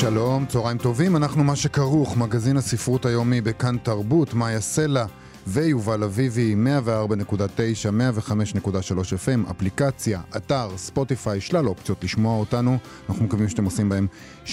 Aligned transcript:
שלום, 0.00 0.46
צהריים 0.46 0.78
טובים, 0.78 1.16
אנחנו 1.16 1.44
מה 1.44 1.56
שכרוך, 1.56 2.16
מגזין 2.16 2.56
הספרות 2.56 3.06
היומי 3.06 3.40
בכאן 3.40 3.76
תרבות, 3.78 4.34
מאיה 4.34 4.60
סלע 4.60 5.04
ויובל 5.46 6.02
אביבי, 6.04 6.54
104.9, 6.84 7.90
105.3 8.28 8.68
FM, 8.68 9.50
אפליקציה, 9.50 10.20
אתר, 10.36 10.68
ספוטיפיי, 10.76 11.40
שלל 11.40 11.68
אופציות 11.68 12.04
לשמוע 12.04 12.40
אותנו, 12.40 12.78
אנחנו 13.08 13.24
מקווים 13.24 13.48
שאתם 13.48 13.64
עושים 13.64 13.88
בהם, 13.88 14.06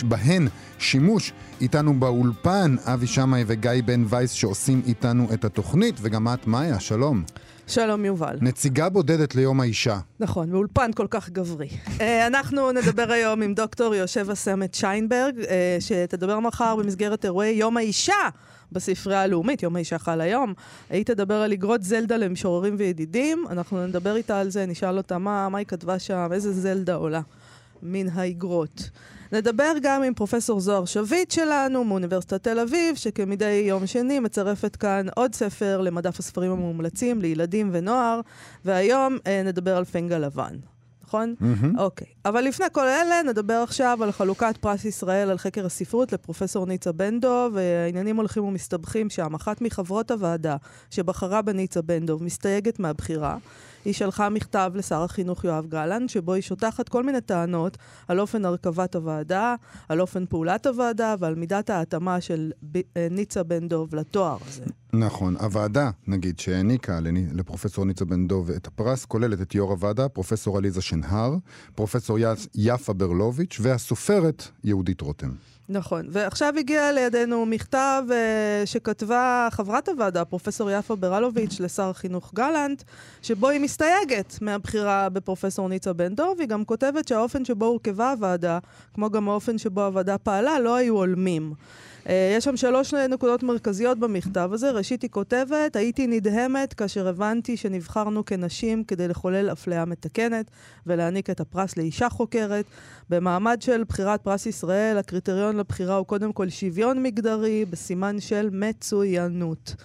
בהן 0.04 0.48
שימוש. 0.80 1.34
איתנו 1.62 2.00
באולפן, 2.00 2.76
אבי 2.86 3.08
שמאי 3.08 3.44
וגיא 3.48 3.72
בן 3.86 4.04
וייס 4.10 4.32
שעושים 4.32 4.82
איתנו 4.88 5.28
את 5.34 5.46
התוכנית, 5.46 5.96
וגם 6.02 6.28
את, 6.28 6.48
מאיה, 6.48 6.80
שלום. 6.80 7.24
שלום 7.68 8.06
יובל. 8.06 8.38
נציגה 8.42 8.90
בודדת 8.90 9.36
ליום 9.36 9.62
האישה. 9.62 10.00
נכון, 10.20 10.52
באולפן 10.52 10.92
כל 10.96 11.08
כך 11.10 11.30
גברי. 11.30 11.70
אה, 12.02 12.28
אנחנו 12.28 12.72
נדבר 12.72 13.12
היום 13.12 13.42
עם 13.42 13.54
דוקטור 13.54 13.96
יושבה 13.96 14.36
סמת 14.36 14.74
שיינברג, 14.74 15.40
אה, 15.40 15.78
שתדבר 15.80 16.40
מחר 16.40 16.76
במסגרת 16.76 17.26
אירועי 17.26 17.52
יום 17.52 17.78
האישה 17.78 18.14
בספרייה 18.72 19.22
הלאומית, 19.22 19.64
יום 19.64 19.76
האישה 19.76 20.00
חל 20.00 20.22
היום. 20.22 20.54
היא 20.90 21.06
תדבר 21.06 21.36
על 21.36 21.54
אגרות 21.54 21.84
זלדה 21.84 22.18
למשוררים 22.18 22.76
וידידים, 22.78 23.46
אנחנו 23.50 23.88
נדבר 23.88 24.16
איתה 24.16 24.40
על 24.40 24.50
זה, 24.50 24.66
נשאל 24.66 24.98
אותה 24.98 25.18
מה, 25.18 25.50
מה 25.50 25.58
היא 25.58 25.68
כתבה 25.68 26.00
שם, 26.00 26.30
איזה 26.32 26.54
זלדה 26.54 26.96
עולה 26.96 27.22
מן 27.84 28.10
האגרות. 28.10 28.90
נדבר 29.32 29.74
גם 29.82 30.04
עם 30.04 30.14
פרופסור 30.14 30.60
זוהר 30.60 30.86
שביט 30.86 31.32
שלנו 31.32 31.84
מאוניברסיטת 31.84 32.44
תל 32.44 32.60
אביב, 32.60 32.96
שכמדי 32.96 33.64
יום 33.68 33.88
שני 33.88 34.20
מצרפת 34.20 34.76
כאן 34.76 35.06
עוד 35.16 35.36
ספר 35.36 35.82
למדף 35.82 36.20
הספרים 36.20 36.52
המומלצים 36.52 37.22
לילדים 37.22 37.70
ונוער, 37.74 38.22
והיום 38.66 39.18
אה, 39.28 39.44
נדבר 39.44 39.78
על 39.78 39.86
פנגה 39.86 40.18
לבן. 40.18 40.56
נכון? 41.08 41.36
Mm-hmm. 41.42 41.80
אוקיי. 41.80 42.08
אבל 42.26 42.42
לפני 42.42 42.66
כל 42.72 42.88
אלה, 42.88 43.24
נדבר 43.24 43.54
עכשיו 43.54 44.00
על 44.04 44.12
חלוקת 44.12 44.58
פרס 44.60 44.86
ישראל 44.86 45.30
על 45.30 45.38
חקר 45.38 45.66
הספרות 45.66 46.14
לפרופסור 46.14 46.66
ניצה 46.66 46.92
בן 46.92 47.20
דב, 47.20 47.50
והעניינים 47.54 48.18
הולכים 48.18 48.44
ומסתבכים 48.44 49.10
שם. 49.10 49.36
אחת 49.36 49.62
מחברות 49.62 50.12
הוועדה 50.12 50.56
שבחרה 50.90 51.42
בניצה 51.42 51.82
בן 51.82 52.06
דב 52.06 52.24
מסתייגת 52.24 52.80
מהבחירה. 52.80 53.38
היא 53.88 53.94
שלחה 53.94 54.30
מכתב 54.30 54.72
לשר 54.76 55.04
החינוך 55.04 55.44
יואב 55.44 55.66
גלנט, 55.66 56.10
שבו 56.10 56.34
היא 56.34 56.42
שוטחת 56.44 56.90
כל 56.90 57.04
מיני 57.04 57.22
טענות 57.22 57.78
על 58.08 58.20
אופן 58.20 58.46
הרכבת 58.46 58.96
הוועדה, 58.96 59.56
על 59.90 60.02
אופן 60.02 60.26
פעולת 60.26 60.66
הוועדה 60.66 61.16
ועל 61.20 61.36
מידת 61.36 61.70
ההתאמה 61.70 62.22
של 62.22 62.52
ב... 62.72 62.78
אה, 62.98 63.08
ניצה 63.12 63.44
בן 63.44 63.68
דב 63.68 63.96
לתואר 63.96 64.38
הזה. 64.48 64.64
נכון. 64.94 65.38
הוועדה, 65.38 65.90
נגיד, 66.08 66.40
שהעניקה 66.40 67.00
לפרופסור 67.34 67.86
ניצה 67.86 68.06
בן 68.06 68.28
דב 68.28 68.52
את 68.52 68.68
הפרס, 68.68 69.06
כוללת 69.06 69.42
את 69.42 69.56
יו"ר 69.56 69.72
הוועדה, 69.72 70.10
פרופסור 70.10 70.58
עליזה 70.58 70.82
שנהר, 70.82 71.36
פרופסור 71.76 72.18
יפה 72.56 72.94
ברלוביץ' 72.94 73.58
והסופרת 73.62 74.48
יהודית 74.64 75.02
רותם. 75.02 75.32
נכון, 75.70 76.06
ועכשיו 76.10 76.54
הגיע 76.58 76.92
לידינו 76.92 77.46
מכתב 77.46 78.04
uh, 78.08 78.12
שכתבה 78.66 79.48
חברת 79.52 79.90
הוועדה, 79.90 80.26
פרופסור 80.26 80.72
יפה 80.72 80.96
ברלוביץ', 80.96 81.60
לשר 81.60 81.90
החינוך 81.90 82.32
גלנט, 82.36 82.84
שבו 83.22 83.50
היא 83.50 83.60
מסתייגת 83.60 84.38
מהבחירה 84.42 85.10
בפרופסור 85.10 85.70
ניצה 85.70 85.94
בן 85.94 86.16
דב, 86.16 86.40
היא 86.40 86.48
גם 86.48 86.66
כותבת 86.66 87.08
שהאופן 87.08 87.46
שבו 87.46 87.66
הורכבה 87.66 88.12
הוועדה, 88.12 88.60
כמו 88.94 89.10
גם 89.10 89.30
האופן 89.30 89.58
שבו 89.58 89.86
הוועדה 89.86 90.18
פעלה, 90.18 90.60
לא 90.60 90.76
היו 90.76 90.96
הולמים. 90.96 91.54
אה, 92.08 92.34
יש 92.38 92.44
שם 92.44 92.58
שלוש 92.58 92.94
נקודות 92.94 93.44
מרכזיות 93.44 94.00
במכתב 94.00 94.50
הזה. 94.54 94.72
ראשית, 94.72 95.02
היא 95.02 95.10
כותבת, 95.10 95.76
הייתי 95.76 96.08
נדהמת 96.08 96.74
כאשר 96.74 97.08
הבנתי 97.08 97.58
שנבחרנו 97.58 98.26
כנשים 98.26 98.84
כדי 98.84 99.08
לחולל 99.08 99.52
אפליה 99.52 99.86
מתקנת 99.86 100.52
ולהעניק 100.86 101.30
את 101.30 101.40
הפרס 101.40 101.78
לאישה 101.78 102.10
חוקרת. 102.10 102.66
במעמד 103.10 103.62
של 103.62 103.84
בחירת 103.90 104.22
פרס 104.22 104.46
ישראל, 104.46 104.98
הקריטריון 104.98 105.58
לבחירה 105.58 105.96
הוא 105.96 106.06
קודם 106.06 106.34
כל 106.34 106.50
שוויון 106.50 107.04
מגדרי 107.04 107.66
בסימן 107.66 108.20
של 108.20 108.50
מצוינות. 108.52 109.76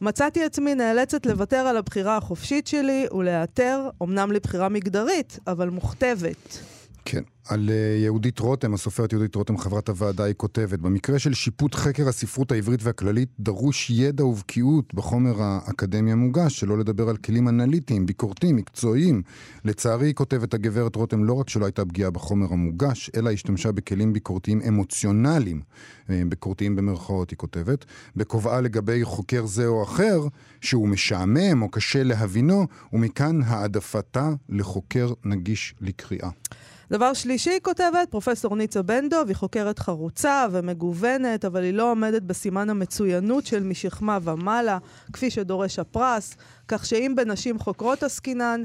מצאתי 0.00 0.44
עצמי 0.44 0.74
נאלצת 0.74 1.26
לוותר 1.26 1.56
על 1.56 1.76
הבחירה 1.76 2.16
החופשית 2.16 2.66
שלי 2.66 3.06
ולהיעתר, 3.12 3.88
אמנם 4.02 4.32
לבחירה 4.32 4.68
מגדרית, 4.68 5.38
אבל 5.46 5.68
מוכתבת. 5.70 6.77
כן. 7.10 7.22
על 7.48 7.70
אה, 7.70 7.98
יהודית 8.04 8.38
רותם, 8.38 8.74
הסופרת 8.74 9.12
יהודית 9.12 9.34
רותם, 9.34 9.58
חברת 9.58 9.88
הוועדה, 9.88 10.24
היא 10.24 10.34
כותבת, 10.34 10.78
במקרה 10.78 11.18
של 11.18 11.34
שיפוט 11.34 11.74
חקר 11.74 12.08
הספרות 12.08 12.52
העברית 12.52 12.82
והכללית, 12.82 13.28
דרוש 13.40 13.90
ידע 13.90 14.24
ובקיאות 14.24 14.94
בחומר 14.94 15.42
האקדמי 15.42 16.12
המוגש, 16.12 16.60
שלא 16.60 16.78
לדבר 16.78 17.08
על 17.08 17.16
כלים 17.16 17.48
אנליטיים, 17.48 18.06
ביקורתיים, 18.06 18.56
מקצועיים. 18.56 19.22
לצערי, 19.64 20.06
היא 20.06 20.14
כותבת 20.14 20.54
הגברת 20.54 20.96
רותם, 20.96 21.24
לא 21.24 21.32
רק 21.32 21.48
שלא 21.48 21.64
הייתה 21.64 21.84
פגיעה 21.84 22.10
בחומר 22.10 22.46
המוגש, 22.52 23.10
אלא 23.16 23.30
השתמשה 23.30 23.72
בכלים 23.72 24.12
ביקורתיים 24.12 24.60
אמוציונליים, 24.68 25.60
אה, 26.10 26.22
ביקורתיים 26.28 26.76
במרכאות, 26.76 27.30
היא 27.30 27.36
כותבת, 27.36 27.84
בכובעה 28.16 28.60
לגבי 28.60 29.04
חוקר 29.04 29.46
זה 29.46 29.66
או 29.66 29.82
אחר, 29.82 30.20
שהוא 30.60 30.88
משעמם 30.88 31.62
או 31.62 31.68
קשה 31.68 32.02
להבינו, 32.02 32.66
ומכאן 32.92 33.42
העדפתה 33.42 34.30
לחוקר 34.48 35.12
נגיש 35.24 35.74
לקריאה. 35.80 36.30
דבר 36.90 37.14
שלישי, 37.14 37.50
היא 37.50 37.60
כותבת, 37.60 38.08
פרופסור 38.10 38.56
ניצה 38.56 38.82
בן 38.82 39.08
דב, 39.08 39.24
היא 39.28 39.36
חוקרת 39.36 39.78
חרוצה 39.78 40.46
ומגוונת, 40.50 41.44
אבל 41.44 41.62
היא 41.62 41.74
לא 41.74 41.90
עומדת 41.90 42.22
בסימן 42.22 42.70
המצוינות 42.70 43.46
של 43.46 43.62
משכמה 43.62 44.18
ומעלה, 44.22 44.78
כפי 45.12 45.30
שדורש 45.30 45.78
הפרס, 45.78 46.36
כך 46.68 46.86
שאם 46.86 47.12
בנשים 47.16 47.58
חוקרות 47.58 48.02
עסקינן, 48.02 48.62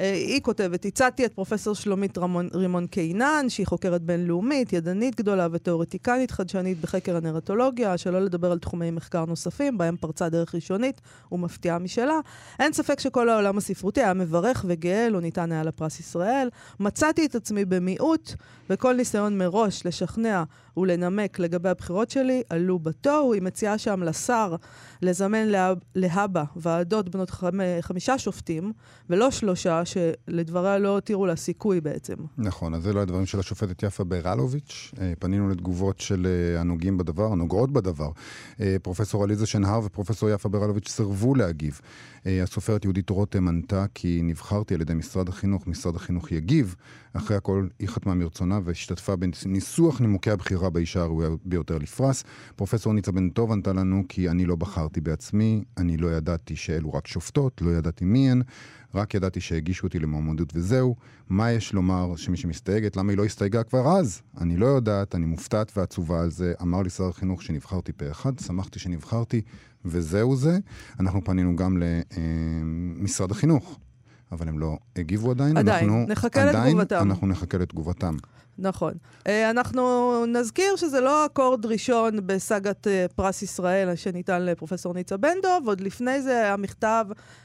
אה, 0.00 0.12
היא 0.12 0.40
כותבת, 0.40 0.84
הצעתי 0.84 1.24
את 1.24 1.32
פרופסור 1.32 1.74
שלומית 1.74 2.18
רמון, 2.18 2.48
רימון 2.54 2.86
קינן, 2.86 3.46
שהיא 3.48 3.66
חוקרת 3.66 4.02
בינלאומית, 4.02 4.72
ידנית 4.72 5.16
גדולה 5.16 5.48
ותיאורטיקנית 5.52 6.30
חדשנית 6.30 6.80
בחקר 6.80 7.16
הנרטולוגיה, 7.16 7.98
שלא 7.98 8.20
לדבר 8.20 8.52
על 8.52 8.58
תחומי 8.58 8.90
מחקר 8.90 9.24
נוספים, 9.24 9.78
בהם 9.78 9.96
פרצה 9.96 10.28
דרך 10.28 10.54
ראשונית 10.54 11.00
ומפתיעה 11.32 11.78
משלה. 11.78 12.20
אין 12.58 12.72
ספק 12.72 13.00
שכל 13.00 13.28
העולם 13.28 13.58
הספרותי 13.58 14.02
היה 14.02 14.14
מברך 14.14 14.64
וגאה, 14.68 15.08
לא 15.08 15.20
ניתן 15.20 15.52
היה 15.52 15.62
לפרס 15.62 16.00
ישראל. 16.00 16.48
מצאתי 16.80 17.26
את 17.26 17.34
עצמי 17.34 17.64
במיעוט, 17.64 18.32
וכל 18.70 18.94
ניסיון 18.94 19.38
מראש 19.38 19.86
לשכנע 19.86 20.42
ולנמק 20.76 21.38
לגבי 21.38 21.68
הבחירות 21.68 22.10
שלי 22.10 22.42
עלו 22.50 22.78
בתוהו. 22.78 23.32
היא 23.32 23.42
מציעה 23.42 23.78
שם 23.78 24.02
לשר 24.02 24.56
לזמן 25.02 25.48
להבא 25.94 26.44
ועדות 26.56 27.08
בנות 27.08 27.30
חמישה 27.80 28.18
שופטים, 28.18 28.72
ולא 29.10 29.30
שלושה, 29.30 29.82
שלדבריה 29.84 30.78
לא 30.78 30.88
הותירו 30.88 31.26
לה 31.26 31.36
סיכוי 31.36 31.80
בעצם. 31.80 32.14
נכון, 32.38 32.74
אז 32.74 32.82
זה 32.82 32.92
לא 32.92 33.00
הדברים 33.00 33.26
של 33.26 33.38
השופטת 33.38 33.82
יפה 33.82 34.04
ברלוביץ'. 34.04 34.92
אה, 35.00 35.12
פנינו 35.18 35.48
לתגובות 35.48 36.00
של 36.00 36.26
אה, 36.26 36.60
הנוגעים 36.60 36.98
בדבר, 36.98 37.32
הנוגעות 37.32 37.72
בדבר. 37.72 38.10
אה, 38.60 38.76
פרופסור 38.82 39.24
עליזה 39.24 39.46
שנהר 39.46 39.80
ופרופסור 39.84 40.30
יפה 40.30 40.48
ברלוביץ' 40.48 40.88
סירבו 40.88 41.34
להגיב. 41.34 41.80
הסופרת 42.42 42.84
יהודית 42.84 43.10
רותם 43.10 43.48
ענתה 43.48 43.84
כי 43.94 44.20
נבחרתי 44.22 44.74
על 44.74 44.80
ידי 44.80 44.94
משרד 44.94 45.28
החינוך, 45.28 45.66
משרד 45.66 45.96
החינוך 45.96 46.32
יגיב. 46.32 46.74
אחרי 47.12 47.36
הכל, 47.36 47.66
היא 47.78 47.88
חתמה 47.88 48.14
מרצונה 48.14 48.60
והשתתפה 48.64 49.16
בניסוח 49.16 50.00
נימוקי 50.00 50.30
הבחירה 50.30 50.65
באישה 50.70 51.02
הראויה 51.02 51.30
ביותר 51.44 51.78
לפרס. 51.78 52.24
פרופסור 52.56 52.92
ניצה 52.92 53.12
בן 53.12 53.28
טוב 53.28 53.52
ענתה 53.52 53.72
לנו 53.72 54.02
כי 54.08 54.28
אני 54.28 54.44
לא 54.44 54.56
בחרתי 54.56 55.00
בעצמי, 55.00 55.64
אני 55.76 55.96
לא 55.96 56.08
ידעתי 56.08 56.56
שאלו 56.56 56.94
רק 56.94 57.06
שופטות, 57.06 57.62
לא 57.62 57.70
ידעתי 57.70 58.04
מי 58.04 58.30
הן. 58.30 58.42
רק 58.94 59.14
ידעתי 59.14 59.40
שהגישו 59.40 59.86
אותי 59.86 59.98
למועמדות 59.98 60.52
וזהו. 60.54 60.96
מה 61.28 61.52
יש 61.52 61.72
לומר 61.72 62.16
שמי 62.16 62.36
שמסתייגת? 62.36 62.96
למה 62.96 63.12
היא 63.12 63.18
לא 63.18 63.24
הסתייגה 63.24 63.62
כבר 63.62 63.88
אז? 63.88 64.22
אני 64.40 64.56
לא 64.56 64.66
יודעת, 64.66 65.14
אני 65.14 65.26
מופתעת 65.26 65.72
ועצובה 65.76 66.22
על 66.22 66.30
זה. 66.30 66.54
אמר 66.62 66.82
לי 66.82 66.90
שר 66.90 67.08
החינוך 67.08 67.42
שנבחרתי 67.42 67.92
פה 67.92 68.10
אחד, 68.10 68.38
שמחתי 68.38 68.78
שנבחרתי, 68.78 69.40
וזהו 69.84 70.36
זה. 70.36 70.58
אנחנו 71.00 71.24
פנינו 71.24 71.56
גם 71.56 71.82
למשרד 72.96 73.30
החינוך, 73.30 73.78
אבל 74.32 74.48
הם 74.48 74.58
לא 74.58 74.78
הגיבו 74.96 75.30
עדיין. 75.30 75.56
עדיין, 75.56 75.90
אנחנו, 75.90 76.06
נחכה 76.08 76.48
עדיין, 76.48 76.76
לתגובתם. 76.76 77.10
אנחנו 77.10 77.26
נחכה 77.26 77.58
לתגובתם. 77.58 78.16
נכון. 78.58 78.92
אה, 79.26 79.50
אנחנו 79.50 80.24
נזכיר 80.26 80.76
שזה 80.76 81.00
לא 81.00 81.26
אקורד 81.26 81.66
ראשון 81.66 82.26
בסאגת 82.26 82.86
אה, 82.86 83.06
פרס 83.16 83.42
ישראל 83.42 83.96
שניתן 83.96 84.42
לפרופסור 84.42 84.94
ניצה 84.94 85.16
בן 85.16 85.36
דב, 85.42 85.68
עוד 85.68 85.80
לפני 85.80 86.22
זה 86.22 86.52
המכתב 86.52 87.04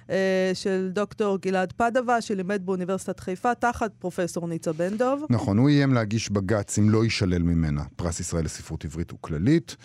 אה, 0.09 0.51
של 0.53 0.89
דוקטור 0.93 1.37
גלעד 1.37 1.71
פדווה, 1.71 2.21
שלימד 2.21 2.65
באוניברסיטת 2.65 3.19
חיפה 3.19 3.55
תחת 3.55 3.91
פרופסור 3.99 4.47
ניצה 4.47 4.73
בן 4.73 4.97
דב. 4.97 5.17
נכון, 5.29 5.57
הוא 5.57 5.69
איים 5.69 5.93
להגיש 5.93 6.31
בג"ץ 6.31 6.77
אם 6.79 6.89
לא 6.89 7.03
יישלל 7.03 7.41
ממנה 7.43 7.83
פרס 7.95 8.19
ישראל 8.19 8.45
לספרות 8.45 8.85
עברית 8.85 9.13
וכללית. 9.13 9.75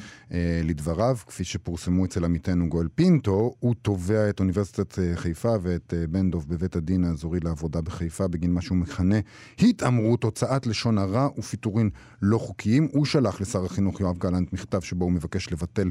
לדבריו, 0.65 1.17
כפי 1.27 1.45
שפורסמו 1.45 2.05
אצל 2.05 2.25
עמיתנו 2.25 2.69
גואל 2.69 2.89
פינטו, 2.95 3.55
הוא 3.59 3.75
תובע 3.83 4.29
את 4.29 4.41
אוניברסיטת 4.41 4.99
חיפה 5.15 5.55
ואת 5.63 5.95
בן 6.11 6.31
דב 6.31 6.45
בבית 6.49 6.77
הדין 6.77 7.05
האזורי 7.05 7.41
לעבודה 7.41 7.81
בחיפה 7.81 8.29
בגין 8.29 8.55
מה 8.55 8.61
שהוא 8.61 8.79
מכנה 8.79 9.17
התעמרות, 9.59 10.25
הוצאת 10.25 10.67
לשון 10.67 10.99
הרע. 10.99 11.16
הדרה 11.17 11.29
ופיטורין 11.39 11.91
לא 12.23 12.39
חוקיים. 12.39 12.89
הוא 12.93 13.05
שלח 13.05 13.41
לשר 13.41 13.65
החינוך 13.65 14.01
יואב 14.01 14.19
גלנט 14.19 14.53
מכתב 14.53 14.81
שבו 14.81 15.05
הוא 15.05 15.13
מבקש 15.13 15.53
לבטל 15.53 15.91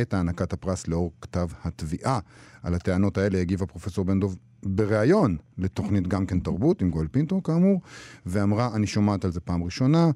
את 0.00 0.14
הענקת 0.14 0.52
הפרס 0.52 0.88
לאור 0.88 1.12
כתב 1.20 1.48
התביעה. 1.64 2.18
על 2.62 2.74
הטענות 2.74 3.18
האלה 3.18 3.40
הגיבה 3.40 3.66
פרופסור 3.66 4.04
בן 4.04 4.20
דב 4.20 4.34
בריאיון 4.62 5.36
לתוכנית 5.58 6.08
גם 6.08 6.26
כן 6.26 6.40
תרבות 6.40 6.82
עם 6.82 6.90
גואל 6.90 7.06
פינטו 7.08 7.42
כאמור, 7.42 7.80
ואמרה, 8.26 8.70
אני 8.74 8.86
שומעת 8.86 9.24
על 9.24 9.32
זה 9.32 9.40
פעם 9.40 9.64
ראשונה. 9.64 10.10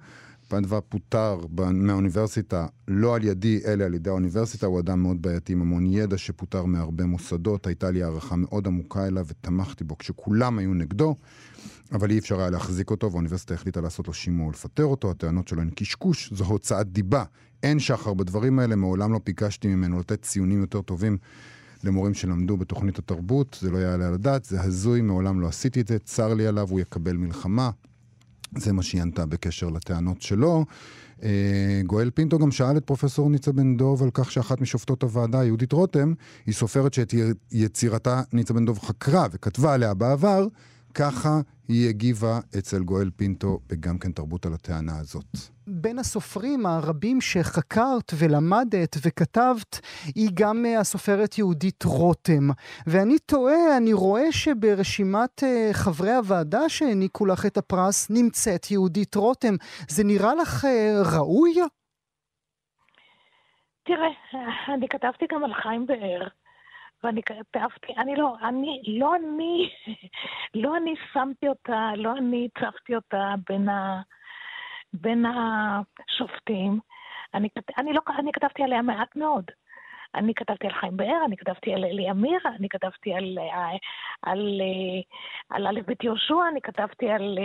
פנדווה 0.49 0.81
פוטר 0.81 1.41
מהאוניברסיטה, 1.73 2.67
לא 2.88 3.17
על 3.17 3.25
ידי, 3.25 3.61
אלא 3.67 3.85
על 3.85 3.94
ידי 3.94 4.11
האוניברסיטה. 4.11 4.67
הוא 4.67 4.81
אדם 4.81 5.02
מאוד 5.02 5.23
בעייתי 5.23 5.52
עם 5.52 5.61
המון 5.61 5.87
ידע 5.87 6.19
שפוטר 6.19 6.64
מהרבה 6.64 7.05
מוסדות. 7.05 7.67
הייתה 7.67 7.91
לי 7.91 8.02
הערכה 8.02 8.37
מאוד 8.37 8.67
עמוקה 8.67 9.06
אליו 9.06 9.26
ותמכתי 9.29 9.85
בו 9.85 9.99
כשכולם 9.99 10.59
היו 10.59 10.75
נגדו. 10.75 11.14
אבל 11.93 12.11
אי 12.11 12.19
אפשר 12.19 12.41
היה 12.41 12.50
להחזיק 12.50 12.91
אותו, 12.91 13.12
והאוניברסיטה 13.12 13.55
החליטה 13.55 13.81
לעשות 13.81 14.09
לו 14.09 14.15
שימוע 14.15 14.47
ולפטר 14.47 14.85
אותו. 14.85 15.11
הטענות 15.11 15.49
שלו 15.49 15.62
הן 15.62 15.71
קשקוש, 15.75 16.33
זו 16.33 16.44
הוצאת 16.44 16.93
דיבה. 16.93 17.25
אין 17.62 17.79
שחר 17.79 18.15
בדברים 18.15 18.59
האלה, 18.59 18.77
מעולם 18.77 19.12
לא 19.12 19.21
ביקשתי 19.27 19.69
ממנו 19.69 19.99
לתת 19.99 20.23
ציונים 20.23 20.61
יותר 20.61 20.83
טובים 20.83 21.19
למורים 21.85 22.15
שלמדו 22.15 22.56
בתוכנית 22.56 22.99
התרבות, 22.99 23.59
זה 23.61 23.71
לא 23.71 23.79
יעלה 23.79 24.06
על 24.09 24.15
הדעת, 24.15 24.44
זה 24.44 24.61
הזוי, 24.61 25.00
מעולם 25.00 25.41
לא 25.41 25.47
עשיתי 25.47 25.81
את 25.81 25.88
זה, 25.88 25.99
צר 25.99 26.35
לי 26.35 26.47
עליו, 26.47 26.69
הוא 26.71 26.81
יקבל 26.81 27.17
מלחמה. 27.17 27.71
זה 28.56 28.73
מה 28.73 28.83
שהיא 28.83 29.03
ענתה 29.03 29.27
בקשר 29.27 29.69
לטענות 29.69 30.23
שלו. 30.23 30.65
אה, 31.23 31.81
גואל 31.87 32.11
פינטו 32.11 32.38
גם 32.38 32.50
שאל 32.50 32.77
את 32.77 32.85
פרופסור 32.85 33.31
ניצה 33.31 33.53
בן 33.53 33.77
דוב 33.77 34.03
על 34.03 34.11
כך 34.15 34.33
שאחת 34.33 34.61
משופטות 34.61 35.03
הוועדה, 35.03 35.44
יהודית 35.44 35.73
רותם, 35.73 36.12
היא 36.47 36.55
סופרת 36.55 36.94
שאת 36.94 37.15
יצירתה 37.53 38.23
ניצה 38.33 38.55
בן 38.55 38.65
דוב 38.65 38.79
חקרה 38.79 39.27
וכתבה 39.33 39.75
עליה 39.75 39.94
בעבר, 39.94 40.47
ככה 40.99 41.29
היא 41.69 41.89
הגיבה 41.89 42.39
אצל 42.59 42.83
גואל 42.85 43.11
פינטו 43.17 43.59
בגם 43.69 43.99
כן 43.99 44.13
תרבות 44.13 44.47
על 44.47 44.53
הטענה 44.53 44.99
הזאת. 45.01 45.25
בין 45.67 45.99
הסופרים 45.99 46.67
הרבים 46.67 47.21
שחקרת 47.21 48.13
ולמדת 48.19 48.97
וכתבת, 49.07 49.81
היא 50.15 50.31
גם 50.35 50.65
הסופרת 50.81 51.39
יהודית 51.39 51.85
רותם. 51.85 52.45
ואני 52.87 53.19
תוהה, 53.19 53.77
אני 53.77 53.93
רואה 53.93 54.33
שברשימת 54.33 55.43
אה, 55.45 55.69
חברי 55.73 56.13
הוועדה 56.13 56.69
שהעניקו 56.69 57.27
לך 57.27 57.47
את 57.47 57.57
הפרס 57.57 58.11
נמצאת 58.11 58.71
יהודית 58.71 59.15
רותם. 59.15 59.55
זה 59.89 60.05
נראה 60.05 60.35
לך 60.35 60.65
אה, 60.65 61.03
ראוי? 61.17 61.55
תראה, 63.85 64.09
אני 64.75 64.89
כתבתי 64.89 65.25
גם 65.33 65.45
על 65.45 65.55
חיים 65.63 65.87
באר. 65.87 66.29
ואני 67.05 67.23
כתבתי, 67.23 67.93
אני 67.99 68.17
לא, 68.17 68.35
אני, 68.43 68.83
לא 68.87 69.17
אני, 69.17 69.71
לא 70.63 70.77
אני 70.77 70.95
שמתי 71.13 71.49
אותה, 71.49 71.91
לא 71.97 72.13
אני 72.19 72.49
הצבתי 72.57 72.95
אותה 72.95 73.35
בין, 73.49 73.69
ה, 73.69 74.03
בין 74.93 75.25
השופטים. 75.27 76.81
אני, 77.35 77.49
אני, 77.79 77.93
לא, 77.93 78.01
אני 78.19 78.33
כתבתי 78.33 78.63
עליה 78.63 78.83
מעט 78.83 79.17
מאוד. 79.17 79.45
אני 80.15 80.35
כתבתי 80.35 80.67
על 80.67 80.73
חיים 80.73 80.97
באר, 80.97 81.25
אני 81.27 81.37
כתבתי 81.37 81.75
על 81.75 81.85
אלי 81.85 82.11
אמיר, 82.11 82.39
אני 82.57 82.69
כתבתי 82.69 83.15
על, 83.15 83.39
על, 84.23 84.61
על 85.51 85.67
א' 85.67 85.81
בית 85.87 86.05
יהושע, 86.05 86.49
אני 86.51 86.61
כתבתי 86.61 87.11
על... 87.11 87.39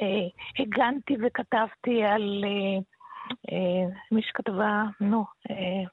אה, 0.00 0.28
הגנתי 0.58 1.16
וכתבתי 1.22 2.04
על 2.04 2.44
אה, 3.52 3.84
מי 4.12 4.22
שכתבה, 4.22 4.82
נו, 5.00 5.24
אה, 5.50 5.84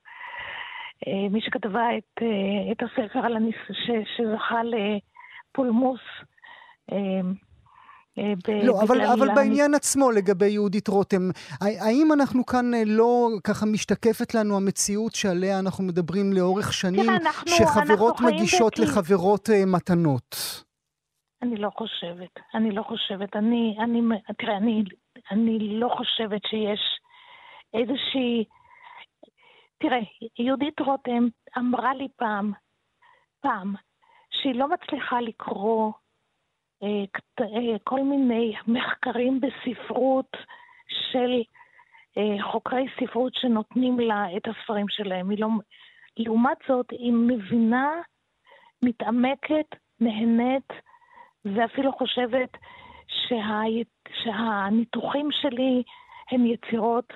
מי 1.08 1.42
שכתבה 1.42 1.98
את, 1.98 2.22
אה, 2.22 2.72
את 2.72 2.78
הספר 2.84 3.20
על 3.20 3.36
הניס... 3.36 3.56
ש... 3.72 3.90
שזכה 4.18 4.62
לפולמוס. 4.64 6.00
אה, 6.92 6.98
לא, 8.64 8.82
אבל, 8.82 9.02
אבל 9.02 9.28
בעניין 9.36 9.74
עצמו 9.74 10.12
לגבי 10.12 10.50
יהודית 10.50 10.88
רותם, 10.88 11.22
האם 11.62 12.14
אנחנו 12.14 12.46
כאן 12.46 12.72
לא, 12.86 13.28
ככה 13.44 13.66
משתקפת 13.66 14.36
לנו 14.36 14.58
המציאות 14.58 15.16
שעליה 15.16 15.60
אנחנו 15.60 15.84
מדברים 15.84 16.34
לאורך 16.34 16.74
שנים, 16.74 17.04
תראה, 17.04 17.16
אנחנו, 17.16 17.48
שחברות 17.48 18.12
אנחנו 18.12 18.28
מגישות 18.28 18.74
בכי... 18.74 18.82
לחברות 18.82 19.50
מתנות? 19.68 20.36
אני 21.42 21.56
לא 21.56 21.70
חושבת, 21.78 22.40
אני 22.56 22.72
לא 22.72 22.84
חושבת. 22.84 23.36
אני, 23.36 23.76
אני, 23.84 24.02
תראה, 24.38 24.58
אני, 24.58 24.84
אני 25.32 25.80
לא 25.80 25.90
חושבת 25.98 26.42
שיש 26.46 26.80
איזושהי... 27.74 28.46
תראה, 29.82 30.00
יהודית 30.40 30.80
רותם 30.80 31.28
אמרה 31.58 31.94
לי 31.94 32.08
פעם, 32.16 32.52
פעם, 33.42 33.76
שהיא 34.32 34.56
לא 34.56 34.68
מצליחה 34.68 35.22
לקרוא 35.22 35.92
אה, 36.84 37.04
אה, 37.42 37.78
כל 37.84 38.04
מיני 38.04 38.54
מחקרים 38.68 39.40
בספרות 39.42 40.38
של 40.88 41.42
אה, 42.18 42.52
חוקרי 42.52 42.86
ספרות 43.00 43.34
שנותנים 43.36 44.00
לה 44.00 44.38
את 44.38 44.48
הספרים 44.48 44.86
שלהם. 44.90 45.30
היא 45.30 45.40
לא... 45.40 45.48
לעומת 46.18 46.58
זאת, 46.68 46.92
היא 46.92 47.14
מבינה, 47.14 47.92
מתעמקת, 48.84 49.76
נהנית, 50.00 50.74
ואפילו 51.46 51.92
חושבת 51.92 52.58
שה... 53.08 53.62
שהניתוחים 54.24 55.30
שלי 55.32 55.84
הם 56.32 56.46
יצירות 56.46 57.14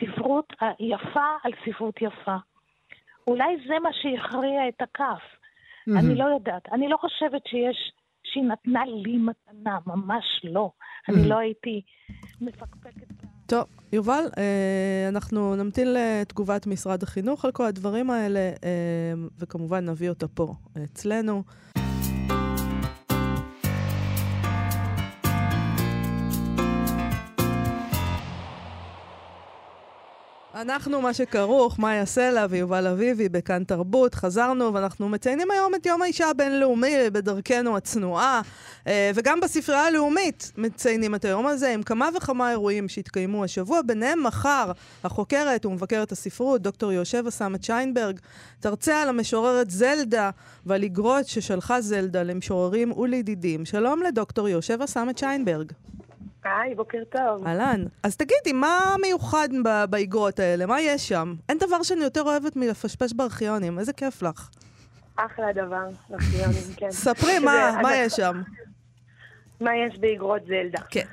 ספרות 0.00 0.52
יפה 0.80 1.28
על 1.44 1.52
ספרות 1.64 1.94
יפה. 1.96 2.36
אולי 3.26 3.56
זה 3.68 3.74
מה 3.82 3.90
שהכריע 3.92 4.68
את 4.68 4.82
הכף. 4.82 5.22
Mm-hmm. 5.22 5.98
אני 5.98 6.14
לא 6.14 6.24
יודעת. 6.24 6.68
אני 6.72 6.88
לא 6.88 6.96
חושבת 6.96 7.46
שיש, 7.46 7.92
שהיא 8.24 8.44
נתנה 8.44 8.84
לי 8.84 9.16
מתנה, 9.16 9.78
ממש 9.86 10.24
לא. 10.44 10.70
Mm-hmm. 10.70 11.14
אני 11.14 11.28
לא 11.28 11.38
הייתי 11.38 11.82
מפקפקת. 12.40 13.26
טוב, 13.46 13.64
יובל, 13.92 14.24
אה, 14.38 15.06
אנחנו 15.08 15.56
נמתין 15.56 15.88
לתגובת 15.94 16.66
משרד 16.66 17.02
החינוך 17.02 17.44
על 17.44 17.52
כל 17.52 17.64
הדברים 17.64 18.10
האלה, 18.10 18.40
אה, 18.64 19.12
וכמובן 19.38 19.88
נביא 19.88 20.08
אותה 20.08 20.28
פה 20.28 20.52
אצלנו. 20.84 21.42
אנחנו, 30.56 31.00
מה 31.00 31.14
שכרוך, 31.14 31.78
מאיה 31.78 32.06
סלע 32.06 32.46
ויובל 32.50 32.86
אביבי 32.86 33.28
בכאן 33.28 33.64
תרבות, 33.64 34.14
חזרנו 34.14 34.74
ואנחנו 34.74 35.08
מציינים 35.08 35.50
היום 35.50 35.74
את 35.74 35.86
יום 35.86 36.02
האישה 36.02 36.30
הבינלאומי 36.30 36.94
בדרכנו 37.12 37.76
הצנועה, 37.76 38.42
אה, 38.86 39.10
וגם 39.14 39.40
בספרייה 39.40 39.86
הלאומית 39.86 40.52
מציינים 40.56 41.14
את 41.14 41.24
היום 41.24 41.46
הזה 41.46 41.74
עם 41.74 41.82
כמה 41.82 42.08
וכמה 42.16 42.50
אירועים 42.50 42.88
שהתקיימו 42.88 43.44
השבוע, 43.44 43.82
ביניהם 43.82 44.22
מחר 44.22 44.72
החוקרת 45.04 45.66
ומבקרת 45.66 46.12
הספרות, 46.12 46.62
דוקטור 46.62 46.92
יושבה 46.92 47.30
סמת 47.30 47.64
שיינברג, 47.64 48.20
תרצה 48.60 49.02
על 49.02 49.08
המשוררת 49.08 49.70
זלדה 49.70 50.30
ועל 50.66 50.82
איגרות 50.82 51.26
ששלחה 51.26 51.80
זלדה 51.80 52.22
למשוררים 52.22 52.92
ולידידים. 52.92 53.64
שלום 53.64 54.02
לדוקטור 54.02 54.48
יושבה 54.48 54.86
סמת 54.86 55.18
שיינברג. 55.18 55.72
היי, 56.46 56.74
בוקר 56.74 57.04
טוב. 57.10 57.46
אהלן. 57.46 57.84
אז 58.02 58.16
תגידי, 58.16 58.52
מה 58.52 58.96
מיוחד 59.02 59.48
באגרות 59.90 60.38
האלה? 60.38 60.66
מה 60.66 60.80
יש 60.80 61.08
שם? 61.08 61.34
אין 61.48 61.58
דבר 61.58 61.82
שאני 61.82 62.04
יותר 62.04 62.22
אוהבת 62.22 62.56
מלפשפש 62.56 63.12
בארכיונים, 63.12 63.78
איזה 63.78 63.92
כיף 63.92 64.22
לך. 64.22 64.50
אחלה 65.16 65.52
דבר, 65.52 65.84
ארכיונים, 66.12 66.74
כן. 66.76 66.90
ספרי, 66.90 67.38
מה, 67.38 67.78
מה 67.82 67.96
יש 67.96 68.12
שם? 68.12 68.42
מה 69.60 69.70
יש 69.76 69.98
באגרות 69.98 70.42
זלדה? 70.46 70.80
כן. 70.90 71.06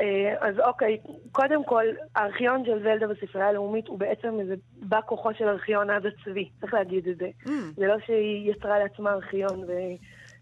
אה, 0.00 0.48
אז 0.48 0.58
אוקיי, 0.58 0.98
קודם 1.32 1.64
כל, 1.64 1.84
הארכיון 2.16 2.64
של 2.64 2.82
זלדה 2.82 3.06
בספרייה 3.06 3.48
הלאומית 3.48 3.88
הוא 3.88 3.98
בעצם 3.98 4.40
איזה 4.40 4.54
בא 4.76 5.00
כוחו 5.06 5.34
של 5.34 5.48
ארכיון 5.48 5.90
עד 5.90 6.06
הצבי, 6.06 6.48
צריך 6.60 6.74
להגיד 6.74 7.08
את 7.08 7.18
זה. 7.18 7.28
Mm. 7.44 7.50
זה 7.76 7.86
לא 7.86 7.94
שהיא 8.06 8.50
יצרה 8.50 8.78
לעצמה 8.78 9.12
ארכיון 9.12 9.64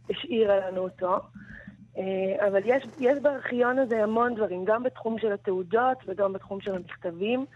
והשאירה 0.08 0.56
לנו 0.56 0.78
אותו. 0.80 1.20
אה, 1.98 2.46
אבל 2.48 2.60
יש, 2.64 2.84
יש 3.00 3.18
בארכיון 3.22 3.78
הזה 3.78 4.02
המון 4.02 4.34
דברים, 4.34 4.64
גם 4.64 4.82
בתחום 4.82 5.18
של 5.18 5.32
התעודות 5.32 5.98
וגם 6.06 6.32
בתחום 6.32 6.60
של 6.60 6.74
המכתבים. 6.74 7.46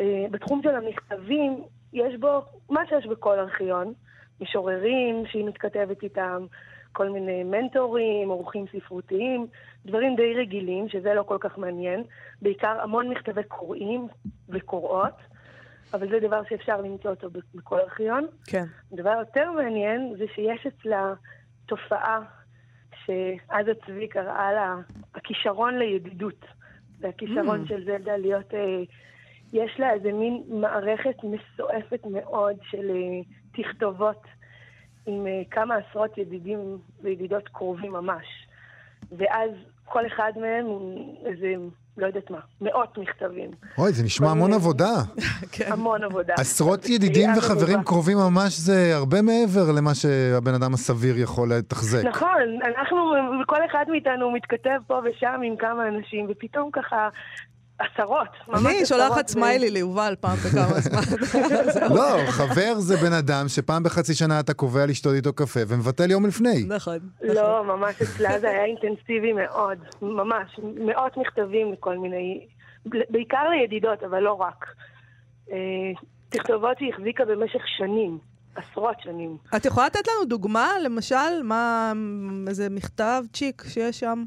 אה, 0.00 0.26
בתחום 0.30 0.60
של 0.62 0.74
המכתבים, 0.74 1.62
יש 1.92 2.14
בו 2.20 2.42
מה 2.70 2.80
שיש 2.88 3.06
בכל 3.06 3.38
ארכיון, 3.38 3.92
משוררים 4.40 5.26
שהיא 5.26 5.44
מתכתבת 5.44 6.02
איתם, 6.02 6.46
כל 6.92 7.08
מיני 7.08 7.44
מנטורים, 7.44 8.30
אורחים 8.30 8.64
ספרותיים, 8.76 9.46
דברים 9.86 10.16
די 10.16 10.34
רגילים, 10.34 10.88
שזה 10.88 11.14
לא 11.14 11.22
כל 11.22 11.36
כך 11.40 11.58
מעניין. 11.58 12.04
בעיקר 12.42 12.80
המון 12.82 13.08
מכתבי 13.08 13.44
קוראים 13.48 14.08
וקוראות, 14.48 15.14
אבל 15.94 16.08
זה 16.08 16.20
דבר 16.20 16.42
שאפשר 16.48 16.80
למצוא 16.80 17.10
אותו 17.10 17.28
בכל 17.54 17.80
ארכיון. 17.80 18.26
כן. 18.46 18.64
הדבר 18.92 19.14
יותר 19.18 19.50
מעניין 19.50 20.14
זה 20.18 20.24
שיש 20.34 20.66
אצלה 20.66 21.14
תופעה 21.66 22.20
שעזה 23.06 23.72
צבי 23.86 24.08
קראה 24.08 24.52
לה 24.52 24.76
הכישרון 25.14 25.78
לידידות. 25.78 26.44
זה 26.98 27.08
הכישרון 27.08 27.64
mm. 27.64 27.68
של 27.68 27.84
זלדה 27.84 28.16
להיות... 28.16 28.54
אה, 28.54 28.82
יש 29.52 29.80
לה 29.80 29.92
איזה 29.92 30.12
מין 30.12 30.42
מערכת 30.48 31.16
מסועפת 31.24 32.06
מאוד 32.06 32.56
של 32.70 32.90
אה, 32.90 33.20
תכתובות 33.52 34.22
עם 35.06 35.26
אה, 35.26 35.42
כמה 35.50 35.74
עשרות 35.74 36.18
ידידים 36.18 36.78
וידידות 37.02 37.48
קרובים 37.48 37.92
ממש. 37.92 38.26
ואז 39.16 39.50
כל 39.84 40.06
אחד 40.06 40.32
מהם 40.40 40.64
הוא 40.64 41.16
איזה 41.26 41.54
לא 41.98 42.06
יודעת 42.06 42.30
מה, 42.30 42.38
מאות 42.60 42.98
מכתבים. 42.98 43.50
אוי, 43.78 43.92
זה 43.92 44.04
נשמע 44.04 44.30
המון 44.30 44.52
עבודה. 44.52 44.92
המון 45.72 46.04
עבודה. 46.04 46.34
עשרות 46.38 46.88
ידידים 46.88 47.30
וחברים 47.38 47.82
קרובים 47.82 48.18
ממש 48.18 48.58
זה 48.58 48.96
הרבה 48.96 49.22
מעבר 49.22 49.72
למה 49.76 49.94
שהבן 49.94 50.54
אדם 50.54 50.74
הסביר 50.74 51.18
יכול 51.18 51.52
לתחזק. 51.52 52.04
נכון, 52.04 52.58
אנחנו, 52.64 53.12
כל 53.46 53.64
אחד 53.70 53.84
מאיתנו 53.88 54.30
מתכתב 54.30 54.78
פה 54.86 55.00
ושם 55.04 55.40
עם 55.44 55.56
כמה 55.56 55.88
אנשים, 55.88 56.26
ופתאום 56.30 56.70
ככה 56.72 57.08
עשרות, 57.78 58.28
ממש 58.48 58.58
עשרות. 58.58 58.76
אני 58.76 58.86
שולחת 58.86 59.28
סמיילי 59.28 59.70
ליובל 59.70 60.14
פעם 60.20 60.36
בכמה 60.36 60.80
זמן. 60.80 61.00
לא, 61.96 62.30
חבר 62.30 62.74
זה 62.78 62.96
בן 62.96 63.12
אדם 63.12 63.48
שפעם 63.48 63.82
בחצי 63.82 64.14
שנה 64.14 64.40
אתה 64.40 64.54
קובע 64.54 64.86
לשתות 64.86 65.14
איתו 65.14 65.32
קפה 65.32 65.60
ומבטל 65.68 66.10
יום 66.10 66.26
לפני. 66.26 66.64
נכון. 66.68 66.98
לא, 67.22 67.64
ממש 67.64 68.02
אצלה 68.02 68.40
זה 68.40 68.48
היה 68.48 68.64
אינטנסיבי 68.64 69.32
מאוד, 69.32 69.78
ממש. 70.02 70.60
מאות 70.86 71.16
מכתבים 71.16 71.72
מכל 71.72 71.98
מיני, 71.98 72.46
בעיקר 72.86 73.48
לידידות, 73.48 74.02
אבל 74.02 74.20
לא 74.20 74.32
רק. 74.32 74.64
אה, 75.52 75.56
תכתובות 76.28 76.78
שהיא 76.78 76.92
החזיקה 76.94 77.24
במשך 77.24 77.62
שנים. 77.78 78.18
עשרות 78.56 78.96
שנים. 79.02 79.36
את 79.56 79.64
יכולה 79.64 79.86
לתת 79.86 80.08
לנו 80.08 80.24
דוגמה, 80.24 80.70
למשל, 80.84 81.42
מה, 81.44 81.92
איזה 82.48 82.70
מכתב 82.70 83.22
צ'יק 83.32 83.62
שיש 83.68 84.00
שם? 84.00 84.24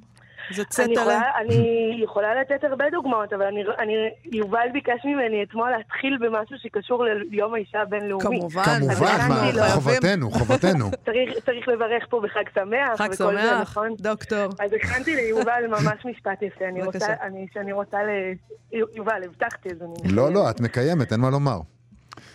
זה 0.56 0.66
צטלה. 0.66 0.86
אני 0.86 0.94
יכולה, 0.94 1.22
אני 1.42 2.00
יכולה 2.04 2.42
לתת 2.42 2.64
הרבה 2.64 2.86
דוגמאות, 2.92 3.34
אבל 3.34 3.46
אני, 3.46 3.64
אני, 3.80 3.94
יובל 4.26 4.68
ביקש 4.74 5.06
ממני 5.06 5.44
אתמול 5.44 5.72
להתחיל 5.72 6.18
במשהו 6.18 6.56
שקשור 6.58 7.06
ליום 7.06 7.54
האישה 7.54 7.82
הבינלאומי. 7.82 8.40
כמובן. 8.40 8.64
כמובן, 8.64 9.18
מה, 9.30 9.52
לא, 9.56 9.64
חובתנו, 9.64 10.32
חובתנו. 10.32 10.86
צריך, 11.06 11.46
צריך 11.46 11.68
לברך 11.68 12.06
פה 12.10 12.22
בחג 12.24 12.44
שמח. 12.56 12.98
חג 12.98 13.14
שמח, 13.14 13.42
זה, 13.42 13.62
נכון? 13.62 13.90
דוקטור. 14.00 14.46
אז 14.60 14.74
הכנתי 14.74 15.16
ליובל 15.16 15.64
ממש 15.68 16.06
משפט 16.06 16.42
יפה. 16.42 16.66
אני 16.68 16.84
רוצה, 16.84 17.14
אני, 17.22 17.48
שאני 17.54 17.72
רוצה 17.72 17.98
ל... 18.04 18.10
יובל, 18.96 19.22
הבטחתי, 19.26 19.70
אז 19.70 19.78
אני... 19.82 20.14
לא, 20.16 20.34
לא, 20.34 20.50
את 20.50 20.62
מקיימת, 20.62 21.12
אין 21.12 21.20
מה 21.20 21.30
לומר. 21.30 21.60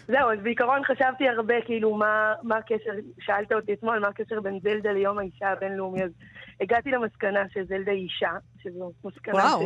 זהו, 0.07 0.31
אז 0.33 0.39
בעיקרון 0.43 0.85
חשבתי 0.85 1.29
הרבה, 1.29 1.55
כאילו, 1.65 1.95
מה, 1.95 2.35
מה 2.43 2.57
הקשר, 2.57 2.91
שאלת 3.21 3.53
אותי 3.53 3.73
אתמול, 3.73 3.99
מה 3.99 4.09
הקשר 4.09 4.41
בין 4.41 4.59
זלדה 4.63 4.93
ליום 4.93 5.19
האישה 5.19 5.49
הבינלאומי, 5.49 6.03
אז 6.03 6.11
הגעתי 6.61 6.91
למסקנה 6.91 7.41
שזלדה 7.49 7.93
היא 7.93 8.03
אישה, 8.03 8.31
שזו 8.63 8.93
מסקנה 9.05 9.35
וואו. 9.35 9.65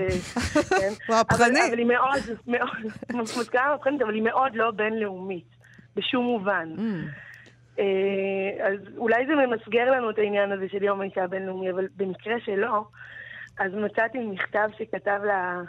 כן, 0.71 0.93
מהפכני. 1.12 1.47
אבל, 1.47 1.57
אבל 1.69 1.78
היא 1.78 1.87
מאוד, 1.87 2.38
מאוד, 2.47 2.69
מסקנה 3.14 3.71
מהפכנית, 3.71 4.02
אבל 4.02 4.14
היא 4.14 4.23
מאוד 4.23 4.55
לא 4.55 4.71
בינלאומית, 4.71 5.57
בשום 5.97 6.25
מובן. 6.25 6.69
Mm. 6.76 6.81
אה, 7.78 8.66
אז 8.66 8.81
אולי 8.97 9.26
זה 9.26 9.33
ממסגר 9.35 9.90
לנו 9.90 10.11
את 10.11 10.19
העניין 10.19 10.52
הזה 10.52 10.69
של 10.69 10.83
יום 10.83 11.00
האישה 11.00 11.25
הבינלאומי, 11.25 11.71
אבל 11.71 11.87
במקרה 11.97 12.35
שלא, 12.45 12.85
אז 13.59 13.73
מצאתי 13.75 14.19
מכתב 14.19 14.69
שכתב 14.78 15.21
לה 15.25 15.62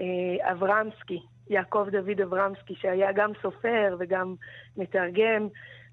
אה, 0.00 0.52
אברמסקי, 0.52 1.22
יעקב 1.50 1.86
דוד 1.90 2.20
אברמסקי, 2.20 2.74
שהיה 2.74 3.12
גם 3.12 3.30
סופר 3.42 3.96
וגם 3.98 4.34
מתרגם 4.76 5.48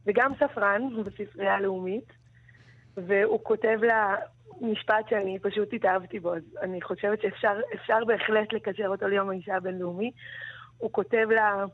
וגם 0.05 0.31
ספרן 0.39 0.81
בספרייה 1.03 1.55
הלאומית, 1.55 2.13
והוא 2.97 3.39
כותב 3.43 3.79
לה 3.81 4.15
משפט 4.61 5.09
שאני 5.09 5.39
פשוט 5.39 5.73
התאהבתי 5.73 6.19
בו, 6.19 6.35
אז 6.35 6.43
אני 6.61 6.81
חושבת 6.81 7.21
שאפשר 7.21 8.05
בהחלט 8.07 8.53
לקשר 8.53 8.87
אותו 8.87 9.07
ליום 9.07 9.29
האישה 9.29 9.55
הבינלאומי. 9.55 10.11
הוא 10.77 10.91
כותב 10.91 11.27
לה 11.31 11.65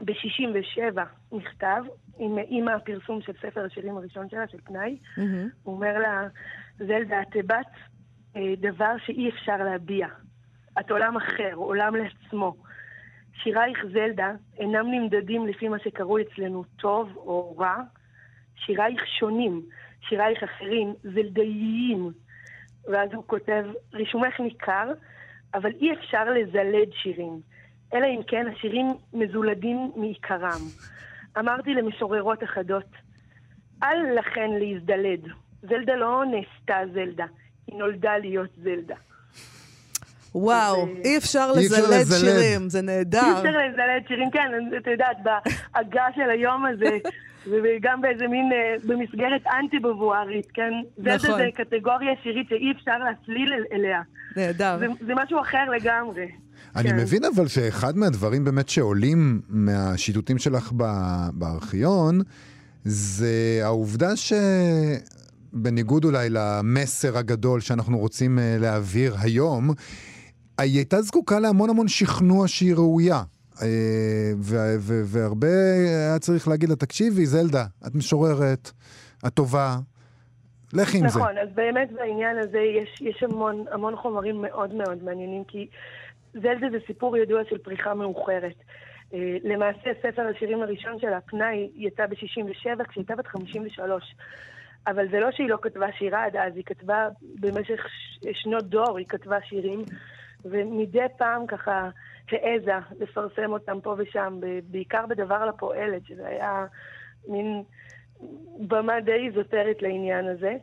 ב-67 0.00 1.00
מכתב, 1.32 1.82
עם, 2.18 2.38
עם 2.48 2.68
הפרסום 2.68 3.20
של 3.20 3.32
ספר 3.42 3.64
השירים 3.64 3.96
הראשון 3.96 4.28
שלה, 4.28 4.48
של 4.48 4.58
פנאי. 4.64 4.98
Mm-hmm. 5.16 5.20
הוא 5.62 5.74
אומר 5.74 5.98
לה, 5.98 6.28
זלדה, 6.78 7.22
את 7.22 7.36
בת 7.46 7.66
אה, 8.36 8.54
דבר 8.56 8.92
שאי 9.06 9.30
אפשר 9.30 9.56
להביע. 9.56 10.06
את 10.80 10.90
עולם 10.90 11.16
אחר, 11.16 11.52
עולם 11.54 11.94
לעצמו. 11.96 12.54
שירייך 13.42 13.78
זלדה 13.92 14.32
אינם 14.58 14.90
נמדדים 14.90 15.46
לפי 15.46 15.68
מה 15.68 15.78
שקרוי 15.78 16.22
אצלנו 16.22 16.64
טוב 16.76 17.16
או 17.16 17.56
רע, 17.58 17.76
שירייך 18.56 19.06
שונים, 19.18 19.62
שירייך 20.08 20.42
אחרים, 20.42 20.94
זלדאיים. 21.02 22.12
ואז 22.84 23.08
הוא 23.12 23.24
כותב, 23.26 23.64
רישומך 23.92 24.40
ניכר, 24.40 24.92
אבל 25.54 25.70
אי 25.80 25.92
אפשר 25.92 26.24
לזלד 26.24 26.92
שירים, 26.92 27.40
אלא 27.94 28.06
אם 28.06 28.20
כן 28.26 28.46
השירים 28.48 28.86
מזולדים 29.12 29.92
מעיקרם. 29.96 30.60
אמרתי 31.38 31.74
למשוררות 31.74 32.44
אחדות, 32.44 32.90
אל 33.82 34.18
לכן 34.18 34.50
להזדלד. 34.50 35.28
זלדה 35.62 35.94
לא 35.94 36.24
נעשתה 36.24 36.78
זלדה, 36.92 37.26
היא 37.66 37.78
נולדה 37.78 38.18
להיות 38.18 38.50
זלדה. 38.56 38.96
וואו, 40.34 40.88
אי 41.04 41.16
אפשר 41.16 41.52
לזלד 41.52 42.06
שירים, 42.20 42.68
זה 42.68 42.82
נהדר. 42.82 43.18
אי 43.18 43.32
אפשר 43.32 43.50
לזלד 43.50 44.02
שירים, 44.08 44.30
כן, 44.30 44.48
את 44.76 44.86
יודעת, 44.86 45.16
בעגה 45.22 46.04
של 46.14 46.30
היום 46.30 46.66
הזה, 46.66 46.98
וגם 47.62 48.00
באיזה 48.00 48.28
מין, 48.28 48.50
אה, 48.52 48.74
במסגרת 48.84 49.46
אנטי-בבוארית, 49.46 50.46
כן? 50.54 50.72
נכון. 50.98 51.38
זה 51.38 51.48
קטגוריה 51.54 52.12
שירית 52.22 52.46
שאי 52.48 52.72
אפשר 52.76 52.98
להצליל 52.98 53.52
אליה. 53.72 54.00
נהדר. 54.36 54.78
זה, 54.78 54.86
זה 55.06 55.12
משהו 55.14 55.40
אחר 55.40 55.64
לגמרי. 55.76 56.26
אני 56.76 56.88
כן. 56.88 56.96
מבין 56.96 57.22
אבל 57.34 57.48
שאחד 57.48 57.96
מהדברים 57.96 58.44
באמת 58.44 58.68
שעולים 58.68 59.40
מהשיטוטים 59.48 60.38
שלך 60.38 60.72
בארכיון, 61.32 62.20
זה 62.84 63.60
העובדה 63.62 64.16
ש... 64.16 64.32
בניגוד 65.52 66.04
אולי 66.04 66.28
למסר 66.30 67.18
הגדול 67.18 67.60
שאנחנו 67.60 67.98
רוצים 67.98 68.38
אה, 68.38 68.56
להעביר 68.60 69.14
היום, 69.18 69.70
היא 70.58 70.76
הייתה 70.78 71.02
זקוקה 71.02 71.40
להמון 71.40 71.70
המון 71.70 71.88
שכנוע 71.88 72.48
שהיא 72.48 72.74
ראויה. 72.74 73.22
אה, 73.62 74.32
והרבה 75.12 75.48
היה 75.86 76.18
צריך 76.18 76.48
להגיד 76.48 76.68
לה, 76.68 76.76
תקשיבי, 76.76 77.26
זלדה, 77.26 77.64
את 77.86 77.94
משוררת, 77.94 78.70
את 79.26 79.34
טובה, 79.34 79.76
לכי 80.72 80.98
עם 80.98 81.08
זה. 81.08 81.18
נכון, 81.18 81.38
אז 81.38 81.48
באמת 81.54 81.92
בעניין 81.92 82.38
הזה 82.38 82.58
יש, 82.58 83.00
יש 83.00 83.22
המון, 83.22 83.64
המון 83.70 83.96
חומרים 83.96 84.42
מאוד 84.42 84.74
מאוד 84.74 85.04
מעניינים, 85.04 85.44
כי 85.44 85.66
זלדה 86.32 86.66
זה 86.70 86.78
סיפור 86.86 87.16
ידוע 87.16 87.40
של 87.50 87.58
פריחה 87.58 87.94
מאוחרת. 87.94 88.56
אה, 89.14 89.36
למעשה, 89.44 89.90
ספר 90.02 90.22
השירים 90.36 90.62
הראשון 90.62 90.98
שלה, 91.00 91.20
פנאי, 91.20 91.70
יצא 91.74 92.06
ב-67, 92.06 92.84
כשהייתה 92.88 93.16
בת 93.16 93.26
53. 93.26 94.14
אבל 94.86 95.10
זה 95.10 95.20
לא 95.20 95.30
שהיא 95.30 95.48
לא 95.48 95.58
כתבה 95.62 95.86
שירה 95.98 96.24
עד 96.24 96.36
אז, 96.36 96.52
היא 96.56 96.64
כתבה 96.64 97.08
במשך 97.40 97.80
שנות 98.32 98.64
דור, 98.64 98.98
היא 98.98 99.06
כתבה 99.08 99.36
שירים, 99.48 99.84
ומדי 100.44 101.06
פעם 101.18 101.46
ככה 101.46 101.88
העזה 102.32 102.72
לפרסם 103.00 103.52
אותם 103.52 103.80
פה 103.80 103.94
ושם, 103.98 104.40
בעיקר 104.64 105.06
בדבר 105.06 105.46
לפועלת, 105.46 106.06
שזה 106.06 106.26
היה 106.26 106.66
מין 107.28 107.62
במה 108.58 109.00
די 109.00 109.26
איזוטרית 109.26 109.82
לעניין 109.82 110.28
הזה. 110.28 110.56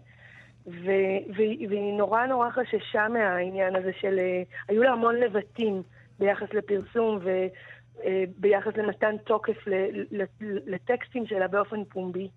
ו- 0.68 1.34
והיא 1.36 1.94
נורא 1.94 2.26
נורא 2.26 2.50
חששה 2.50 3.08
מהעניין 3.08 3.76
הזה 3.76 3.92
של... 4.00 4.20
אה, 4.20 4.44
היו 4.68 4.84
לה 4.84 4.92
המון 4.92 5.16
לבטים 5.16 5.84
ביחס 6.20 6.54
לפרסום 6.54 7.20
וביחס 7.22 8.78
אה, 8.78 8.84
למתן 8.84 9.18
תוקף 9.18 9.58
לטקסטים 10.42 11.26
שלה 11.26 11.48
באופן 11.48 11.84
פומבי. 11.84 12.30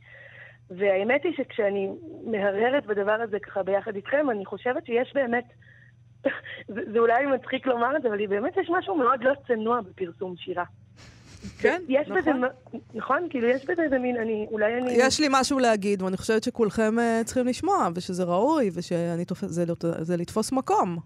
והאמת 0.71 1.25
היא 1.25 1.33
שכשאני 1.37 1.91
מהרהרת 2.25 2.87
בדבר 2.87 3.13
הזה 3.13 3.39
ככה 3.41 3.63
ביחד 3.63 3.97
איתכם, 3.97 4.31
אני 4.31 4.45
חושבת 4.45 4.87
שיש 4.87 5.13
באמת 5.15 5.45
זה, 6.69 6.81
זה 6.93 6.99
אולי 6.99 7.27
מצחיק 7.27 7.67
לומר 7.67 7.97
את 7.97 8.03
זה, 8.03 8.09
אבל 8.09 8.27
באמת 8.27 8.57
יש 8.57 8.71
משהו 8.79 8.97
מאוד 8.97 9.25
לא 9.25 9.33
צנוע 9.47 9.81
בפרסום 9.81 10.35
שירה. 10.37 10.65
כן, 11.59 11.83
יש 11.89 12.09
נכון. 12.09 12.19
בזה, 12.19 12.31
נכון? 12.95 13.27
כאילו, 13.31 13.49
יש 13.49 13.65
בזה 13.65 13.83
איזה 13.83 13.99
מין, 13.99 14.17
אני, 14.17 14.47
אולי 14.51 14.75
אני... 14.75 14.93
יש 14.97 15.21
לי 15.21 15.27
משהו 15.31 15.59
להגיד, 15.59 16.03
ואני 16.03 16.17
חושבת 16.17 16.43
שכולכם 16.43 16.95
uh, 16.99 17.25
צריכים 17.25 17.47
לשמוע, 17.47 17.89
ושזה 17.95 18.25
ראוי, 18.25 18.71
ושזה 18.75 19.25
תופ... 19.27 19.39
זה, 19.39 19.65
זה 19.99 20.17
לתפוס 20.17 20.53
מקום. 20.53 20.99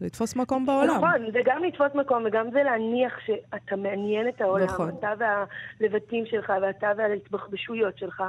לתפוס 0.00 0.36
מקום 0.36 0.66
בעולם. 0.66 0.96
נכון, 0.96 1.32
זה 1.32 1.38
גם 1.44 1.64
לתפוס 1.64 1.94
מקום, 1.94 2.24
וגם 2.26 2.50
זה 2.50 2.62
להניח 2.62 3.18
שאתה 3.26 3.76
מעניין 3.76 4.28
את 4.28 4.40
העולם. 4.40 4.64
נכון. 4.64 4.90
אתה 4.98 5.12
והלבטים 5.18 6.26
שלך, 6.26 6.52
ואתה 6.62 6.88
וההתבחבשויות 6.96 7.98
שלך. 7.98 8.22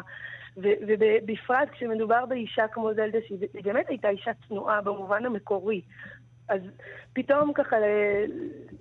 ובפרט 0.57 1.69
כשמדובר 1.71 2.25
באישה 2.25 2.67
כמו 2.67 2.93
זלדה, 2.93 3.17
שהיא 3.27 3.63
באמת 3.63 3.89
הייתה 3.89 4.09
אישה 4.09 4.31
צנועה 4.47 4.81
במובן 4.81 5.25
המקורי. 5.25 5.81
אז 6.49 6.61
פתאום 7.13 7.53
ככה 7.53 7.75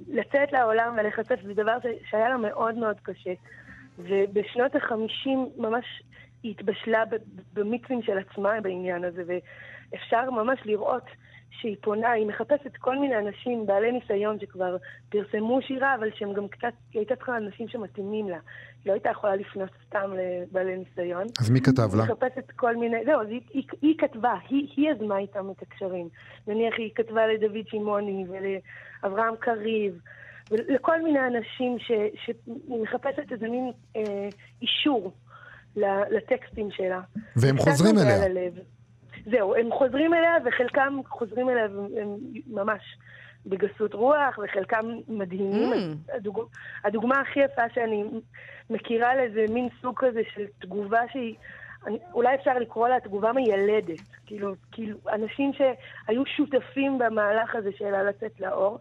לצאת 0.09 0.53
לעולם 0.53 0.97
ולחשף 0.99 1.39
זה 1.43 1.55
דבר 1.55 1.77
שהיה 2.11 2.29
לה 2.29 2.37
מאוד 2.37 2.75
מאוד 2.75 2.97
קשה. 3.03 3.33
ובשנות 3.99 4.77
החמישים 4.77 5.49
ממש 5.57 6.03
היא 6.43 6.51
התבשלה 6.51 7.05
במיצים 7.53 8.03
של 8.03 8.19
עצמה 8.19 8.61
בעניין 8.61 9.05
הזה, 9.05 9.23
ואפשר 9.27 10.31
ממש 10.31 10.61
לראות 10.65 11.05
שהיא 11.51 11.77
פונה, 11.81 12.11
היא 12.11 12.27
מחפשת 12.27 12.77
כל 12.79 12.99
מיני 12.99 13.19
אנשים 13.19 13.67
בעלי 13.67 13.93
ניסיון 13.93 14.41
שכבר 14.41 14.77
פרסמו 15.09 15.63
שירה, 15.63 15.95
אבל 15.95 16.09
שהם 16.15 16.33
גם 16.33 16.49
קצת, 16.49 16.73
היא 16.93 17.01
הייתה 17.01 17.17
צריכה 17.17 17.37
אנשים 17.37 17.69
שמתאימים 17.69 18.29
לה. 18.29 18.39
היא 18.85 18.87
לא 18.87 18.93
הייתה 18.93 19.11
יכולה 19.11 19.37
לפנות 19.37 19.71
סתם 19.87 20.11
לבעלי 20.17 20.77
ניסיון. 20.77 21.27
אז 21.41 21.51
מי 21.51 21.61
כתב 21.61 21.95
לה? 21.95 22.03
היא 22.05 22.13
מחפשת 22.13 22.51
כל 22.57 22.77
מיני, 22.77 22.97
זהו, 23.05 23.21
אז 23.21 23.27
היא, 23.29 23.41
היא, 23.53 23.63
היא 23.83 23.95
כתבה, 23.99 24.35
היא, 24.49 24.69
היא 24.77 24.91
יזמה 24.91 25.19
איתם 25.19 25.51
את 25.51 25.63
הקשרים. 25.63 26.09
נניח 26.47 26.75
היא 26.79 26.91
כתבה 26.95 27.27
לדוד 27.27 27.67
שמעוני 27.69 28.25
ולאברהם 28.29 29.35
קריב. 29.41 30.01
ולכל 30.51 31.03
מיני 31.03 31.19
אנשים 31.27 31.79
שהיא 31.79 32.35
מחפשת 32.83 33.33
איזה 33.33 33.49
מין 33.49 33.73
אה, 33.97 34.29
אישור 34.63 35.13
לטקסטים 36.11 36.71
שלה. 36.71 37.01
והם 37.37 37.59
חוזרים 37.59 37.99
אליה. 37.99 38.51
זהו, 39.25 39.55
הם 39.55 39.73
חוזרים 39.73 40.15
אליה, 40.15 40.35
וחלקם 40.45 41.01
חוזרים 41.09 41.51
אליה 41.51 41.65
הם 41.65 42.17
ממש 42.47 42.97
בגסות 43.47 43.95
רוח, 43.95 44.39
וחלקם 44.39 44.87
מדהימים. 45.09 45.73
Mm. 45.73 46.17
הדוג... 46.17 46.49
הדוגמה 46.85 47.21
הכי 47.21 47.41
יפה 47.41 47.63
שאני 47.75 48.05
מכירה 48.71 49.15
לזה 49.15 49.45
מין 49.51 49.69
סוג 49.83 49.95
כזה 49.99 50.21
של 50.35 50.45
תגובה 50.59 51.01
שהיא... 51.13 51.35
אני, 51.87 51.99
אולי 52.13 52.35
אפשר 52.35 52.59
לקרוא 52.59 52.89
לה 52.89 53.01
תגובה 53.01 53.33
מיילדת. 53.33 54.01
כאילו, 54.27 54.53
כאילו, 54.73 54.99
אנשים 55.13 55.53
שהיו 55.53 56.27
שותפים 56.27 56.99
במהלך 56.99 57.55
הזה 57.55 57.71
שלה 57.79 58.03
לצאת 58.03 58.41
לאור. 58.41 58.79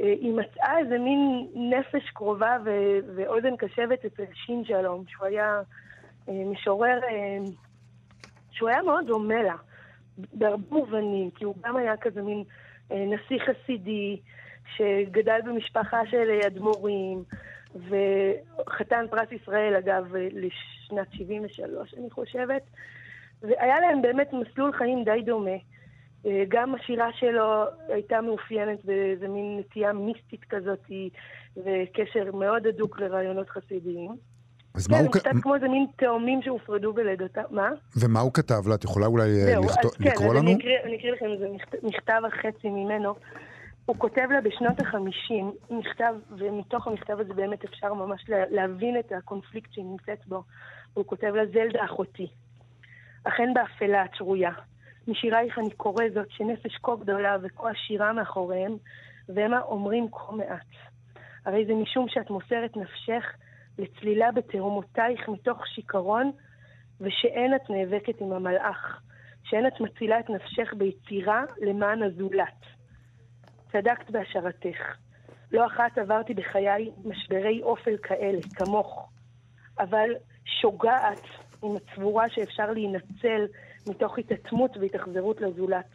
אה, 0.00 0.06
היא 0.06 0.32
מצאה 0.32 0.78
איזה 0.78 0.98
מין 0.98 1.46
נפש 1.54 2.10
קרובה 2.10 2.56
ו- 2.64 2.98
ואוזן 3.16 3.56
קשבת 3.56 4.04
אצל 4.04 4.24
שין 4.34 4.64
שלום, 4.64 5.04
שהוא 5.08 5.26
היה 5.26 5.62
אה, 6.28 6.42
משורר 6.46 7.00
אה, 7.04 7.38
שהוא 8.54 8.68
היה 8.68 8.82
מאוד 8.82 9.06
דומה 9.06 9.42
לה, 9.42 9.56
בהרבה 10.18 10.62
מובנים, 10.70 11.30
כי 11.30 11.44
הוא 11.44 11.54
גם 11.64 11.76
היה 11.76 11.96
כזה 11.96 12.22
מין 12.22 12.44
אה, 12.92 13.04
נשיא 13.06 13.38
חסידי, 13.38 14.20
שגדל 14.76 15.40
במשפחה 15.46 16.06
של 16.06 16.30
אדמו"רים, 16.46 17.24
וחתן 17.74 19.04
פרס 19.10 19.32
ישראל, 19.32 19.76
אגב, 19.76 20.14
לשנת 20.16 21.12
73, 21.12 21.94
אני 21.94 22.10
חושבת. 22.10 22.62
והיה 23.42 23.80
להם 23.80 24.02
באמת 24.02 24.32
מסלול 24.32 24.72
חיים 24.72 25.04
די 25.04 25.22
דומה. 25.24 25.56
אה, 26.26 26.42
גם 26.48 26.74
השירה 26.74 27.12
שלו 27.12 27.64
הייתה 27.88 28.20
מאופיינת 28.20 28.84
באיזה 28.84 29.28
מין 29.28 29.58
נטייה 29.58 29.92
מיסטית 29.92 30.44
כזאת, 30.44 30.90
וקשר 31.56 32.32
מאוד 32.32 32.66
הדוק 32.66 33.00
לרעיונות 33.00 33.50
חסידיים. 33.50 34.33
אז 34.74 34.86
כן, 34.86 34.94
מה 34.94 35.00
הוא... 35.00 35.12
כן, 35.12 35.18
קצת 35.18 35.30
כמו 35.42 35.54
איזה 35.54 35.68
מין 35.68 35.86
תאומים 35.96 36.42
שהופרדו 36.42 36.92
בלידתם. 36.92 37.42
מה? 37.50 37.70
ומה 37.96 38.20
הוא 38.20 38.32
כתב 38.32 38.68
לה? 38.68 38.74
את 38.74 38.84
יכולה 38.84 39.06
אולי 39.06 39.24
אה, 39.24 39.60
לכתוב, 39.60 39.92
כן, 39.94 40.04
לקרוא 40.04 40.34
לנו? 40.34 40.40
אני 40.40 40.56
אקריא, 40.56 40.78
אני 40.84 40.96
אקריא 40.96 41.12
לכם 41.12 41.26
איזה 41.32 41.48
מכת, 41.48 41.74
מכתב 41.82 42.22
החצי 42.26 42.68
ממנו. 42.68 43.14
הוא 43.86 43.96
כותב 43.98 44.28
לה 44.30 44.40
בשנות 44.40 44.80
החמישים 44.80 45.52
מכתב, 45.70 46.14
ומתוך 46.38 46.86
המכתב 46.86 47.20
הזה 47.20 47.34
באמת 47.34 47.64
אפשר 47.64 47.94
ממש 47.94 48.24
לה, 48.28 48.36
להבין 48.50 48.98
את 48.98 49.12
הקונפליקט 49.12 49.72
שהיא 49.72 49.84
נמצאת 49.84 50.26
בו. 50.26 50.42
הוא 50.94 51.04
כותב 51.06 51.32
לה, 51.34 51.46
זלדה 51.46 51.84
אחותי, 51.84 52.26
אכן 53.24 53.54
באפלה 53.54 54.04
את 54.04 54.14
שרויה. 54.14 54.52
משירייך 55.08 55.58
אני 55.58 55.70
קורא 55.70 56.04
זאת 56.14 56.30
שנפש 56.30 56.76
כה 56.82 56.96
גדולה 56.96 57.36
וכה 57.42 57.70
עשירה 57.70 58.12
מאחוריהם, 58.12 58.76
והמה 59.28 59.60
אומרים 59.60 60.08
כה 60.12 60.32
מעט. 60.32 60.66
הרי 61.46 61.64
זה 61.66 61.74
משום 61.74 62.06
שאת 62.08 62.30
מוסרת 62.30 62.76
נפשך 62.76 63.24
לצלילה 63.78 64.32
בתהומותייך 64.32 65.28
מתוך 65.28 65.66
שיכרון, 65.66 66.32
ושאין 67.00 67.54
את 67.54 67.70
נאבקת 67.70 68.20
עם 68.20 68.32
המלאך, 68.32 69.00
שאין 69.44 69.66
את 69.66 69.80
מצילה 69.80 70.20
את 70.20 70.30
נפשך 70.30 70.74
ביצירה 70.76 71.44
למען 71.60 72.02
הזולת. 72.02 72.60
צדקת 73.72 74.10
בהשערתך. 74.10 74.96
לא 75.52 75.66
אחת 75.66 75.98
עברתי 75.98 76.34
בחיי 76.34 76.90
משברי 77.04 77.62
אופל 77.62 77.96
כאלה, 78.02 78.38
כמוך, 78.54 79.08
אבל 79.78 80.10
שוגעת 80.44 81.20
עם 81.62 81.76
הצבורה 81.76 82.30
שאפשר 82.30 82.70
להינצל 82.70 83.46
מתוך 83.86 84.18
התעצמות 84.18 84.76
והתאכזרות 84.76 85.40
לזולת. 85.40 85.88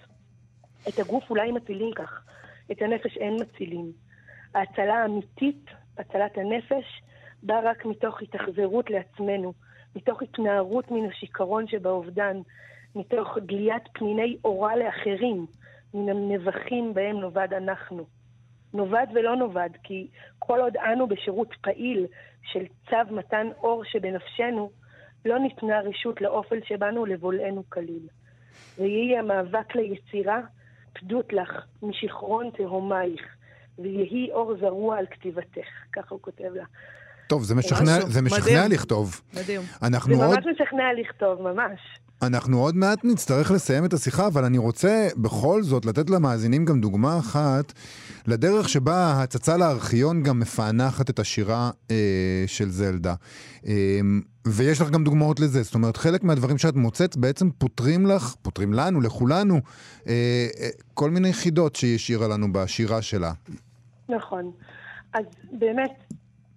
את 0.89 0.99
הגוף 0.99 1.30
אולי 1.30 1.51
מצילים 1.51 1.93
כך, 1.95 2.23
את 2.71 2.82
הנפש 2.82 3.17
אין 3.17 3.38
מצילים. 3.41 3.91
ההצלה 4.56 4.93
האמיתית, 4.93 5.65
הצלת 5.97 6.38
הנפש, 6.38 7.01
באה 7.43 7.60
רק 7.63 7.86
מתוך 7.86 8.21
התאכזרות 8.21 8.89
לעצמנו, 8.89 9.54
מתוך 9.95 10.21
התנערות 10.21 10.91
מן 10.91 11.10
השיכרון 11.10 11.67
שבאובדן, 11.67 12.38
מתוך 12.95 13.38
גליית 13.45 13.84
פניני 13.93 14.38
אורה 14.45 14.75
לאחרים, 14.75 15.45
מן 15.93 16.10
הנבחים 16.10 16.93
בהם 16.93 17.19
נאבד 17.19 17.54
אנחנו. 17.54 18.06
נאבד 18.73 19.08
ולא 19.13 19.36
נאבד, 19.36 19.69
כי 19.84 20.08
כל 20.39 20.60
עוד 20.60 20.78
אנו 20.78 21.08
בשירות 21.08 21.56
פעיל 21.62 22.06
של 22.43 22.65
צו 22.89 23.13
מתן 23.15 23.47
אור 23.58 23.84
שבנפשנו, 23.84 24.71
לא 25.25 25.39
ניתנה 25.39 25.80
רשות 25.80 26.21
לאופל 26.21 26.60
שבנו 26.63 27.06
לבולענו 27.06 27.63
כליל. 27.69 28.08
ויהי 28.78 29.17
המאבק 29.17 29.75
ליצירה, 29.75 30.41
פדות 30.93 31.34
לך 31.34 31.65
משכרון 31.82 32.49
תהומייך, 32.49 33.36
ויהי 33.80 34.32
אור 34.32 34.56
זרוע 34.58 34.97
על 34.97 35.06
כתיבתך. 35.06 35.67
ככה 35.93 36.15
הוא 36.15 36.21
כותב 36.21 36.54
לה. 36.56 36.65
טוב, 37.29 37.43
זה 37.43 37.55
משכנע. 37.55 37.99
זה 38.07 38.21
משכנע 38.21 38.41
מדהים. 38.41 38.71
לכתוב. 38.71 39.21
מדהים. 39.33 39.61
אנחנו 39.83 40.15
זה 40.15 40.25
עוד, 40.25 40.35
ממש 40.35 40.45
משכנע 40.53 40.83
לכתוב, 41.01 41.41
ממש. 41.41 41.79
אנחנו 42.21 42.59
עוד 42.59 42.75
מעט 42.75 42.99
נצטרך 43.03 43.51
לסיים 43.51 43.85
את 43.85 43.93
השיחה, 43.93 44.27
אבל 44.27 44.45
אני 44.45 44.57
רוצה 44.57 45.07
בכל 45.17 45.63
זאת 45.63 45.85
לתת 45.85 46.09
למאזינים 46.09 46.65
גם 46.65 46.81
דוגמה 46.81 47.19
אחת 47.19 47.73
לדרך 48.27 48.69
שבה 48.69 48.95
ההצצה 48.95 49.57
לארכיון 49.57 50.23
גם 50.23 50.39
מפענחת 50.39 51.09
את 51.09 51.19
השירה 51.19 51.69
אה, 51.91 52.43
של 52.47 52.69
זלדה. 52.69 53.13
אה, 53.67 53.99
ויש 54.47 54.81
לך 54.81 54.89
גם 54.89 55.03
דוגמאות 55.03 55.39
לזה, 55.39 55.63
זאת 55.63 55.73
אומרת, 55.73 55.97
חלק 55.97 56.23
מהדברים 56.23 56.57
שאת 56.57 56.75
מוצאת 56.75 57.17
בעצם 57.17 57.49
פותרים 57.51 58.05
לך, 58.05 58.35
פותרים 58.41 58.73
לנו, 58.73 59.01
לכולנו, 59.01 59.61
אה, 60.07 60.47
אה, 60.59 60.69
כל 60.93 61.09
מיני 61.09 61.33
חידות 61.33 61.75
שהיא 61.75 61.95
השאירה 61.95 62.27
לנו 62.27 62.53
בשירה 62.53 63.01
שלה. 63.01 63.31
נכון. 64.09 64.51
אז 65.13 65.25
באמת, 65.51 65.91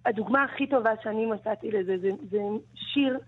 הדוגמה 0.05 0.43
הכי 0.43 0.67
טובה 0.67 0.91
שאני 1.03 1.25
מצאתי 1.25 1.71
לזה 1.71 1.97
זה, 1.97 2.09
זה 2.31 2.39
שיר 2.75 3.19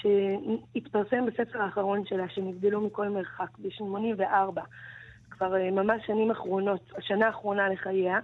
שהתפרסם 0.00 1.26
בספר 1.26 1.62
האחרון 1.62 2.06
שלה, 2.06 2.28
שנבדלו 2.28 2.80
מכל 2.80 3.08
מרחק, 3.08 3.58
ב-84, 3.58 4.60
כבר 5.30 5.56
אה, 5.56 5.70
ממש 5.70 6.06
שנים 6.06 6.30
אחרונות, 6.30 6.80
השנה 6.96 7.26
האחרונה 7.26 7.68
לחייה. 7.68 8.18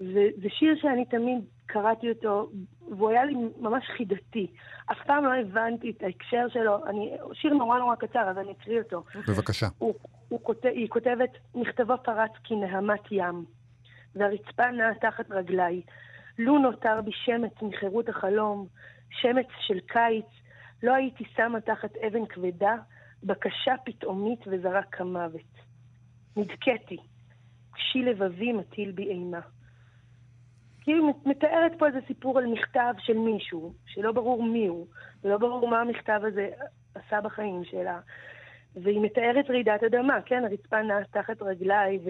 וזה 0.00 0.48
שיר 0.48 0.76
שאני 0.80 1.04
תמיד 1.04 1.44
קראתי 1.66 2.10
אותו, 2.10 2.50
והוא 2.88 3.10
היה 3.10 3.24
לי 3.24 3.34
ממש 3.58 3.84
חידתי. 3.96 4.46
אף 4.92 4.96
פעם 5.06 5.24
לא 5.24 5.34
הבנתי 5.34 5.90
את 5.90 6.02
ההקשר 6.02 6.46
שלו. 6.48 6.86
אני, 6.86 7.16
שיר 7.32 7.54
נורא 7.54 7.78
נורא 7.78 7.94
קצר, 7.94 8.30
אז 8.30 8.38
אני 8.38 8.52
אקריא 8.52 8.78
אותו. 8.78 9.04
בבקשה. 9.28 9.66
הוא, 9.78 9.94
הוא 10.28 10.40
כותב, 10.42 10.68
היא 10.68 10.88
כותבת, 10.88 11.30
מכתבו 11.54 11.94
פרץ 12.04 12.30
כנהמת 12.44 13.12
ים, 13.12 13.44
והרצפה 14.14 14.70
נעה 14.70 14.94
תחת 14.94 15.30
רגליי. 15.30 15.82
לו 16.38 16.58
נותר 16.58 17.00
בי 17.04 17.12
שמץ 17.12 17.62
מחירות 17.62 18.08
החלום, 18.08 18.66
שמץ 19.10 19.46
של 19.60 19.80
קיץ, 19.80 20.26
לא 20.82 20.94
הייתי 20.94 21.24
שמה 21.36 21.60
תחת 21.60 21.96
אבן 21.96 22.26
כבדה, 22.26 22.74
בקשה 23.22 23.74
פתאומית 23.84 24.40
וזרק 24.46 24.86
כמוות. 24.96 25.68
נדכאתי, 26.36 26.96
קשי 27.72 28.02
לבבי 28.02 28.52
מטיל 28.52 28.90
בי 28.90 29.10
אימה. 29.10 29.40
כאילו 30.80 31.20
מתארת 31.26 31.72
פה 31.78 31.86
איזה 31.86 31.98
סיפור 32.06 32.38
על 32.38 32.46
מכתב 32.46 32.94
של 32.98 33.18
מישהו, 33.18 33.72
שלא 33.86 34.12
ברור 34.12 34.42
מי 34.42 34.66
הוא, 34.66 34.86
ולא 35.24 35.38
ברור 35.38 35.68
מה 35.68 35.80
המכתב 35.80 36.20
הזה 36.22 36.50
עשה 36.94 37.20
בחיים 37.20 37.64
שלה. 37.64 38.00
והיא 38.82 39.00
מתארת 39.00 39.50
רעידת 39.50 39.82
אדמה, 39.82 40.22
כן, 40.22 40.44
הרצפה 40.44 40.82
נעה 40.82 41.04
תחת 41.04 41.42
רגליי, 41.42 41.98
ו... 42.04 42.08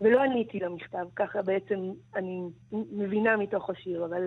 ולא 0.00 0.22
עניתי 0.22 0.60
למכתב, 0.60 1.06
ככה 1.16 1.42
בעצם 1.42 1.90
אני 2.16 2.42
מבינה 2.72 3.36
מתוך 3.36 3.70
השיר, 3.70 4.04
אבל 4.04 4.26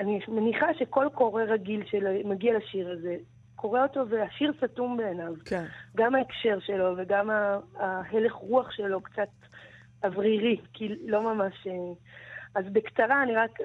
אני 0.00 0.20
מניחה 0.28 0.74
שכל 0.74 1.06
קורא 1.14 1.42
רגיל 1.42 1.84
שמגיע 1.86 2.58
לשיר 2.58 2.90
הזה, 2.90 3.16
קורא 3.56 3.82
אותו 3.82 4.08
והשיר 4.08 4.52
סתום 4.64 4.96
בעיניו. 4.96 5.32
כן. 5.44 5.64
גם 5.96 6.14
ההקשר 6.14 6.58
שלו 6.60 6.94
וגם 6.96 7.30
ההלך 7.76 8.32
רוח 8.32 8.70
שלו 8.70 9.00
קצת 9.00 9.28
אוורירי, 10.04 10.60
כי 10.72 10.88
לא 11.06 11.34
ממש... 11.34 11.66
אז 12.54 12.64
בקצרה 12.72 13.22
אני 13.22 13.34
רק 13.34 13.58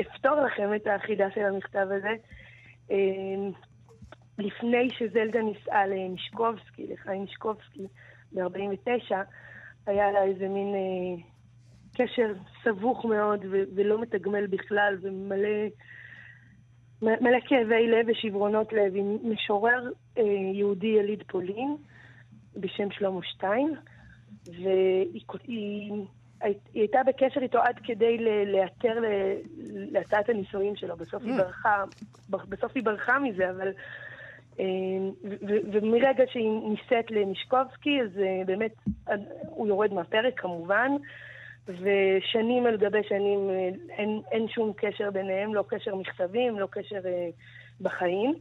אפתור 0.00 0.40
לכם 0.40 0.74
את 0.74 0.86
החידה 0.86 1.30
של 1.30 1.40
המכתב 1.40 1.86
הזה. 1.90 2.14
לפני 4.38 4.90
שזלדה 4.90 5.42
נישאה 5.42 5.86
למישקובסקי, 5.86 6.86
לחיים 6.92 7.20
מישקובסקי, 7.20 7.86
ב-49, 8.32 9.12
היה 9.86 10.12
לה 10.12 10.22
איזה 10.22 10.48
מין 10.48 10.74
אה, 10.74 11.24
קשר 11.94 12.32
סבוך 12.64 13.04
מאוד 13.04 13.44
ו- 13.50 13.64
ולא 13.74 14.00
מתגמל 14.00 14.46
בכלל, 14.46 14.98
ומלא 15.02 15.48
מלא 17.02 17.38
כאבי 17.48 17.86
לב 17.86 18.06
ושברונות 18.08 18.72
לב, 18.72 18.92
עם 18.96 19.18
משורר 19.22 19.90
אה, 20.18 20.22
יהודי 20.54 20.86
יליד 20.86 21.22
פולין 21.28 21.76
בשם 22.56 22.90
שלמה 22.90 23.20
שטיין, 23.22 23.74
והיא 24.46 25.22
היא, 25.46 25.92
היא 26.42 26.54
הייתה 26.74 26.98
בקשר 27.06 27.40
איתו 27.40 27.58
עד 27.58 27.78
כדי 27.84 28.18
להיעתר 28.46 28.98
להצעת 29.66 30.28
הנישואים 30.28 30.76
שלו. 30.76 30.96
בסוף 30.96 31.22
היא 31.22 31.32
mm. 31.34 31.42
ברחה, 31.42 31.84
בסוף 32.30 32.72
היא 32.74 32.84
ברחה 32.84 33.18
מזה, 33.18 33.50
אבל 33.50 33.68
ומרגע 35.72 36.24
שהיא 36.26 36.50
נישאת 36.50 37.10
למישקובסקי, 37.10 38.00
אז 38.02 38.18
אה, 38.18 38.42
באמת 38.46 38.72
הוא 39.40 39.68
יורד 39.68 39.92
מהפרק 39.92 40.40
כמובן, 40.40 40.90
ושנים 41.66 42.66
על 42.66 42.76
גבי 42.76 43.02
שנים 43.08 43.50
אה, 43.50 43.68
אין, 43.96 44.20
אין 44.32 44.48
שום 44.48 44.72
קשר 44.76 45.10
ביניהם, 45.10 45.54
לא 45.54 45.64
קשר 45.68 45.94
מכתבים, 45.94 46.58
לא 46.58 46.68
קשר 46.70 47.00
אה, 47.06 47.28
בחיים. 47.80 48.34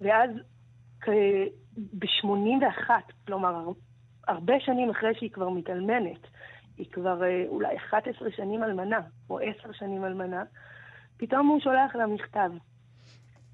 ואז 0.00 0.30
ב-81, 1.98 2.90
כלומר 3.26 3.70
הרבה 4.28 4.60
שנים 4.60 4.90
אחרי 4.90 5.14
שהיא 5.14 5.30
כבר 5.30 5.48
מתאלמנת, 5.48 6.26
היא 6.76 6.86
כבר 6.92 7.20
אולי 7.48 7.76
11 7.76 8.30
שנים 8.30 8.64
אלמנה, 8.64 9.00
או 9.30 9.38
10 9.38 9.72
שנים 9.72 10.04
אלמנה, 10.04 10.42
פתאום 11.16 11.46
הוא 11.46 11.60
שולח 11.60 11.96
לה 11.96 12.06
מכתב. 12.06 12.50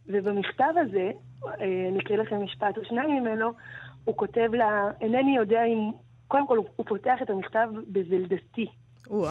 ובמכתב 0.09 0.73
הזה, 0.77 1.11
אה, 1.47 1.89
אני 1.89 1.99
אקריא 1.99 2.19
לכם 2.19 2.45
משפט 2.45 2.79
או 2.79 2.85
שניים 2.85 3.23
ממנו, 3.23 3.53
הוא 4.05 4.17
כותב 4.17 4.55
לה, 4.55 4.91
אינני 5.01 5.37
יודע 5.37 5.65
אם, 5.65 5.91
קודם 6.29 6.47
כל 6.47 6.57
הוא 6.57 6.87
פותח 6.87 7.19
את 7.23 7.31
המכתב 7.31 7.69
בזלדתי, 7.89 8.67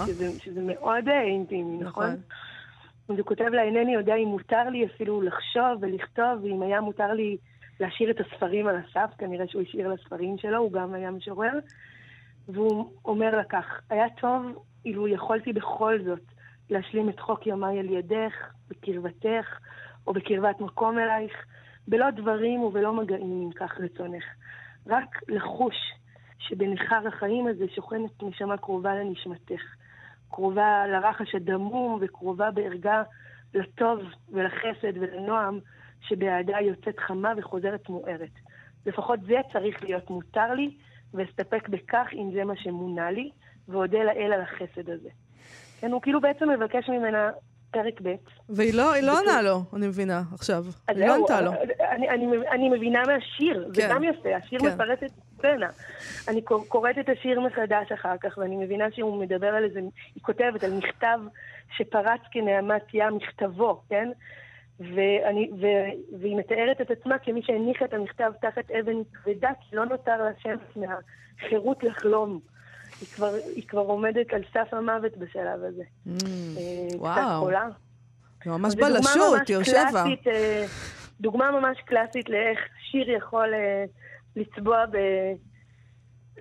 שזה, 0.06 0.40
שזה 0.40 0.62
מאוד 0.62 1.08
אה, 1.08 1.22
אינטימי, 1.22 1.78
נכון? 1.78 2.04
נכון? 2.04 2.16
אז 3.10 3.18
הוא 3.18 3.26
כותב 3.26 3.44
לה, 3.44 3.64
אינני 3.64 3.94
יודע 3.94 4.16
אם 4.16 4.28
מותר 4.28 4.70
לי 4.70 4.86
אפילו 4.86 5.22
לחשוב 5.22 5.78
ולכתוב, 5.80 6.44
ואם 6.44 6.62
היה 6.62 6.82
מותר 6.82 7.14
לי 7.14 7.38
להשאיר 7.80 8.12
את 8.12 8.20
הספרים 8.20 8.68
על 8.68 8.76
הסף, 8.76 9.14
כנראה 9.18 9.48
שהוא 9.48 9.62
השאיר 9.62 9.88
לספרים 9.88 10.38
שלו, 10.38 10.58
הוא 10.58 10.72
גם 10.72 10.94
היה 10.94 11.12
משורר. 11.12 11.60
והוא 12.48 12.92
אומר 13.06 13.36
לה 13.36 13.44
כך, 13.44 13.82
היה 13.90 14.06
טוב 14.22 14.64
אילו 14.86 15.08
יכולתי 15.08 15.54
בכל 15.54 16.00
זאת 16.06 16.22
להשלים 16.70 17.10
את 17.10 17.20
חוק 17.20 17.48
ימיי 17.48 17.80
על 17.80 17.90
ידך, 17.90 18.34
בקרבתך, 18.70 19.58
או 20.08 20.13
בקרבת 20.13 20.62
מקום 20.62 21.00
אלייך, 21.00 21.46
בלא 21.88 22.10
דברים 22.10 22.62
ובלא 22.62 22.94
מגעים, 22.94 23.42
אם 23.42 23.52
כך 23.52 23.80
רצונך. 23.80 24.24
רק 24.88 25.22
לחוש 25.28 25.76
שבניכר 26.38 27.08
החיים 27.08 27.48
הזה 27.48 27.66
שוכנת 27.76 28.24
נשמה 28.24 28.58
קרובה 28.58 28.96
לנשמתך. 28.96 29.62
קרובה 30.30 30.88
לרחש 30.88 31.36
הדמום 31.36 31.98
וקרובה 32.02 32.52
בערגה 32.52 33.04
לטוב 33.54 34.00
ולחסד 34.30 34.98
ולנועם 34.98 35.60
שבעדה 36.02 36.58
יוצאת 36.62 37.00
חמה 37.00 37.34
וחוזרת 37.38 37.89
מוארת. 37.89 38.30
לפחות 38.86 39.20
זה 39.22 39.36
צריך 39.54 39.84
להיות 39.84 40.10
מותר 40.10 40.54
לי, 40.54 40.78
ואסתפק 41.13 41.70
בכך 41.70 42.08
אם 42.13 42.32
זה 42.34 42.44
מה 42.44 42.56
שמונה 42.56 43.12
לי, 43.12 43.32
ואודה 43.68 44.04
לאל 44.04 44.34
על 44.34 44.42
החסד 44.42 44.89
הזה. 44.89 45.10
כן, 45.80 45.92
הוא 45.92 46.02
כאילו 46.02 46.22
בעצם 46.22 46.50
מבקש 46.50 46.89
ממנה 46.89 47.30
פרק 47.74 48.02
ב'. 48.04 48.16
והיא 48.50 48.74
לא, 48.74 48.92
לא 49.02 49.20
עונה 49.20 49.42
לו, 49.42 49.64
אני 49.74 49.88
מבינה, 49.88 50.22
עכשיו. 50.34 50.66
היא 50.88 50.98
לא 51.06 51.16
ענתה 51.16 51.42
לו. 51.42 51.52
אני, 51.92 52.10
אני, 52.10 52.26
אני 52.52 52.70
מבינה 52.70 53.02
מהשיר, 53.08 53.70
כן. 53.74 53.82
זה 53.82 53.88
גם 53.90 54.04
יפה, 54.04 54.36
השיר 54.36 54.60
כן. 54.60 54.66
מפרט 54.66 55.04
את 55.04 55.12
סצנה. 55.38 55.70
אני 56.28 56.42
קוראת 56.42 56.98
את 57.00 57.10
השיר 57.10 57.40
מחדש 57.40 57.92
אחר 57.92 58.18
כך, 58.22 58.38
ואני 58.38 58.56
מבינה 58.56 58.86
שהוא 58.92 59.22
מדבר 59.22 59.48
על 59.48 59.64
איזה, 59.64 59.80
היא 60.16 60.24
כותבת 60.24 60.64
על 60.64 60.74
מכתב 60.74 61.20
שפרץ 61.78 62.22
כנעמת 62.32 62.84
ים, 62.94 63.16
מכתבו, 63.16 63.82
כן? 63.90 64.10
ואני, 64.80 65.50
ו, 65.62 65.66
והיא 66.20 66.38
מתארת 66.38 66.82
את 66.82 66.92
עצמה 66.92 67.18
כמי 67.20 67.42
שהניחה 67.44 67.86
את 67.86 67.94
המכתב 67.94 68.32
תחת 68.42 68.72
אבן 68.72 69.04
כבדה, 69.14 69.50
כי 69.62 69.76
לא 69.76 69.86
נותר 69.86 70.18
לה 70.18 70.32
שמץ 70.40 70.76
מהחירות 70.76 71.84
לחלום. 71.84 72.53
היא 73.04 73.16
כבר, 73.16 73.34
היא 73.56 73.63
כבר 73.68 73.80
עומדת 73.80 74.34
על 74.34 74.42
סף 74.54 74.74
המוות 74.74 75.18
בשלב 75.18 75.63
הזה. 75.63 75.84
Mm, 76.08 76.10
אה, 76.58 76.98
וואו. 76.98 77.13
קצת 77.13 77.24
חולה. 77.39 77.68
ממש 78.46 78.76
בלשות, 78.76 79.50
יושבה. 79.50 80.04
אה, 80.28 80.66
דוגמה 81.22 81.52
ממש 81.52 81.78
קלאסית 81.86 82.30
לאיך 82.30 82.60
שיר 82.92 83.10
יכול 83.10 83.54
אה, 83.54 83.86
לצבוע 84.36 84.86
ב... 84.86 84.98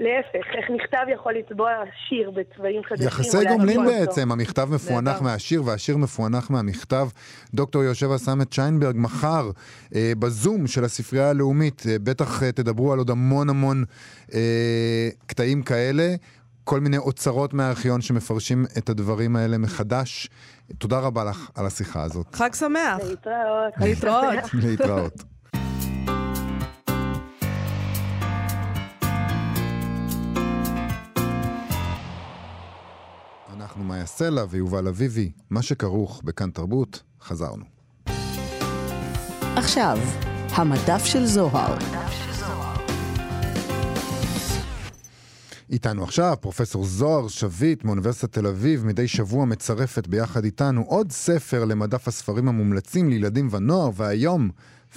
להפך, 0.00 0.46
איך 0.58 0.70
מכתב 0.70 1.06
יכול 1.12 1.34
לצבוע 1.34 1.70
שיר 2.08 2.30
בצבעים 2.30 2.82
חדשים. 2.82 3.06
יחסי 3.06 3.44
גומלין 3.48 3.84
בעצם, 3.86 4.32
המכתב 4.32 4.68
מפוענח 4.74 5.22
מהשיר 5.22 5.62
והשיר 5.64 5.96
מפוענח 5.96 6.50
מהמכתב. 6.50 7.08
דוקטור 7.54 7.82
יושבה 7.82 8.18
סמט 8.18 8.52
שיינברג, 8.52 8.96
מחר 8.98 9.50
אה, 9.94 10.12
בזום 10.18 10.66
של 10.66 10.84
הספרייה 10.84 11.30
הלאומית, 11.30 11.82
אה, 11.88 11.96
בטח 11.98 12.42
אה, 12.42 12.52
תדברו 12.52 12.92
על 12.92 12.98
עוד 12.98 13.10
המון 13.10 13.48
המון 13.48 13.84
אה, 14.34 15.08
קטעים 15.26 15.62
כאלה. 15.62 16.14
כל 16.64 16.80
מיני 16.80 16.98
אוצרות 16.98 17.54
מהארכיון 17.54 18.00
שמפרשים 18.00 18.66
את 18.78 18.88
הדברים 18.88 19.36
האלה 19.36 19.58
מחדש. 19.58 20.28
תודה 20.78 20.98
רבה 20.98 21.24
לך 21.24 21.50
על 21.54 21.66
השיחה 21.66 22.02
הזאת. 22.02 22.34
חג 22.34 22.54
שמח. 22.54 22.98
להתראות. 23.00 23.74
להתראות. 23.80 24.54
להתראות. 24.64 25.22
אנחנו 33.56 33.84
מאיה 33.84 34.06
סלע 34.06 34.44
ויובל 34.50 34.88
אביבי, 34.88 35.32
מה 35.50 35.62
שכרוך 35.62 36.22
בכאן 36.24 36.50
תרבות, 36.50 37.02
חזרנו. 37.22 37.64
עכשיו, 39.56 39.98
המדף 40.50 41.04
של 41.04 41.26
זוהר. 41.26 41.78
איתנו 45.72 46.02
עכשיו 46.04 46.34
פרופסור 46.40 46.84
זוהר 46.84 47.28
שביט 47.28 47.84
מאוניברסיטת 47.84 48.32
תל 48.32 48.46
אביב, 48.46 48.86
מדי 48.86 49.08
שבוע 49.08 49.44
מצרפת 49.44 50.06
ביחד 50.06 50.44
איתנו 50.44 50.84
עוד 50.88 51.10
ספר 51.10 51.64
למדף 51.64 52.08
הספרים 52.08 52.48
המומלצים 52.48 53.08
לילדים 53.08 53.48
ונוער, 53.50 53.90
והיום 53.96 54.50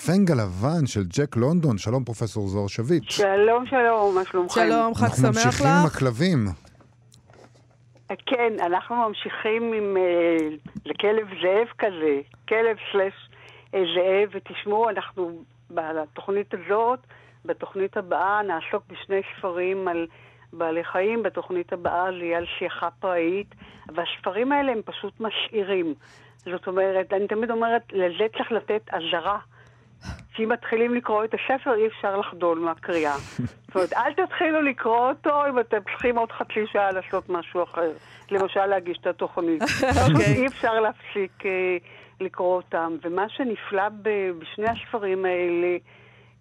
פנג 0.05 0.31
הלבן 0.31 0.85
של 0.85 1.03
ג'ק 1.03 1.35
לונדון. 1.35 1.77
שלום 1.77 2.03
פרופסור 2.03 2.47
זוהר 2.47 2.67
שביט. 2.67 3.03
שלום, 3.03 3.65
שלום, 3.65 4.15
מה 4.15 4.25
שלומכם? 4.25 4.61
שלום, 4.61 4.95
חג 4.95 5.07
שמח 5.07 5.17
לך. 5.17 5.25
אנחנו 5.25 5.27
ממשיכים 5.27 5.67
עם 5.67 5.85
הכלבים. 5.85 6.47
כן, 8.25 8.53
אנחנו 8.65 8.95
ממשיכים 8.95 9.73
עם 9.73 9.97
uh, 9.97 10.69
לכלב 10.85 11.27
זאב 11.41 11.67
כזה, 11.77 12.19
כלב 12.49 12.77
סלש 12.91 13.13
uh, 13.71 13.77
זאב, 13.95 14.29
ותשמעו, 14.33 14.89
אנחנו 14.89 15.43
בתוכנית 15.69 16.53
הזאת, 16.53 16.99
בתוכנית 17.45 17.97
הבאה, 17.97 18.41
נעסוק 18.43 18.83
בשני 18.89 19.21
ספרים 19.37 19.87
על... 19.87 20.07
בעלי 20.57 20.83
חיים, 20.83 21.23
בתוכנית 21.23 21.73
הבאה 21.73 22.05
זה 22.11 22.25
יהיה 22.25 22.37
על 22.37 22.45
שיחה 22.59 22.89
פראית, 22.99 23.55
והספרים 23.95 24.51
האלה 24.51 24.71
הם 24.71 24.81
פשוט 24.85 25.13
משאירים. 25.19 25.93
זאת 26.37 26.67
אומרת, 26.67 27.13
אני 27.13 27.27
תמיד 27.27 27.51
אומרת, 27.51 27.81
לזה 27.91 28.25
צריך 28.37 28.51
לתת 28.51 28.81
אזהרה. 28.89 29.37
שאם 30.35 30.49
מתחילים 30.49 30.95
לקרוא 30.95 31.23
את 31.23 31.33
הספר, 31.33 31.75
אי 31.75 31.87
אפשר 31.87 32.17
לחדול 32.17 32.59
מהקריאה. 32.59 33.15
זאת 33.67 33.75
אומרת, 33.75 33.93
אל 33.93 34.25
תתחילו 34.25 34.61
לקרוא 34.61 35.09
אותו 35.09 35.47
אם 35.49 35.59
אתם 35.59 35.77
צריכים 35.91 36.17
עוד 36.17 36.31
חצי 36.31 36.67
שעה 36.71 36.91
לעשות 36.91 37.29
משהו 37.29 37.63
אחר. 37.63 37.91
למשל, 38.31 38.65
להגיש 38.65 38.97
את 39.01 39.07
התוכנית. 39.07 39.61
אוקיי. 40.11 40.33
אי 40.35 40.47
אפשר 40.47 40.79
להפסיק 40.79 41.31
uh, 41.41 41.45
לקרוא 42.19 42.55
אותם. 42.55 42.95
ומה 43.03 43.29
שנפלא 43.29 43.83
בשני 44.37 44.67
הספרים 44.69 45.25
האלה, 45.25 45.77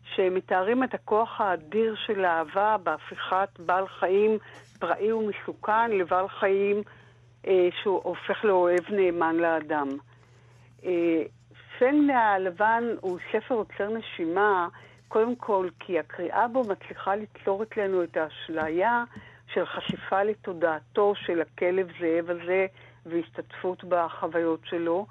שמתארים 0.04 0.84
את 0.84 0.94
הכוח 0.94 1.40
האדיר 1.40 1.94
של 2.06 2.24
האהבה 2.24 2.76
בהפיכת 2.82 3.48
בעל 3.58 3.88
חיים 3.88 4.38
פראי 4.78 5.12
ומסוכן 5.12 5.90
לבעל 5.90 6.28
חיים 6.28 6.82
אה, 7.46 7.68
שהוא 7.82 8.00
הופך 8.04 8.44
לאוהב 8.44 8.90
נאמן 8.90 9.36
לאדם. 9.36 9.88
אה, 10.84 11.22
פן 11.78 12.10
הלבן 12.10 12.84
הוא 13.00 13.18
ספר 13.32 13.54
עוצר 13.54 13.88
נשימה, 13.88 14.68
קודם 15.08 15.36
כל 15.36 15.68
כי 15.80 15.98
הקריאה 15.98 16.48
בו 16.48 16.60
מצליחה 16.60 17.14
ליצור 17.14 17.62
אצלנו 17.62 18.02
את 18.02 18.16
האשליה 18.16 19.04
של 19.54 19.66
חשיפה 19.66 20.22
לתודעתו 20.22 21.14
של 21.14 21.40
הכלב 21.40 21.88
זאב 22.00 22.30
הזה 22.30 22.66
והשתתפות 23.06 23.84
בחוויות 23.84 24.60
שלו, 24.64 25.06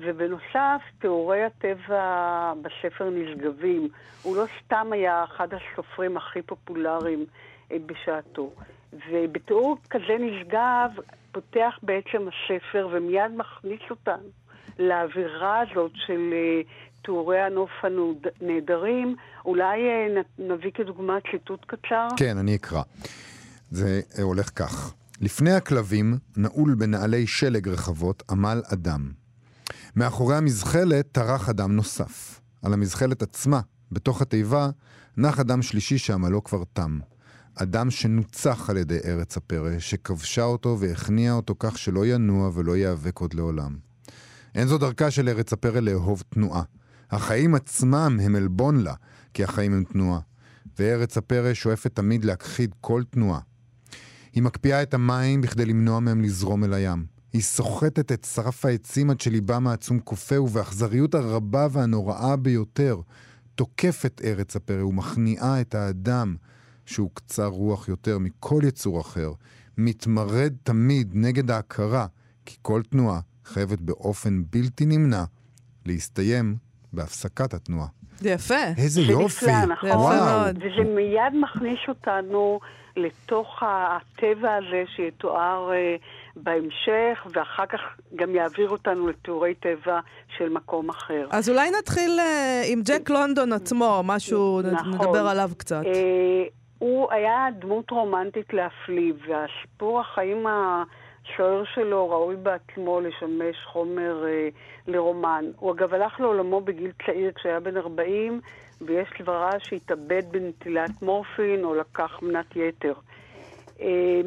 ובנוסף, 0.00 0.82
תיאורי 0.98 1.44
הטבע 1.44 2.52
בספר 2.62 3.10
נשגבים. 3.10 3.88
הוא 4.22 4.36
לא 4.36 4.44
סתם 4.58 4.92
היה 4.92 5.24
אחד 5.24 5.48
הסופרים 5.54 6.16
הכי 6.16 6.42
פופולריים 6.42 7.26
אה, 7.72 7.76
בשעתו. 7.86 8.50
ובתיאור 9.10 9.76
כזה 9.90 10.16
נשגב 10.20 10.90
פותח 11.32 11.78
בעצם 11.82 12.28
הספר 12.28 12.88
ומיד 12.92 13.32
מכניס 13.36 13.80
אותנו 13.90 14.28
לאווירה 14.78 15.60
הזאת 15.60 15.90
של 15.94 16.30
uh, 16.32 17.02
תיאורי 17.02 17.40
הנוף 17.40 17.70
הנהדרים. 17.82 19.16
אולי 19.44 19.78
uh, 19.78 20.42
נביא 20.42 20.70
כדוגמה 20.74 21.18
ציטוט 21.30 21.64
קצר? 21.66 22.08
כן, 22.16 22.38
אני 22.38 22.56
אקרא. 22.56 22.82
זה 23.70 24.00
הולך 24.22 24.50
כך: 24.56 24.94
לפני 25.20 25.52
הכלבים, 25.52 26.14
נעול 26.36 26.74
בנעלי 26.74 27.26
שלג 27.26 27.68
רחבות, 27.68 28.22
עמל 28.30 28.62
אדם. 28.72 29.25
מאחורי 29.96 30.36
המזחלת 30.36 31.08
טרח 31.12 31.48
אדם 31.48 31.72
נוסף. 31.76 32.40
על 32.62 32.72
המזחלת 32.72 33.22
עצמה, 33.22 33.60
בתוך 33.92 34.22
התיבה, 34.22 34.70
נח 35.16 35.40
אדם 35.40 35.62
שלישי 35.62 35.98
שעמלו 35.98 36.44
כבר 36.44 36.62
תם. 36.72 36.98
אדם 37.54 37.90
שנוצח 37.90 38.70
על 38.70 38.76
ידי 38.76 38.98
ארץ 39.04 39.36
הפרא, 39.36 39.78
שכבשה 39.78 40.42
אותו 40.42 40.76
והכניעה 40.80 41.34
אותו 41.34 41.54
כך 41.58 41.78
שלא 41.78 42.06
ינוע 42.06 42.50
ולא 42.54 42.76
ייאבק 42.76 43.18
עוד 43.18 43.34
לעולם. 43.34 43.76
אין 44.54 44.68
זו 44.68 44.78
דרכה 44.78 45.10
של 45.10 45.28
ארץ 45.28 45.52
הפרא 45.52 45.80
לאהוב 45.80 46.22
תנועה. 46.28 46.62
החיים 47.10 47.54
עצמם 47.54 48.18
הם 48.22 48.36
עלבון 48.36 48.80
לה, 48.80 48.94
כי 49.34 49.44
החיים 49.44 49.72
הם 49.72 49.84
תנועה. 49.84 50.20
וארץ 50.78 51.16
הפרא 51.16 51.54
שואפת 51.54 51.94
תמיד 51.94 52.24
להכחיד 52.24 52.74
כל 52.80 53.02
תנועה. 53.10 53.40
היא 54.32 54.42
מקפיאה 54.42 54.82
את 54.82 54.94
המים 54.94 55.40
בכדי 55.40 55.64
למנוע 55.64 56.00
מהם 56.00 56.20
לזרום 56.20 56.64
אל 56.64 56.72
הים. 56.72 57.15
היא 57.36 57.42
סוחטת 57.42 58.12
את 58.12 58.24
שרף 58.24 58.64
העצים 58.64 59.10
עד 59.10 59.20
שליבם 59.20 59.66
העצום 59.66 60.00
כופה, 60.00 60.40
ובאכזריות 60.40 61.14
הרבה 61.14 61.66
והנוראה 61.70 62.36
ביותר, 62.36 62.96
תוקפת 63.54 64.20
ארץ 64.24 64.56
הפרא 64.56 64.84
ומכניעה 64.84 65.60
את 65.60 65.74
האדם, 65.74 66.36
שהוא 66.86 67.10
קצר 67.14 67.46
רוח 67.46 67.88
יותר 67.88 68.18
מכל 68.18 68.60
יצור 68.64 69.00
אחר, 69.00 69.32
מתמרד 69.78 70.52
תמיד 70.62 71.10
נגד 71.14 71.50
ההכרה, 71.50 72.06
כי 72.46 72.56
כל 72.62 72.82
תנועה 72.90 73.20
חייבת 73.44 73.80
באופן 73.80 74.42
בלתי 74.50 74.86
נמנע 74.86 75.24
להסתיים 75.86 76.56
בהפסקת 76.92 77.54
התנועה. 77.54 77.88
זה 78.18 78.30
יפה. 78.30 78.64
איזה 78.76 79.02
זה 79.02 79.12
יופי. 79.12 79.46
נפלא, 79.46 79.74
נכון? 79.74 80.16
מאוד. 80.16 80.56
וזה 80.56 80.94
מיד 80.94 81.32
מכניס 81.42 81.78
אותנו 81.88 82.60
לתוך 82.96 83.62
הטבע 83.62 84.54
הזה 84.54 84.82
שיתואר 84.96 85.72
אה, 85.72 85.96
בהמשך, 86.36 87.26
ואחר 87.34 87.66
כך 87.66 87.80
גם 88.16 88.34
יעביר 88.34 88.68
אותנו 88.68 89.08
לתיאורי 89.08 89.54
טבע 89.54 90.00
של 90.36 90.48
מקום 90.48 90.88
אחר. 90.88 91.28
אז 91.30 91.50
אולי 91.50 91.70
נתחיל 91.78 92.18
אה, 92.20 92.62
עם 92.66 92.82
ג'ק 92.84 93.10
לונדון 93.10 93.52
עצמו, 93.52 94.00
משהו, 94.04 94.60
נכון. 94.62 94.94
נדבר 94.94 95.26
עליו 95.26 95.50
קצת. 95.56 95.82
אה, 95.86 96.44
הוא 96.78 97.12
היה 97.12 97.46
דמות 97.58 97.90
רומנטית 97.90 98.52
להפליא, 98.52 99.12
והסיפור 99.28 100.00
החיים 100.00 100.46
השוער 100.46 101.62
שלו 101.74 102.10
ראוי 102.10 102.36
בעצמו 102.36 103.00
לשמש 103.00 103.56
חומר 103.64 104.24
אה, 104.26 104.48
לרומן. 104.86 105.44
הוא 105.56 105.72
אגב 105.72 105.94
הלך 105.94 106.20
לעולמו 106.20 106.60
בגיל 106.60 106.90
צעיר 107.06 107.32
כשהיה 107.32 107.60
בן 107.60 107.76
40, 107.76 108.40
ויש 108.80 109.08
סברה 109.18 109.50
שהתאבד 109.58 110.22
בנטילת 110.30 111.02
מורפין 111.02 111.64
או 111.64 111.74
לקח 111.74 112.18
מנת 112.22 112.56
יתר. 112.56 112.94
אה, 113.80 114.20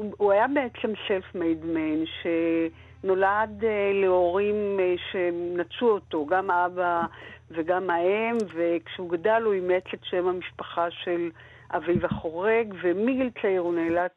הוא 0.00 0.14
הוא 0.16 0.32
היה 0.32 0.46
בעצם 0.54 0.92
סלף 1.08 1.34
מייד 1.34 1.64
מן, 1.64 2.04
שנולד 2.22 3.64
אה, 3.64 3.90
להורים 3.94 4.80
אה, 4.80 4.94
שנטשו 5.10 5.88
אותו, 5.88 6.26
גם 6.26 6.50
האבא 6.50 7.02
וגם 7.50 7.90
האם, 7.90 8.36
וכשהוא 8.54 9.10
גדל 9.10 9.42
הוא 9.44 9.52
אימץ 9.52 9.84
את 9.94 9.98
שם 10.02 10.26
המשפחה 10.26 10.90
של 10.90 11.30
אביו 11.70 12.06
החורג, 12.06 12.74
ומגיל 12.82 13.30
צעיר 13.42 13.60
הוא 13.60 13.74
נאלץ 13.74 14.14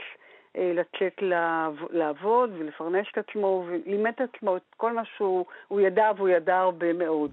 אה, 0.57 0.71
לצאת 0.75 1.21
לעב- 1.21 1.91
לעבוד 1.91 2.49
ולפרנס 2.57 3.05
את 3.11 3.17
עצמו, 3.17 3.65
ולימד 3.67 4.11
את 4.15 4.21
עצמו 4.35 4.57
את 4.57 4.61
כל 4.77 4.93
מה 4.93 5.05
שהוא 5.17 5.45
הוא 5.67 5.81
ידע, 5.81 6.11
והוא 6.17 6.29
ידע 6.29 6.57
הרבה 6.57 6.93
מאוד. 6.93 7.31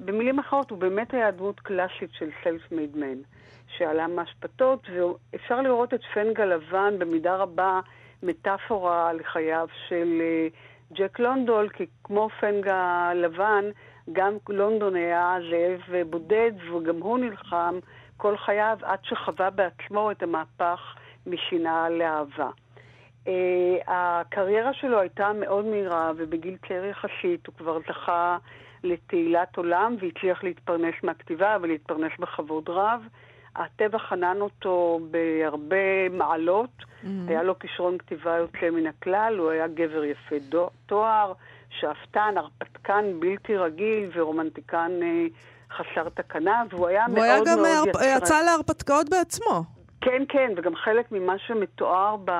במילים 0.00 0.38
אחרות, 0.38 0.70
הוא 0.70 0.78
באמת 0.78 1.14
היה 1.14 1.30
דמות 1.30 1.60
קלאסית 1.60 2.10
של 2.12 2.30
סלף 2.44 2.72
מייד 2.72 2.96
מן. 2.96 3.18
שעלה 3.78 4.06
מהשפתות, 4.06 4.86
ואפשר 4.94 5.60
לראות 5.60 5.94
את 5.94 6.00
פנגה 6.14 6.44
לבן 6.44 6.98
במידה 6.98 7.36
רבה 7.36 7.80
מטאפורה 8.22 9.12
לחייו 9.12 9.68
של 9.88 10.18
אה, 10.20 10.48
ג'ק 10.92 11.18
לונדול, 11.18 11.68
כי 11.68 11.86
כמו 12.04 12.28
פנגה 12.40 13.12
לבן, 13.14 13.64
גם 14.12 14.36
לונדון 14.48 14.96
היה 14.96 15.36
זאב 15.50 16.04
בודד, 16.10 16.52
וגם 16.72 16.96
הוא 16.96 17.18
נלחם 17.18 17.78
כל 18.16 18.36
חייו 18.36 18.78
עד 18.82 18.98
שחווה 19.02 19.50
בעצמו 19.50 20.10
את 20.10 20.22
המהפך 20.22 20.94
משנאה 21.26 21.88
לאהבה. 21.88 22.50
Uh, 23.26 23.30
הקריירה 23.86 24.74
שלו 24.74 25.00
הייתה 25.00 25.32
מאוד 25.32 25.64
מהירה, 25.64 26.12
ובגיל 26.16 26.56
צעיר 26.68 26.84
יחסית 26.84 27.46
הוא 27.46 27.54
כבר 27.54 27.78
זכה 27.88 28.38
לתהילת 28.84 29.56
עולם 29.56 29.96
והצליח 30.00 30.44
להתפרנס 30.44 30.94
מהכתיבה 31.02 31.56
ולהתפרנס 31.60 32.12
בכבוד 32.18 32.68
רב. 32.68 33.00
הטבע 33.56 33.98
חנן 33.98 34.36
אותו 34.40 35.00
בהרבה 35.10 36.08
מעלות, 36.10 36.70
mm-hmm. 36.80 37.06
היה 37.28 37.42
לו 37.42 37.58
כישרון 37.58 37.98
כתיבה 37.98 38.36
יוצא 38.36 38.70
מן 38.70 38.86
הכלל, 38.86 39.36
הוא 39.38 39.50
היה 39.50 39.68
גבר 39.68 40.04
יפה 40.04 40.36
דו, 40.48 40.70
תואר, 40.86 41.32
שאפתן, 41.70 42.34
הרפתקן 42.36 43.04
בלתי 43.20 43.56
רגיל 43.56 44.10
ורומנטיקן 44.14 44.90
אה, 45.02 45.26
חסר 45.76 46.08
תקנה, 46.08 46.62
והוא 46.70 46.88
היה 46.88 47.08
מאוד 47.08 47.24
היה 47.24 47.38
גם 47.46 47.62
מאוד 47.62 47.88
הרפ- 47.88 47.88
יצרן. 47.88 48.16
יצא 48.16 48.42
להרפתקאות 48.42 49.08
בעצמו. 49.08 49.64
כן, 50.00 50.22
כן, 50.28 50.52
וגם 50.56 50.76
חלק 50.76 51.12
ממה 51.12 51.38
שמתואר 51.38 52.16
ב, 52.24 52.30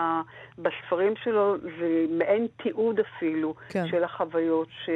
בספרים 0.59 1.15
שלו 1.25 1.57
זה 1.61 2.05
מעין 2.11 2.47
תיעוד 2.63 3.01
אפילו 3.01 3.55
כן. 3.69 3.87
של 3.91 4.05
החוויות 4.05 4.69
ש, 4.85 4.91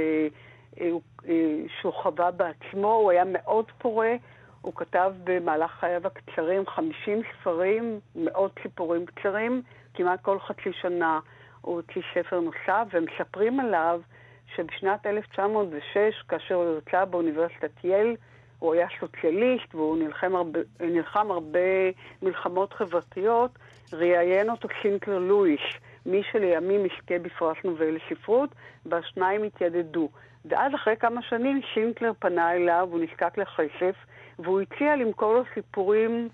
אה, 0.81 0.87
אה, 1.29 1.33
שהוא 1.81 1.93
חווה 1.93 2.31
בעצמו. 2.31 2.93
הוא 2.93 3.11
היה 3.11 3.25
מאוד 3.27 3.65
פורה, 3.79 4.13
הוא 4.65 4.73
כתב 4.75 5.13
במהלך 5.25 5.71
חייו 5.71 6.07
הקצרים 6.07 6.67
50 6.67 7.23
ספרים, 7.33 8.01
מאות 8.17 8.53
סיפורים 8.63 9.07
קצרים, 9.07 9.63
כמעט 9.95 10.21
כל 10.23 10.39
חצי 10.39 10.73
שנה 10.81 11.21
הוא 11.61 11.75
הוציא 11.75 12.03
ספר 12.15 12.41
נוסף, 12.41 12.87
ומספרים 12.93 13.61
עליו 13.61 14.01
שבשנת 14.57 15.07
1906, 15.07 16.23
כאשר 16.29 16.55
הוא 16.55 16.79
יצא 16.79 17.05
באוניברסיטת 17.05 17.85
יל, 17.85 18.17
הוא 18.59 18.75
היה 18.75 18.87
סוציאליסט 19.01 19.75
והוא 19.75 19.99
נלחם 19.99 20.37
הרבה, 20.37 20.61
נלחם 20.81 21.31
הרבה 21.31 21.91
מלחמות 22.23 22.73
חברתיות, 22.73 23.51
ראיין 23.93 24.51
אותו 24.51 24.69
שינקלר 24.83 25.19
לואיש, 25.19 25.81
מי 26.07 26.23
שלימים 26.33 26.87
יזכה 26.87 27.19
בפרס 27.23 27.57
נובל 27.65 27.97
לספרות, 27.97 28.51
והשניים 28.87 29.43
התיידדו. 29.43 30.09
ואז 30.45 30.75
אחרי 30.75 30.97
כמה 30.97 31.23
שנים 31.23 31.61
שינקלר 31.75 32.13
פנה 32.19 32.53
אליו, 32.53 32.89
הוא 32.91 33.01
נזקק 33.01 33.39
לכסף, 33.39 33.97
והוא 34.39 34.61
הציע 34.61 34.97
למכור 34.97 35.35
לו 35.35 35.43
סיפורים, 35.55 36.29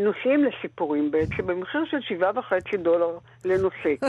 נושאים 0.00 0.44
לסיפורים 0.44 1.10
בעצם, 1.10 1.46
במחיר 1.46 1.84
של 1.84 2.00
שבעה 2.00 2.30
וחצי 2.34 2.76
דולר 2.76 3.18
לנושא. 3.44 3.94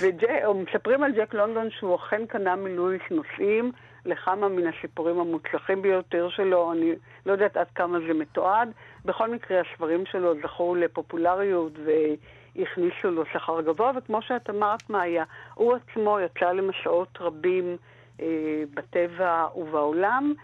ומספרים 0.00 1.02
על 1.02 1.12
ג'ק 1.12 1.34
לונדון 1.34 1.70
שהוא 1.70 1.96
אכן 1.96 2.26
קנה 2.26 2.56
מלואיס 2.56 3.02
נושאים 3.10 3.72
לכמה 4.04 4.48
מן 4.48 4.66
הסיפורים 4.66 5.20
המוצלחים 5.20 5.82
ביותר 5.82 6.28
שלו, 6.28 6.72
אני 6.72 6.92
לא 7.26 7.32
יודעת 7.32 7.56
עד 7.56 7.66
כמה 7.74 7.98
זה 8.00 8.14
מתועד. 8.14 8.72
בכל 9.04 9.30
מקרה, 9.30 9.60
הספרים 9.60 10.06
שלו 10.06 10.34
זכו 10.42 10.74
לפופולריות 10.74 11.72
והכניסו 11.84 13.10
לו 13.10 13.22
שכר 13.32 13.60
גבוה, 13.60 13.92
וכמו 13.96 14.22
שאת 14.22 14.50
אמרת, 14.50 14.90
מאיה, 14.90 15.24
הוא 15.54 15.74
עצמו 15.74 16.20
יצא 16.20 16.52
למסעות 16.52 17.18
רבים 17.20 17.76
אה, 18.20 18.26
בטבע 18.74 19.46
ובעולם. 19.56 20.34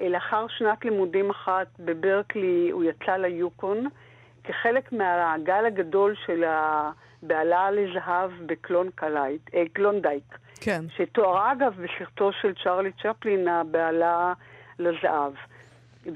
אה, 0.00 0.08
לאחר 0.08 0.46
שנת 0.48 0.84
לימודים 0.84 1.30
אחת 1.30 1.66
בברקלי 1.78 2.70
הוא 2.70 2.84
יצא 2.84 3.16
ליוקון 3.16 3.88
כחלק 4.44 4.92
מהגל 4.92 5.66
הגדול 5.66 6.14
של 6.26 6.44
הבהלה 6.46 7.70
לזהב 7.70 8.30
בקלונדייק. 8.46 10.38
כן. 10.60 10.84
שתוארה 10.96 11.52
אגב 11.52 11.74
בסרטו 11.82 12.32
של 12.32 12.52
צ'רלי 12.64 12.90
צ'פלין, 13.02 13.48
הבהלה 13.48 14.32
לזהב. 14.78 15.32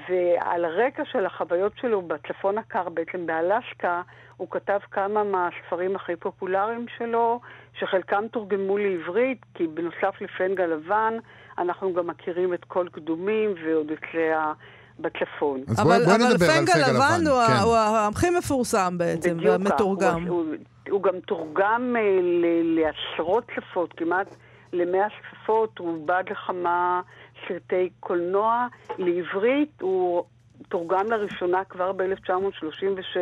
ועל 0.09 0.64
הרקע 0.64 1.03
של 1.05 1.27
החוויות 1.27 1.73
שלו 1.81 2.03
בצפון 2.03 2.59
הקר, 2.59 2.88
בעצם 2.88 3.27
באלסקה, 3.27 4.03
הוא 4.37 4.49
כתב 4.51 4.79
כמה 4.91 5.25
מהספרים 5.25 5.97
הכי 5.97 6.17
פופולריים 6.17 6.87
שלו, 6.99 7.41
שחלקם 7.79 8.25
תורגמו 8.33 8.79
לעברית, 8.79 9.45
כי 9.55 9.67
בנוסף 9.67 10.21
לפנג 10.21 10.66
הלבן, 10.66 11.18
אנחנו 11.59 11.94
גם 11.94 12.07
מכירים 12.07 12.55
את 12.55 12.64
כל 12.64 12.87
קדומים 12.92 13.55
ואודיסאה 13.64 14.53
בצפון. 14.99 15.62
אז 15.68 15.81
אבל, 15.81 15.85
בואי, 15.88 16.05
בואי 16.05 16.16
אבל 16.16 16.35
נדבר 16.35 16.47
על 16.47 16.59
פנגה 16.59 16.73
לבן 16.88 17.27
הוא, 17.27 17.47
כן. 17.47 17.62
הוא 17.62 17.77
הכי 17.77 18.31
מפורסם 18.31 18.99
בעצם. 18.99 19.38
והמתורגם. 19.42 20.27
הוא, 20.27 20.38
הוא, 20.38 20.55
הוא 20.90 21.03
גם 21.03 21.21
תורגם 21.21 21.97
אה, 21.99 22.21
ל- 22.23 22.81
לעשרות 22.81 23.44
שפות, 23.57 23.92
כמעט 23.97 24.35
למאה 24.73 25.07
שפות, 25.11 25.79
הוא 25.79 26.07
בא 26.07 26.21
לכמה 26.31 27.01
סרטי 27.49 27.90
קולנוע. 28.01 28.66
לעברית 28.99 29.81
הוא 29.81 30.25
תורגם 30.68 31.07
לראשונה 31.11 31.64
כבר 31.64 31.92
ב-1936. 31.92 33.16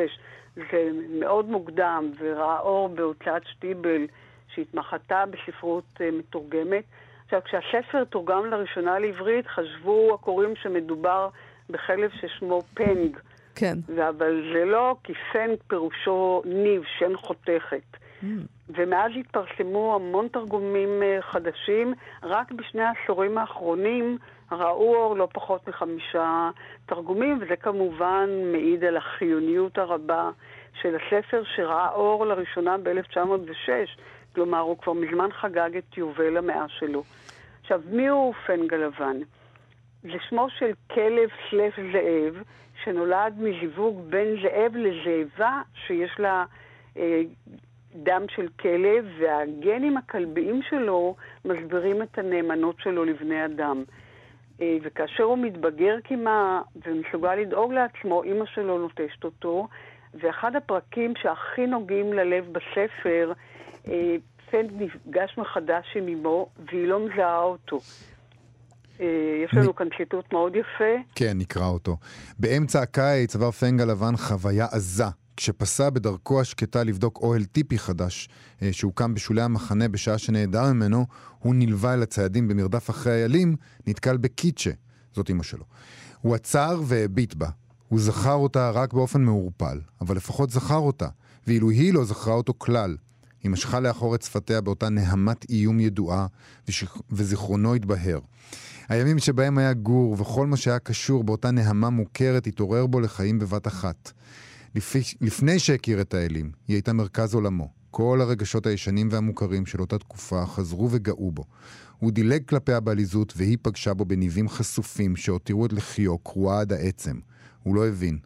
זה 0.56 0.88
מאוד 1.20 1.48
מוקדם, 1.48 2.10
וראה 2.18 2.58
אור 2.60 2.88
בהוצאת 2.88 3.42
שטיבל, 3.52 4.06
שהתמחתה 4.54 5.24
בספרות 5.30 5.84
אה, 6.00 6.08
מתורגמת. 6.12 6.84
עכשיו, 7.26 7.40
כשהספר 7.44 8.04
תורגם 8.04 8.46
לראשונה 8.46 8.98
לעברית, 8.98 9.46
חשבו 9.46 10.14
הקוראים 10.14 10.56
שמדובר 10.56 11.28
בכלב 11.70 12.10
ששמו 12.20 12.62
פנג. 12.74 13.18
כן. 13.54 13.78
אבל 14.08 14.52
זה 14.54 14.64
לא, 14.64 14.96
כי 15.04 15.12
פנג 15.32 15.56
פירושו 15.68 16.42
ניב, 16.44 16.82
שן 16.98 17.16
חותכת. 17.16 17.96
Mm. 18.22 18.26
ומאז 18.68 19.12
התפרסמו 19.20 19.94
המון 19.94 20.28
תרגומים 20.28 21.02
אה, 21.02 21.22
חדשים. 21.22 21.94
רק 22.22 22.52
בשני 22.52 22.82
העשורים 22.82 23.38
האחרונים 23.38 24.18
ראו 24.52 24.96
אור 24.96 25.16
לא 25.16 25.28
פחות 25.32 25.68
מחמישה 25.68 26.50
תרגומים, 26.86 27.38
וזה 27.40 27.56
כמובן 27.56 28.30
מעיד 28.52 28.84
על 28.84 28.96
החיוניות 28.96 29.78
הרבה 29.78 30.30
של 30.82 30.96
הספר 30.96 31.42
שראה 31.56 31.88
אור 31.90 32.26
לראשונה 32.26 32.76
ב-1906. 32.78 33.70
כלומר, 34.36 34.58
הוא 34.58 34.78
כבר 34.78 34.92
מזמן 34.92 35.32
חגג 35.32 35.76
את 35.76 35.96
יובל 35.96 36.36
המאה 36.36 36.68
שלו. 36.68 37.02
עכשיו, 37.60 37.80
מי 37.90 38.08
הוא 38.08 38.34
פנג 38.46 38.74
הלבן? 38.74 39.16
זה 40.02 40.18
שמו 40.28 40.46
של 40.50 40.70
כלב 40.90 41.28
סלף 41.50 41.74
זאב, 41.92 42.42
שנולד 42.84 43.34
מזיווג 43.38 44.00
בין 44.10 44.36
זאב 44.42 44.76
לזאבה, 44.76 45.62
שיש 45.86 46.10
לה 46.18 46.44
אה, 46.96 47.22
דם 47.94 48.22
של 48.28 48.48
כלב, 48.60 49.06
והגנים 49.18 49.96
הכלביים 49.96 50.62
שלו 50.62 51.16
מסבירים 51.44 52.02
את 52.02 52.18
הנאמנות 52.18 52.76
שלו 52.80 53.04
לבני 53.04 53.44
אדם. 53.44 53.84
אה, 54.60 54.76
וכאשר 54.82 55.22
הוא 55.22 55.38
מתבגר 55.38 55.96
כמעט 56.04 56.64
ומסוגל 56.86 57.34
לדאוג 57.34 57.72
לעצמו, 57.72 58.22
אימא 58.22 58.46
שלו 58.46 58.78
נוטשת 58.78 59.24
אותו, 59.24 59.68
ואחד 60.14 60.56
הפרקים 60.56 61.14
שהכי 61.22 61.66
נוגעים 61.66 62.12
ללב 62.12 62.52
בספר, 62.52 63.32
פנד 64.50 64.70
נפגש 64.72 65.38
מחדש 65.38 65.96
עם 65.96 66.08
אמו, 66.08 66.48
והיא 66.66 66.86
לא 66.86 67.06
מזהה 67.06 67.42
אותו. 67.42 67.80
אה, 69.00 69.06
יש 69.44 69.54
לנו 69.54 69.74
כאן 69.74 69.86
ציטוט 69.98 70.32
מאוד 70.32 70.52
יפה. 70.56 71.10
כן, 71.14 71.38
נקרא 71.38 71.66
אותו. 71.66 71.96
באמצע 72.38 72.82
הקיץ 72.82 73.36
עבר 73.36 73.50
פנג 73.50 73.80
הלבן 73.80 74.16
חוויה 74.16 74.66
עזה. 74.72 75.04
כשפסע 75.36 75.90
בדרכו 75.90 76.40
השקטה 76.40 76.84
לבדוק 76.84 77.18
אוהל 77.22 77.44
טיפי 77.44 77.78
חדש 77.78 78.28
אה, 78.62 78.72
שהוקם 78.72 79.14
בשולי 79.14 79.42
המחנה 79.42 79.88
בשעה 79.88 80.18
שנעדר 80.18 80.72
ממנו, 80.72 81.06
הוא 81.38 81.54
נלווה 81.54 81.94
אל 81.94 82.02
הציידים 82.02 82.48
במרדף 82.48 82.90
אחרי 82.90 83.12
איילים, 83.12 83.56
נתקל 83.86 84.16
בקיצ'ה, 84.16 84.70
זאת 85.12 85.30
אמא 85.30 85.42
שלו. 85.42 85.64
הוא 86.20 86.34
עצר 86.34 86.80
והביט 86.86 87.34
בה. 87.34 87.48
הוא 87.88 88.00
זכר 88.00 88.34
אותה 88.34 88.70
רק 88.70 88.92
באופן 88.92 89.22
מעורפל, 89.22 89.80
אבל 90.00 90.16
לפחות 90.16 90.50
זכר 90.50 90.76
אותה, 90.76 91.08
ואילו 91.46 91.70
היא 91.70 91.94
לא 91.94 92.04
זכרה 92.04 92.34
אותו 92.34 92.54
כלל. 92.58 92.96
היא 93.46 93.50
משכה 93.50 93.80
לאחור 93.80 94.14
את 94.14 94.22
שפתיה 94.22 94.60
באותה 94.60 94.88
נהמת 94.88 95.50
איום 95.50 95.80
ידועה, 95.80 96.26
וזיכרונו 97.10 97.74
התבהר. 97.74 98.18
הימים 98.88 99.18
שבהם 99.18 99.58
היה 99.58 99.72
גור, 99.72 100.16
וכל 100.20 100.46
מה 100.46 100.56
שהיה 100.56 100.78
קשור 100.78 101.24
באותה 101.24 101.50
נהמה 101.50 101.90
מוכרת, 101.90 102.46
התעורר 102.46 102.86
בו 102.86 103.00
לחיים 103.00 103.38
בבת 103.38 103.66
אחת. 103.66 104.12
לפי, 104.74 105.02
לפני 105.20 105.58
שהכיר 105.58 106.00
את 106.00 106.14
האלים, 106.14 106.50
היא 106.68 106.74
הייתה 106.74 106.92
מרכז 106.92 107.34
עולמו. 107.34 107.68
כל 107.90 108.20
הרגשות 108.20 108.66
הישנים 108.66 109.08
והמוכרים 109.12 109.66
של 109.66 109.80
אותה 109.80 109.98
תקופה 109.98 110.46
חזרו 110.46 110.88
וגאו 110.90 111.30
בו. 111.30 111.44
הוא 111.98 112.12
דילג 112.12 112.44
כלפיה 112.48 112.80
בעליזות, 112.80 113.32
והיא 113.36 113.58
פגשה 113.62 113.94
בו 113.94 114.04
בניבים 114.04 114.48
חשופים 114.48 115.16
שהותירו 115.16 115.66
את 115.66 115.72
לחיו 115.72 116.18
קרועה 116.18 116.60
עד 116.60 116.72
העצם. 116.72 117.18
הוא 117.62 117.74
לא 117.74 117.88
הבין, 117.88 118.18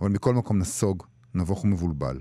אבל 0.00 0.08
מכל 0.10 0.34
מקום 0.34 0.58
נסוג, 0.58 1.02
נבוך 1.34 1.64
ומבולבל. 1.64 2.20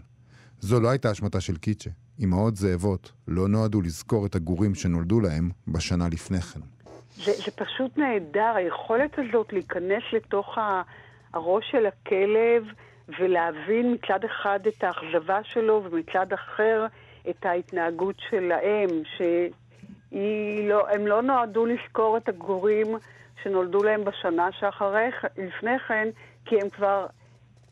זו 0.61 0.79
לא 0.79 0.89
הייתה 0.89 1.11
אשמתה 1.11 1.41
של 1.41 1.57
קיצ'ה. 1.57 1.89
אמהות 2.23 2.55
זאבות 2.55 3.11
לא 3.27 3.47
נועדו 3.47 3.81
לזכור 3.81 4.25
את 4.25 4.35
הגורים 4.35 4.75
שנולדו 4.75 5.19
להם 5.19 5.49
בשנה 5.67 6.07
לפני 6.11 6.41
כן. 6.41 6.59
זה, 7.15 7.31
זה 7.45 7.51
פשוט 7.55 7.97
נהדר, 7.97 8.53
היכולת 8.55 9.19
הזאת 9.19 9.53
להיכנס 9.53 10.03
לתוך 10.13 10.57
הראש 11.33 11.65
של 11.71 11.85
הכלב 11.85 12.63
ולהבין 13.19 13.93
מצד 13.93 14.19
אחד 14.25 14.59
את 14.67 14.83
האכזבה 14.83 15.39
שלו 15.43 15.83
ומצד 15.83 16.33
אחר 16.33 16.85
את 17.29 17.45
ההתנהגות 17.45 18.15
של 18.29 18.51
האם, 18.51 18.87
שהם 19.17 20.67
לא, 20.67 20.87
לא 21.07 21.21
נועדו 21.21 21.65
לזכור 21.65 22.17
את 22.17 22.29
הגורים 22.29 22.87
שנולדו 23.43 23.83
להם 23.83 24.05
בשנה 24.05 24.51
שאחרי, 24.51 25.09
לפני 25.37 25.79
כן, 25.87 26.07
כי 26.45 26.55
הם 26.61 26.69
כבר 26.69 27.05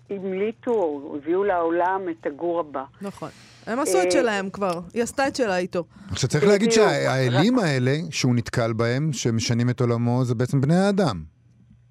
המליטו 0.10 0.72
או 0.72 1.18
הביאו 1.18 1.44
לעולם 1.44 2.02
את 2.10 2.26
הגור 2.26 2.60
הבא. 2.60 2.84
נכון. 3.02 3.30
הם 3.68 3.80
עשו 3.80 4.02
את 4.02 4.06
אה, 4.06 4.12
שלהם 4.12 4.50
כבר, 4.50 4.80
היא 4.94 5.04
עשתה 5.04 5.28
את 5.28 5.36
שלה 5.36 5.58
איתו. 5.58 5.84
עכשיו 6.12 6.30
צריך 6.30 6.44
להגיד 6.48 6.72
שהאלים 6.72 7.60
האלה 7.60 7.92
שהוא 8.12 8.36
נתקל 8.36 8.74
בהם, 8.74 9.14
שמשנים 9.14 9.70
את 9.70 9.82
עולמו, 9.82 10.24
זה 10.24 10.36
בעצם 10.36 10.62
בני 10.62 10.76
האדם. 10.76 11.24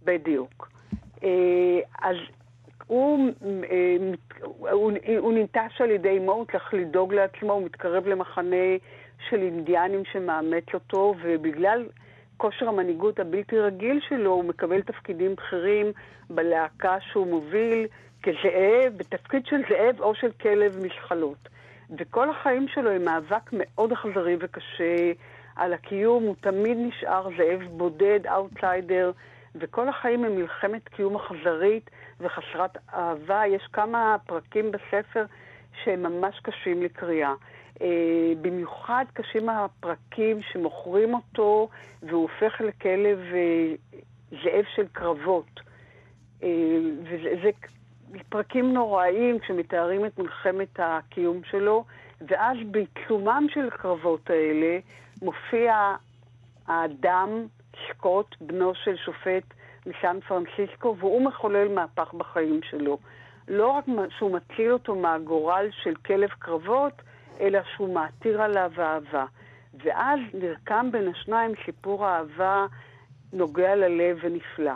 בדיוק. 0.05 0.69
אה, 1.25 1.29
אז 2.03 2.17
הוא, 2.87 3.31
אה, 3.43 3.97
הוא, 4.71 4.93
הוא 5.19 5.33
ננטש 5.33 5.81
על 5.81 5.91
ידי 5.91 6.19
אמו, 6.19 6.33
הוא 6.33 6.45
צריך 6.53 6.75
לדאוג 6.75 7.15
לעצמו, 7.15 7.53
הוא 7.53 7.65
מתקרב 7.65 8.07
למחנה 8.07 8.67
של 9.31 9.43
אינדיאנים 9.43 10.03
שמאמץ 10.13 10.65
אותו, 10.75 11.15
ובגלל 11.25 11.87
כושר 12.37 12.69
המנהיגות 12.69 13.21
הבלתי 13.21 13.59
רגיל 13.59 14.01
שלו, 14.09 14.31
הוא 14.31 14.45
מקבל 14.45 14.83
תפקידים 14.83 15.35
בכירים 15.35 15.93
בלהקה 16.31 16.97
שהוא 17.01 17.27
מוביל 17.27 17.87
כזאב, 18.23 18.93
בתפקיד 18.97 19.47
של 19.47 19.61
זאב 19.69 20.01
או 20.01 20.15
של 20.15 20.31
כלב 20.41 20.79
משחלות. 20.87 21.49
וכל 21.99 22.31
החיים 22.31 22.69
שלו 22.69 22.91
הם 22.91 23.05
מאבק 23.05 23.51
מאוד 23.53 23.93
אכזרי 23.93 24.37
וקשה 24.41 25.13
על 25.57 25.73
הקיום, 25.73 26.23
הוא 26.23 26.35
תמיד 26.41 26.79
נשאר 26.81 27.29
זאב 27.37 27.63
בודד, 27.71 28.21
אאוטסיידר, 28.27 29.13
וכל 29.55 29.89
החיים 29.89 30.25
הם 30.25 30.37
מלחמת 30.37 30.89
קיום 30.89 31.17
אכזרית 31.17 31.91
וחסרת 32.21 32.77
אהבה. 32.95 33.43
יש 33.47 33.63
כמה 33.73 34.17
פרקים 34.27 34.71
בספר 34.73 35.25
שהם 35.85 36.03
ממש 36.03 36.41
קשים 36.43 36.83
לקריאה. 36.83 37.35
אה, 37.83 38.33
במיוחד 38.43 39.05
קשים 39.13 39.49
הפרקים 39.49 40.41
שמוכרים 40.53 41.15
אותו 41.15 41.69
והוא 42.03 42.23
הופך 42.23 42.61
לכלב 42.61 43.19
אה, 43.35 43.75
זאב 44.31 44.65
של 44.75 44.87
קרבות. 44.93 45.61
אה, 46.43 46.49
וזה 47.03 47.51
פרקים 48.29 48.73
נוראיים 48.73 49.39
כשמתארים 49.39 50.07
את 50.07 50.19
מלחמת 50.19 50.69
הקיום 50.79 51.41
שלו, 51.51 51.85
ואז 52.21 52.57
בעיצומם 52.71 53.47
של 53.51 53.69
הקרבות 53.69 54.31
האלה 54.31 54.79
מופיע 55.23 55.95
האדם 56.67 57.47
סקוט, 57.89 58.37
בנו 58.41 58.75
של 58.75 58.97
שופט 58.97 59.55
מסן 59.87 60.21
פרנסיסקו, 60.29 60.97
והוא 60.99 61.25
מחולל 61.25 61.69
מהפך 61.69 62.15
בחיים 62.15 62.61
שלו. 62.71 62.99
לא 63.49 63.69
רק 63.69 63.85
שהוא 64.19 64.31
מציל 64.31 64.73
אותו 64.73 64.95
מהגורל 64.95 65.69
של 65.83 65.95
כלב 65.95 66.29
קרבות, 66.39 67.03
אלא 67.41 67.59
שהוא 67.77 67.95
מעתיר 67.95 68.43
עליו 68.43 68.71
אהבה. 68.79 69.25
ואז 69.85 70.21
נרקם 70.35 70.89
בין 70.93 71.09
השניים 71.09 71.53
סיפור 71.67 72.07
אהבה 72.07 72.67
נוגע 73.33 73.75
ללב 73.75 74.17
ונפלא. 74.23 74.73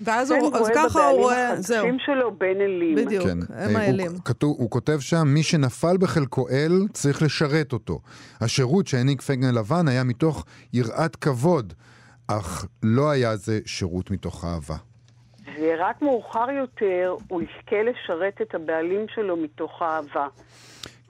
ואז 0.00 0.30
הוא, 0.30 0.56
אז 0.56 0.70
ככה 0.74 1.08
הוא 1.08 1.20
רואה, 1.20 1.56
זהו. 1.56 1.78
בבעלים 1.78 1.98
שלו 1.98 2.34
בן 2.38 2.60
אלים. 2.60 2.94
בדיוק, 2.94 3.24
כן. 3.24 3.38
הם 3.54 3.76
האלים. 3.76 4.10
הוא, 4.10 4.20
כתוב, 4.24 4.56
הוא 4.58 4.70
כותב 4.70 4.98
שם, 5.00 5.22
מי 5.26 5.42
שנפל 5.42 5.96
בחלקו 5.96 6.48
אל, 6.48 6.72
צריך 6.92 7.22
לשרת 7.22 7.72
אותו. 7.72 8.00
השירות 8.40 8.86
שהעניק 8.86 9.22
פנג 9.22 9.54
הלבן 9.54 9.88
היה 9.88 10.04
מתוך 10.04 10.44
יראת 10.72 11.16
כבוד, 11.16 11.72
אך 12.28 12.66
לא 12.82 13.10
היה 13.10 13.36
זה 13.36 13.60
שירות 13.66 14.10
מתוך 14.10 14.44
אהבה. 14.44 14.76
ורק 15.60 16.02
מאוחר 16.02 16.50
יותר 16.50 17.16
הוא 17.28 17.42
יזכה 17.42 17.76
לשרת 17.82 18.40
את 18.42 18.54
הבעלים 18.54 19.06
שלו 19.14 19.36
מתוך 19.36 19.82
אהבה. 19.82 20.26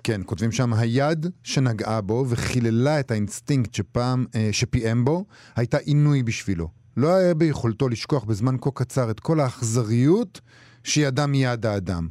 כן, 0.06 0.20
כותבים 0.26 0.52
שם, 0.52 0.72
היד 0.72 1.26
שנגעה 1.42 2.00
בו 2.00 2.24
וחיללה 2.28 3.00
את 3.00 3.10
האינסטינקט 3.10 3.74
שפעם, 3.74 4.26
אה, 4.34 4.48
שפיעם 4.52 5.04
בו, 5.04 5.24
הייתה 5.56 5.76
עינוי 5.76 6.22
בשבילו. 6.22 6.68
לא 6.96 7.14
היה 7.14 7.34
ביכולתו 7.34 7.88
לשכוח 7.88 8.24
בזמן 8.24 8.56
כה 8.60 8.70
קצר 8.74 9.10
את 9.10 9.20
כל 9.20 9.40
האכזריות 9.40 10.40
שידע 10.82 11.26
מיד 11.26 11.66
האדם. 11.66 12.08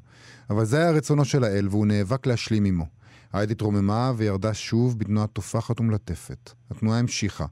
אבל 0.50 0.66
זה 0.66 0.78
היה 0.78 0.92
רצונו 0.92 1.26
של 1.26 1.44
האל, 1.44 1.68
והוא 1.70 1.88
נאבק 1.88 2.28
להשלים 2.28 2.66
עמו. 2.66 2.86
היד 3.34 3.52
התרוממה 3.52 4.12
וירדה 4.18 4.54
שוב 4.54 5.00
בתנועה 5.00 5.28
טופחת 5.28 5.80
ומלטפת. 5.80 6.52
התנועה 6.72 7.00
המשיכה. 7.00 7.46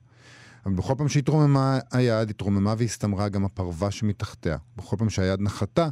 אבל 0.65 0.73
בכל 0.73 0.93
פעם 0.97 1.10
שהתרוממה 1.10 1.80
היד, 1.91 2.30
התרוממה 2.30 2.73
והסתמרה 2.77 3.30
גם 3.30 3.45
הפרווה 3.45 3.91
שמתחתיה. 3.91 4.58
בכל 4.77 4.95
פעם 4.97 5.10
שהיד 5.10 5.41
נחתה, 5.41 5.89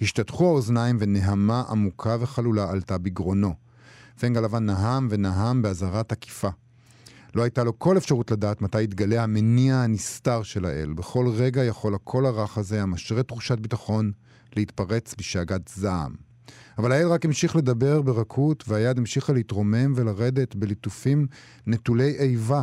השתתחו 0.00 0.46
האוזניים 0.46 0.96
ונהמה 1.00 1.62
עמוקה 1.70 2.16
וחלולה 2.20 2.70
עלתה 2.70 2.98
בגרונו. 2.98 3.63
פנג 4.20 4.36
הלבן 4.36 4.64
נהם 4.64 5.08
ונהם 5.10 5.62
באזהרה 5.62 6.02
תקיפה. 6.02 6.48
לא 7.34 7.42
הייתה 7.42 7.64
לו 7.64 7.78
כל 7.78 7.96
אפשרות 7.96 8.30
לדעת 8.30 8.62
מתי 8.62 8.82
יתגלה 8.82 9.22
המניע 9.22 9.76
הנסתר 9.76 10.42
של 10.42 10.64
האל. 10.64 10.92
בכל 10.92 11.28
רגע 11.28 11.64
יכול 11.64 11.94
הקול 11.94 12.26
הרך 12.26 12.58
הזה, 12.58 12.82
המשרה 12.82 13.22
תחושת 13.22 13.58
ביטחון, 13.58 14.12
להתפרץ 14.56 15.14
בשאגת 15.18 15.68
זעם. 15.74 16.14
אבל 16.78 16.92
האל 16.92 17.08
רק 17.08 17.24
המשיך 17.24 17.56
לדבר 17.56 18.02
ברכות, 18.02 18.64
והיד 18.68 18.98
המשיכה 18.98 19.32
להתרומם 19.32 19.92
ולרדת 19.96 20.54
בליטופים 20.54 21.26
נטולי 21.66 22.16
איבה. 22.18 22.62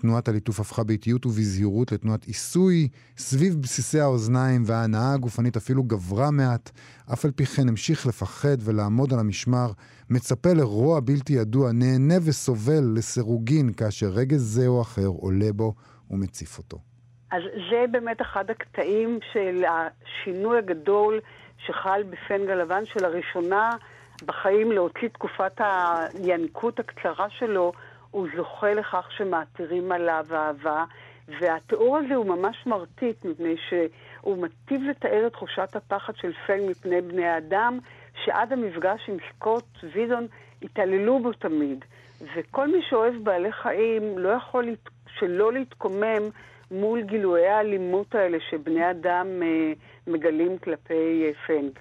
תנועת 0.00 0.28
הליטוף 0.28 0.60
הפכה 0.60 0.84
באיטיות 0.84 1.26
ובזהירות 1.26 1.92
לתנועת 1.92 2.24
עיסוי 2.24 2.88
סביב 3.16 3.54
בסיסי 3.62 4.00
האוזניים, 4.00 4.62
וההנאה 4.66 5.14
הגופנית 5.14 5.56
אפילו 5.56 5.82
גברה 5.82 6.30
מעט. 6.30 6.70
אף 7.12 7.24
על 7.24 7.30
פי 7.30 7.46
כן 7.46 7.68
המשיך 7.68 8.06
לפחד 8.06 8.56
ולעמוד 8.60 9.12
על 9.12 9.18
המשמר, 9.18 9.66
מצפה 10.10 10.52
לרוע 10.52 11.00
בלתי 11.00 11.32
ידוע, 11.32 11.72
נהנה 11.72 12.14
וסובל 12.26 12.84
לסירוגין, 12.96 13.72
כאשר 13.72 14.06
רגע 14.06 14.36
זה 14.36 14.66
או 14.66 14.82
אחר 14.82 15.06
עולה 15.06 15.52
בו 15.52 15.74
ומציף 16.10 16.58
אותו. 16.58 16.78
אז 17.30 17.42
זה 17.70 17.84
באמת 17.90 18.20
אחד 18.20 18.50
הקטעים 18.50 19.18
של 19.32 19.64
השינוי 19.64 20.58
הגדול 20.58 21.20
שחל 21.66 22.02
בפנגה 22.02 22.54
לבן, 22.54 22.84
שלראשונה 22.84 23.76
בחיים 24.24 24.72
להוציא 24.72 25.08
תקופת 25.08 25.60
הינקות 26.24 26.80
הקצרה 26.80 27.30
שלו, 27.30 27.72
הוא 28.16 28.28
זוכה 28.36 28.74
לכך 28.74 29.08
שמעתירים 29.16 29.92
עליו 29.92 30.26
אהבה, 30.32 30.84
והתיאור 31.28 31.96
הזה 31.96 32.14
הוא 32.14 32.26
ממש 32.26 32.56
מרטיט, 32.66 33.24
מפני 33.24 33.54
שהוא 33.68 34.38
מטיב 34.38 34.82
לתאר 34.82 35.26
את 35.26 35.32
תחושת 35.32 35.76
הפחד 35.76 36.12
של 36.16 36.32
פנג 36.46 36.70
מפני 36.70 37.00
בני 37.00 37.26
האדם, 37.26 37.78
שעד 38.24 38.52
המפגש 38.52 39.08
עם 39.08 39.16
סקוט 39.28 39.64
וידון 39.94 40.26
התעללו 40.62 41.22
בו 41.22 41.32
תמיד. 41.32 41.84
וכל 42.36 42.68
מי 42.68 42.82
שאוהב 42.88 43.14
בעלי 43.24 43.52
חיים 43.52 44.18
לא 44.18 44.28
יכול 44.28 44.74
שלא 45.18 45.52
להתקומם 45.52 46.22
מול 46.70 47.02
גילויי 47.02 47.48
האלימות 47.48 48.14
האלה 48.14 48.38
שבני 48.50 48.90
אדם 48.90 49.26
אה, 49.42 49.72
מגלים 50.06 50.58
כלפי 50.58 51.24
אה, 51.24 51.30
פנג. 51.46 51.78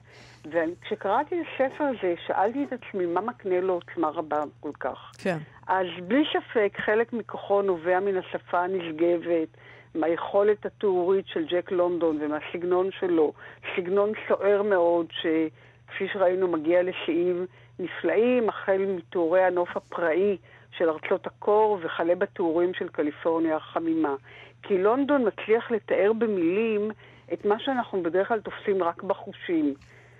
וכשקראתי 0.51 1.41
את 1.41 1.45
הספר 1.53 1.83
הזה, 1.83 2.13
שאלתי 2.27 2.63
את 2.63 2.73
עצמי, 2.73 3.05
מה 3.05 3.21
מקנה 3.21 3.61
לו 3.61 3.73
עוצמה 3.73 4.09
רבה 4.09 4.43
כל 4.59 4.71
כך? 4.79 5.11
כן. 5.17 5.37
אז 5.67 5.85
בלי 6.07 6.23
ספק, 6.33 6.77
חלק 6.85 7.13
מכוחו 7.13 7.61
נובע 7.61 7.99
מן 7.99 8.17
השפה 8.17 8.59
הנשגבת, 8.59 9.47
מהיכולת 9.95 10.65
התיאורית 10.65 11.27
של 11.27 11.45
ג'ק 11.45 11.71
לונדון 11.71 12.17
ומהסגנון 12.21 12.89
שלו. 12.99 13.33
סגנון 13.75 14.11
סוער 14.27 14.61
מאוד, 14.61 15.05
שכפי 15.11 16.07
שראינו 16.13 16.47
מגיע 16.47 16.83
לשיאים 16.83 17.45
נפלאים, 17.79 18.49
החל 18.49 18.85
מתיאורי 18.87 19.43
הנוף 19.43 19.77
הפראי 19.77 20.37
של 20.77 20.89
ארצות 20.89 21.27
הקור 21.27 21.79
וכלה 21.81 22.15
בתיאורים 22.15 22.73
של 22.73 22.89
קליפורניה 22.89 23.55
החמימה. 23.55 24.15
כי 24.63 24.77
לונדון 24.77 25.27
מצליח 25.27 25.71
לתאר 25.71 26.13
במילים 26.13 26.91
את 27.33 27.45
מה 27.45 27.59
שאנחנו 27.59 28.03
בדרך 28.03 28.27
כלל 28.27 28.39
תופסים 28.39 28.83
רק 28.83 29.03
בחושים. 29.03 29.73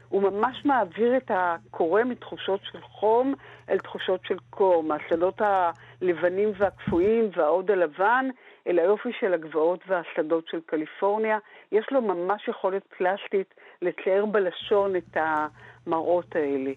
הוא 0.09 0.21
ממש 0.21 0.65
מעביר 0.65 1.17
את 1.17 1.31
הקורא 1.33 2.03
מתחושות 2.03 2.59
של 2.71 2.81
חום 2.81 3.33
אל 3.69 3.77
תחושות 3.77 4.21
של 4.27 4.37
קור, 4.49 4.83
מהשדות 4.83 5.41
הלבנים 5.41 6.51
והקפואים 6.57 7.29
והעוד 7.35 7.71
הלבן 7.71 8.29
אל 8.67 8.79
היופי 8.79 9.09
של 9.19 9.33
הגבעות 9.33 9.79
והשדות 9.87 10.47
של 10.47 10.59
קליפורניה. 10.65 11.37
יש 11.71 11.85
לו 11.91 12.01
ממש 12.01 12.47
יכולת 12.47 12.83
פלסטית 12.97 13.53
לתאר 13.81 14.25
בלשון 14.25 14.95
את 14.95 15.17
המראות 15.17 16.35
האלה. 16.35 16.71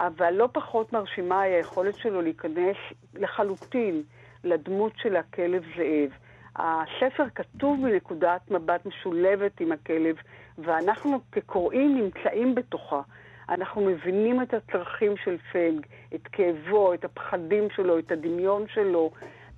אבל 0.00 0.34
לא 0.34 0.48
פחות 0.52 0.92
מרשימה 0.92 1.40
היא 1.40 1.54
היכולת 1.54 1.94
שלו 1.96 2.22
להיכנס 2.22 2.76
לחלוטין 3.14 4.02
לדמות 4.44 4.92
של 4.96 5.16
הכלב 5.16 5.62
זאב. 5.76 6.10
הספר 6.56 7.24
כתוב 7.34 7.82
בנקודת 7.82 8.50
מבט 8.50 8.86
משולבת 8.86 9.60
עם 9.60 9.72
הכלב, 9.72 10.16
ואנחנו 10.58 11.20
כקוראים 11.32 11.94
נמצאים 11.94 12.54
בתוכה. 12.54 13.00
אנחנו 13.48 13.80
מבינים 13.80 14.42
את 14.42 14.54
הצרכים 14.54 15.16
של 15.24 15.36
פנג, 15.52 15.86
את 16.14 16.28
כאבו, 16.32 16.94
את 16.94 17.04
הפחדים 17.04 17.68
שלו, 17.76 17.98
את 17.98 18.12
הדמיון 18.12 18.64
שלו. 18.68 19.10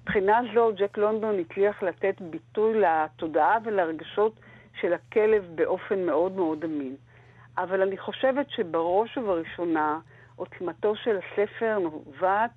מבחינה 0.03 0.41
זו, 0.55 0.73
ג'ק 0.77 0.99
לונדון 0.99 1.39
הצליח 1.39 1.83
לתת 1.83 2.21
ביטוי 2.21 2.81
לתודעה 2.81 3.59
ולרגשות 3.65 4.41
של 4.81 4.93
הכלב 4.93 5.45
באופן 5.55 6.07
מאוד 6.07 6.33
מאוד 6.33 6.65
אמין. 6.65 6.97
אבל 7.59 7.83
אני 7.83 7.99
חושבת 7.99 8.51
שבראש 8.51 9.19
ובראשונה, 9.19 9.99
עוצמתו 10.37 10.97
של 10.97 11.19
הספר 11.19 11.79
נובעת 11.79 12.51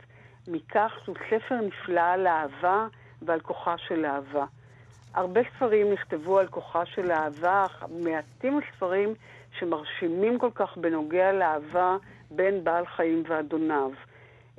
מכך 0.48 1.00
שהוא 1.04 1.16
ספר 1.30 1.56
נפלא 1.56 2.02
על 2.02 2.28
אהבה 2.28 2.88
ועל 3.22 3.40
כוחה 3.40 3.78
של 3.78 4.06
אהבה. 4.06 4.46
הרבה 5.14 5.42
ספרים 5.56 5.94
נכתבו 5.94 6.40
על 6.40 6.48
כוחה 6.48 6.86
של 6.86 7.12
אהבה, 7.12 7.66
מעטים 8.04 8.60
הספרים 8.60 9.14
שמרשימים 9.60 10.40
כל 10.40 10.50
כך 10.56 10.78
בנוגע 10.78 11.32
לאהבה 11.32 11.98
בין 12.32 12.64
בעל 12.64 12.86
חיים 12.86 13.24
ואדוניו. 13.28 13.92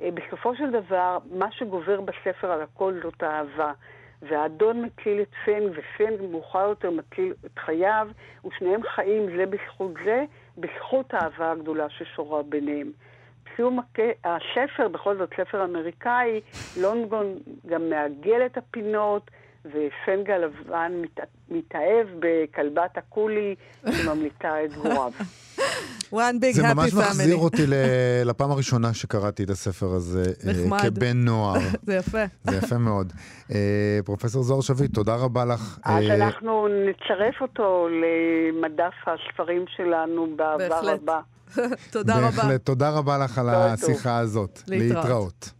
אה, 0.01 0.09
בסופו 0.11 0.55
של 0.55 0.71
דבר, 0.71 1.17
מה 1.31 1.51
שגובר 1.51 2.01
בספר 2.01 2.51
על 2.51 2.61
הכל 2.61 2.93
זאת 3.03 3.23
אהבה. 3.23 3.71
והאדון 4.21 4.85
מציל 4.85 5.21
את 5.21 5.31
פנג, 5.45 5.71
ופנג 5.71 6.21
מאוחר 6.31 6.67
יותר 6.69 6.91
מציל 6.91 7.33
את 7.45 7.59
חייו, 7.59 8.07
ושניהם 8.45 8.81
חיים 8.83 9.37
זה 9.37 9.45
בזכות 9.45 9.91
זה, 10.03 10.25
בזכות 10.57 11.13
האהבה 11.13 11.51
הגדולה 11.51 11.89
ששורה 11.89 12.43
ביניהם. 12.43 12.91
בסיום 13.45 13.79
הספר, 14.23 14.87
בכל 14.87 15.17
זאת 15.17 15.29
ספר 15.37 15.65
אמריקאי, 15.65 16.41
לונגון 16.81 17.35
גם 17.65 17.89
מעגל 17.89 18.45
את 18.45 18.57
הפינות, 18.57 19.31
ופנגה 19.65 20.37
לבן 20.37 20.91
מת, 21.01 21.19
מתאהב 21.49 22.07
בכלבת 22.19 22.97
הקולי 22.97 23.55
שממליטה 23.91 24.63
את 24.65 24.73
גוריו. 24.73 25.11
one 26.11 26.39
big 26.39 26.55
happy 26.55 26.61
family. 26.61 26.61
זה 26.61 26.73
ממש 26.73 26.93
מחזיר 26.93 27.35
אותי 27.35 27.63
לפעם 28.29 28.51
הראשונה 28.51 28.93
שקראתי 28.93 29.43
את 29.43 29.49
הספר 29.49 29.85
הזה 29.85 30.23
אה, 30.23 30.51
נחמד. 30.51 30.81
כבן 30.81 31.17
נוער. 31.17 31.59
זה 31.87 31.95
יפה. 31.95 32.23
זה 32.43 32.57
יפה 32.57 32.77
מאוד. 32.77 33.13
אה, 33.51 33.99
פרופסור 34.05 34.43
זוהר 34.43 34.61
שביט, 34.61 34.93
תודה 34.93 35.15
רבה 35.15 35.45
לך. 35.45 35.79
אז 35.83 36.03
אה, 36.03 36.15
אנחנו 36.15 36.67
נצרף 36.67 37.41
אותו 37.41 37.87
למדף 37.89 38.93
הספרים 39.07 39.65
שלנו 39.75 40.27
בעבר 40.35 40.89
הבא. 40.89 41.19
תודה 41.91 42.17
רבה. 42.17 42.31
בהחלט, 42.31 42.65
תודה 42.65 42.89
רבה 42.89 43.17
לך 43.17 43.37
על 43.37 43.49
השיחה 43.49 44.17
הזאת. 44.17 44.59
להתראות. 44.67 45.51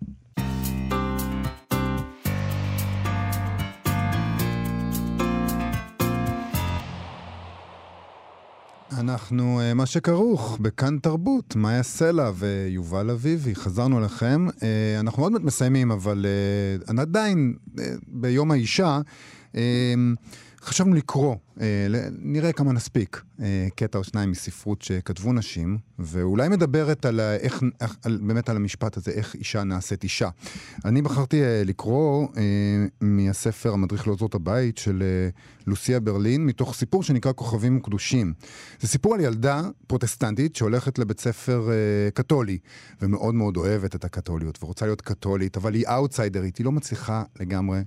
אנחנו, 9.00 9.62
אה, 9.62 9.74
מה 9.74 9.86
שכרוך, 9.86 10.58
בכאן 10.62 10.98
תרבות, 10.98 11.56
מאיה 11.56 11.84
סלע 11.84 12.32
ויובל 12.36 13.10
אביבי, 13.10 13.56
חזרנו 13.56 14.00
אליכם. 14.00 14.48
אה, 14.64 15.00
אנחנו 15.00 15.24
עוד 15.24 15.32
מעט 15.32 15.42
מסיימים, 15.42 15.92
אבל 15.92 16.26
אה, 16.26 17.02
עדיין 17.02 17.54
ביום 18.08 18.52
האישה. 18.52 19.00
חשבנו 20.62 20.96
לקרוא, 20.96 21.36
נראה 22.12 22.52
כמה 22.52 22.74
נספיק, 22.74 23.22
אה, 23.42 23.68
קטע 23.76 23.98
או 23.98 24.04
שניים 24.04 24.32
מספרות 24.32 24.82
שכתבו 24.82 25.34
נשים, 25.34 25.78
ואולי 26.00 26.50
מדברת 26.50 27.06
על 27.06 27.20
איך, 27.20 27.64
על, 28.04 28.20
באמת 28.22 28.50
על 28.50 28.56
המשפט 28.56 28.98
הזה, 28.98 29.12
איך 29.12 29.36
אישה 29.36 29.64
נעשית 29.64 30.04
אישה. 30.04 30.30
אני 30.86 31.02
בחרתי 31.02 31.44
אה, 31.44 31.62
לקרוא 31.66 32.28
אה, 32.38 32.42
מהספר 33.02 33.74
המדריך 33.74 34.08
לעוזרות 34.08 34.36
הבית 34.36 34.78
של 34.78 35.04
אה, 35.04 35.30
לוסיה 35.68 36.00
ברלין, 36.00 36.46
מתוך 36.46 36.76
סיפור 36.76 37.04
שנקרא 37.04 37.32
כוכבים 37.36 37.80
קדושים. 37.80 38.34
זה 38.80 38.88
סיפור 38.88 39.14
על 39.14 39.22
ילדה 39.22 39.62
פרוטסטנטית 39.88 40.56
שהולכת 40.56 41.00
לבית 41.00 41.20
ספר 41.20 41.70
אה, 41.70 42.12
קתולי, 42.12 42.58
ומאוד 43.02 43.36
מאוד 43.36 43.58
אוהבת 43.58 43.96
את 43.96 44.06
הקתוליות, 44.06 44.64
ורוצה 44.64 44.86
להיות 44.86 45.02
קתולית, 45.02 45.58
אבל 45.58 45.74
היא 45.74 45.88
אאוטסיידרית, 45.88 46.58
היא 46.58 46.66
לא 46.66 46.72
מצליחה 46.72 47.24
לגמרי 47.40 47.80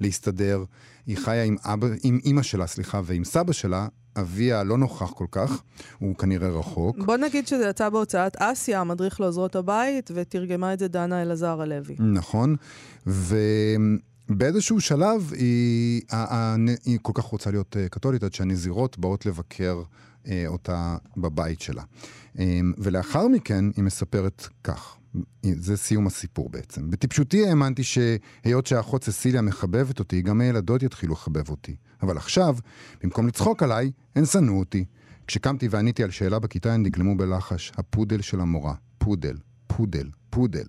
להסתדר. 0.00 0.64
היא 1.06 1.16
חיה 1.18 1.44
עם, 1.44 1.56
אבא, 1.64 1.86
עם 2.02 2.18
אימא 2.24 2.42
שלה, 2.42 2.66
סליחה, 2.66 3.00
ועם 3.12 3.24
סבא 3.24 3.52
שלה, 3.52 3.86
אביה 4.16 4.62
לא 4.62 4.78
נוכח 4.78 5.10
כל 5.10 5.26
כך, 5.30 5.62
הוא 5.98 6.16
כנראה 6.16 6.48
רחוק. 6.48 6.98
בוא 6.98 7.16
נגיד 7.16 7.46
שזה 7.46 7.68
יצא 7.68 7.88
בהוצאת 7.88 8.36
אסיה, 8.36 8.80
המדריך 8.80 9.20
לעוזרות 9.20 9.56
הבית, 9.56 10.10
ותרגמה 10.14 10.72
את 10.72 10.78
זה 10.78 10.88
דנה 10.88 11.22
אלעזר 11.22 11.60
הלוי. 11.60 11.96
נכון, 11.98 12.56
ובאיזשהו 13.06 14.80
שלב 14.80 15.32
היא, 15.32 16.02
היא 16.84 16.98
כל 17.02 17.12
כך 17.14 17.24
רוצה 17.24 17.50
להיות 17.50 17.76
אה, 17.76 17.88
קתולית, 17.88 18.22
עד 18.22 18.34
שהנזירות 18.34 18.98
באות 18.98 19.26
לבקר 19.26 19.82
אה, 20.26 20.44
אותה 20.46 20.96
בבית 21.16 21.60
שלה. 21.60 21.82
אה, 22.38 22.60
ולאחר 22.78 23.28
מכן 23.28 23.64
היא 23.76 23.84
מספרת 23.84 24.48
כך. 24.64 24.96
זה 25.42 25.76
סיום 25.76 26.06
הסיפור 26.06 26.48
בעצם. 26.48 26.90
בטיפשותי 26.90 27.46
האמנתי 27.46 27.82
שהיות 27.82 28.66
שהאחות 28.66 29.04
ססיליה 29.04 29.42
מחבבת 29.42 29.98
אותי, 29.98 30.22
גם 30.22 30.40
הילדות 30.40 30.82
יתחילו 30.82 31.12
לחבב 31.12 31.48
אותי. 31.50 31.76
אבל 32.02 32.16
עכשיו, 32.16 32.56
במקום 33.02 33.26
לצחוק 33.26 33.62
עליי, 33.62 33.90
הן 34.16 34.24
שנאו 34.24 34.58
אותי. 34.58 34.84
כשקמתי 35.26 35.68
ועניתי 35.68 36.02
על 36.02 36.10
שאלה 36.10 36.38
בכיתה, 36.38 36.74
הן 36.74 36.82
נהמו 36.82 37.16
בלחש. 37.16 37.72
הפודל 37.76 38.20
של 38.20 38.40
המורה. 38.40 38.74
פודל, 38.98 39.36
פודל, 39.66 40.10
פודל. 40.30 40.64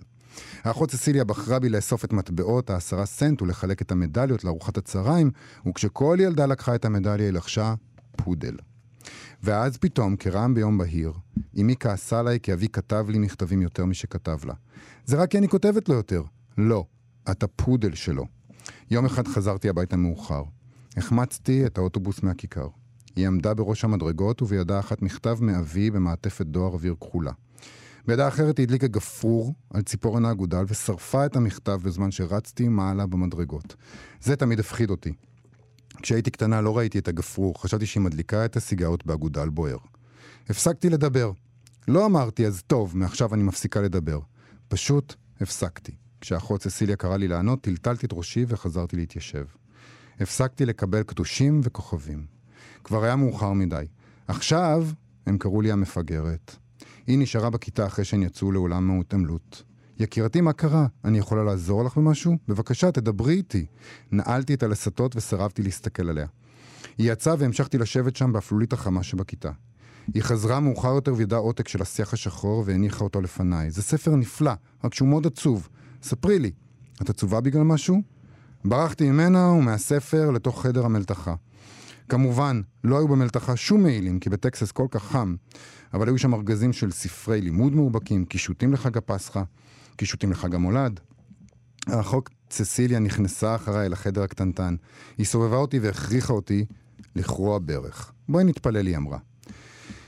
האחות 0.63 0.91
ססיליה 0.91 1.23
בחרה 1.23 1.59
בי 1.59 1.69
לאסוף 1.69 2.05
את 2.05 2.13
מטבעות 2.13 2.69
העשרה 2.69 3.05
סנט 3.05 3.41
ולחלק 3.41 3.81
את 3.81 3.91
המדליות 3.91 4.43
לארוחת 4.43 4.77
הצהריים, 4.77 5.31
וכשכל 5.67 6.17
ילדה 6.19 6.45
לקחה 6.45 6.75
את 6.75 6.85
המדליה 6.85 7.25
היא 7.25 7.33
לחשה 7.33 7.73
פודל. 8.15 8.55
ואז 9.43 9.77
פתאום, 9.77 10.15
כרעם 10.15 10.53
ביום 10.53 10.77
בהיר, 10.77 11.13
אמי 11.59 11.75
כעסה 11.79 12.19
עליי 12.19 12.39
כי 12.39 12.53
אבי 12.53 12.67
כתב 12.67 13.05
לי 13.09 13.19
מכתבים 13.19 13.61
יותר 13.61 13.85
משכתב 13.85 14.37
לה. 14.45 14.53
זה 15.05 15.17
רק 15.17 15.31
כי 15.31 15.37
אני 15.37 15.47
כותבת 15.47 15.89
לו 15.89 15.95
יותר. 15.95 16.23
לא, 16.57 16.85
את 17.31 17.43
הפודל 17.43 17.95
שלו. 17.95 18.25
יום 18.91 19.05
אחד 19.05 19.27
חזרתי 19.27 19.69
הביתה 19.69 19.97
מאוחר. 19.97 20.43
החמצתי 20.97 21.65
את 21.65 21.77
האוטובוס 21.77 22.23
מהכיכר. 22.23 22.67
היא 23.15 23.27
עמדה 23.27 23.53
בראש 23.53 23.83
המדרגות 23.83 24.41
ובידה 24.41 24.79
אחת 24.79 25.01
מכתב 25.01 25.37
מאבי 25.41 25.91
במעטפת 25.91 26.45
דואר 26.45 26.73
אוויר 26.73 26.95
כחולה. 27.01 27.31
בידה 28.07 28.27
אחרת 28.27 28.57
היא 28.57 28.63
הדליקה 28.63 28.87
גפרור 28.87 29.53
על 29.73 29.81
ציפורן 29.81 30.25
האגודל 30.25 30.63
ושרפה 30.67 31.25
את 31.25 31.35
המכתב 31.35 31.79
בזמן 31.83 32.11
שרצתי 32.11 32.67
מעלה 32.67 33.05
במדרגות. 33.05 33.75
זה 34.21 34.35
תמיד 34.35 34.59
הפחיד 34.59 34.89
אותי. 34.89 35.13
כשהייתי 36.03 36.31
קטנה 36.31 36.61
לא 36.61 36.77
ראיתי 36.77 36.99
את 36.99 37.07
הגפרור, 37.07 37.61
חשבתי 37.61 37.85
שהיא 37.85 38.01
מדליקה 38.01 38.45
את 38.45 38.55
הסיגרות 38.55 39.05
באגודל 39.05 39.49
בוער. 39.49 39.77
הפסקתי 40.49 40.89
לדבר. 40.89 41.31
לא 41.87 42.05
אמרתי, 42.05 42.47
אז 42.47 42.63
טוב, 42.67 42.97
מעכשיו 42.97 43.33
אני 43.33 43.43
מפסיקה 43.43 43.81
לדבר. 43.81 44.19
פשוט 44.67 45.15
הפסקתי. 45.41 45.91
כשאחות 46.21 46.63
ססיליה 46.63 46.95
קראה 46.95 47.17
לי 47.17 47.27
לענות, 47.27 47.61
טלטלתי 47.61 48.05
את 48.05 48.13
ראשי 48.13 48.45
וחזרתי 48.47 48.95
להתיישב. 48.95 49.45
הפסקתי 50.19 50.65
לקבל 50.65 51.03
קדושים 51.03 51.61
וכוכבים. 51.63 52.25
כבר 52.83 53.03
היה 53.03 53.15
מאוחר 53.15 53.53
מדי. 53.53 53.85
עכשיו, 54.27 54.87
הם 55.25 55.37
קראו 55.37 55.61
לי 55.61 55.71
המפגרת. 55.71 56.55
היא 57.07 57.19
נשארה 57.19 57.49
בכיתה 57.49 57.85
אחרי 57.85 58.05
שהן 58.05 58.23
יצאו 58.23 58.51
לעולם 58.51 58.87
מהותעמלות. 58.87 59.63
יקירתי, 59.99 60.41
מה 60.41 60.53
קרה? 60.53 60.87
אני 61.05 61.17
יכולה 61.17 61.43
לעזור 61.43 61.83
לך 61.83 61.97
במשהו? 61.97 62.37
בבקשה, 62.47 62.91
תדברי 62.91 63.33
איתי. 63.33 63.65
נעלתי 64.11 64.53
את 64.53 64.63
הלסתות 64.63 65.15
וסירבתי 65.15 65.63
להסתכל 65.63 66.09
עליה. 66.09 66.27
היא 66.97 67.11
יצאה 67.11 67.35
והמשכתי 67.39 67.77
לשבת 67.77 68.15
שם 68.15 68.33
באפלולית 68.33 68.73
החמה 68.73 69.03
שבכיתה. 69.03 69.51
היא 70.13 70.23
חזרה 70.23 70.59
מאוחר 70.59 70.93
יותר 70.93 71.13
וידעה 71.13 71.39
עותק 71.39 71.67
של 71.67 71.81
השיח 71.81 72.13
השחור 72.13 72.63
והניחה 72.65 73.03
אותו 73.03 73.21
לפניי. 73.21 73.71
זה 73.71 73.81
ספר 73.81 74.15
נפלא, 74.15 74.51
רק 74.83 74.93
שהוא 74.93 75.07
מאוד 75.07 75.27
עצוב. 75.27 75.69
ספרי 76.03 76.39
לי, 76.39 76.51
את 77.01 77.09
עצובה 77.09 77.41
בגלל 77.41 77.63
משהו? 77.63 78.01
ברחתי 78.65 79.11
ממנה 79.11 79.47
ומהספר 79.47 80.31
לתוך 80.31 80.61
חדר 80.61 80.85
המלתחה. 80.85 81.35
כמובן, 82.09 82.61
לא 82.83 82.97
היו 82.97 83.07
במלתחה 83.07 83.55
שום 83.55 83.83
מעילים, 83.83 84.19
כי 84.19 84.29
בטקסס 84.29 84.71
כל 84.71 84.87
כך 84.91 85.03
חם, 85.03 85.35
אבל 85.93 86.07
היו 86.07 86.17
שם 86.17 86.33
ארגזים 86.33 86.73
של 86.73 86.91
ספרי 86.91 87.41
לימוד 87.41 87.73
מאובקים, 87.73 88.25
קישוטים 88.25 88.73
לחג 88.73 88.97
הפסחא, 88.97 89.43
קישוטים 89.95 90.31
לחג 90.31 90.55
המולד. 90.55 90.99
האחות 91.87 92.29
צסיליה 92.49 92.99
נכנסה 92.99 93.55
אחריי 93.55 93.89
לחדר 93.89 94.23
הקטנטן. 94.23 94.75
היא 95.17 95.25
סובבה 95.25 95.57
אותי 95.57 95.79
והכריחה 95.79 96.33
אותי 96.33 96.65
לכרוע 97.15 97.59
ברך. 97.59 98.11
בואי 98.29 98.43
נתפלל, 98.43 98.87
היא 98.87 98.97
אמרה. 98.97 99.17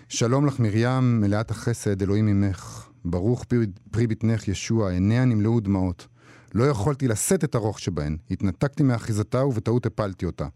שלום 0.09 0.45
לך 0.45 0.59
מרים, 0.59 1.21
מלאת 1.21 1.51
החסד, 1.51 2.01
אלוהים 2.01 2.25
ממך. 2.25 2.87
ברוך 3.05 3.43
פרי, 3.43 3.65
פרי 3.91 4.07
בטנך 4.07 4.47
ישוע, 4.47 4.91
עיניה 4.91 5.25
נמלאו 5.25 5.59
דמעות. 5.59 6.07
לא 6.53 6.63
יכולתי 6.63 7.07
לשאת 7.07 7.43
את 7.43 7.55
הרוך 7.55 7.79
שבהן. 7.79 8.17
התנתקתי 8.31 8.83
מאחיזתה 8.83 9.45
ובטעות 9.45 9.85
הפלתי 9.85 10.25
אותה. 10.25 10.47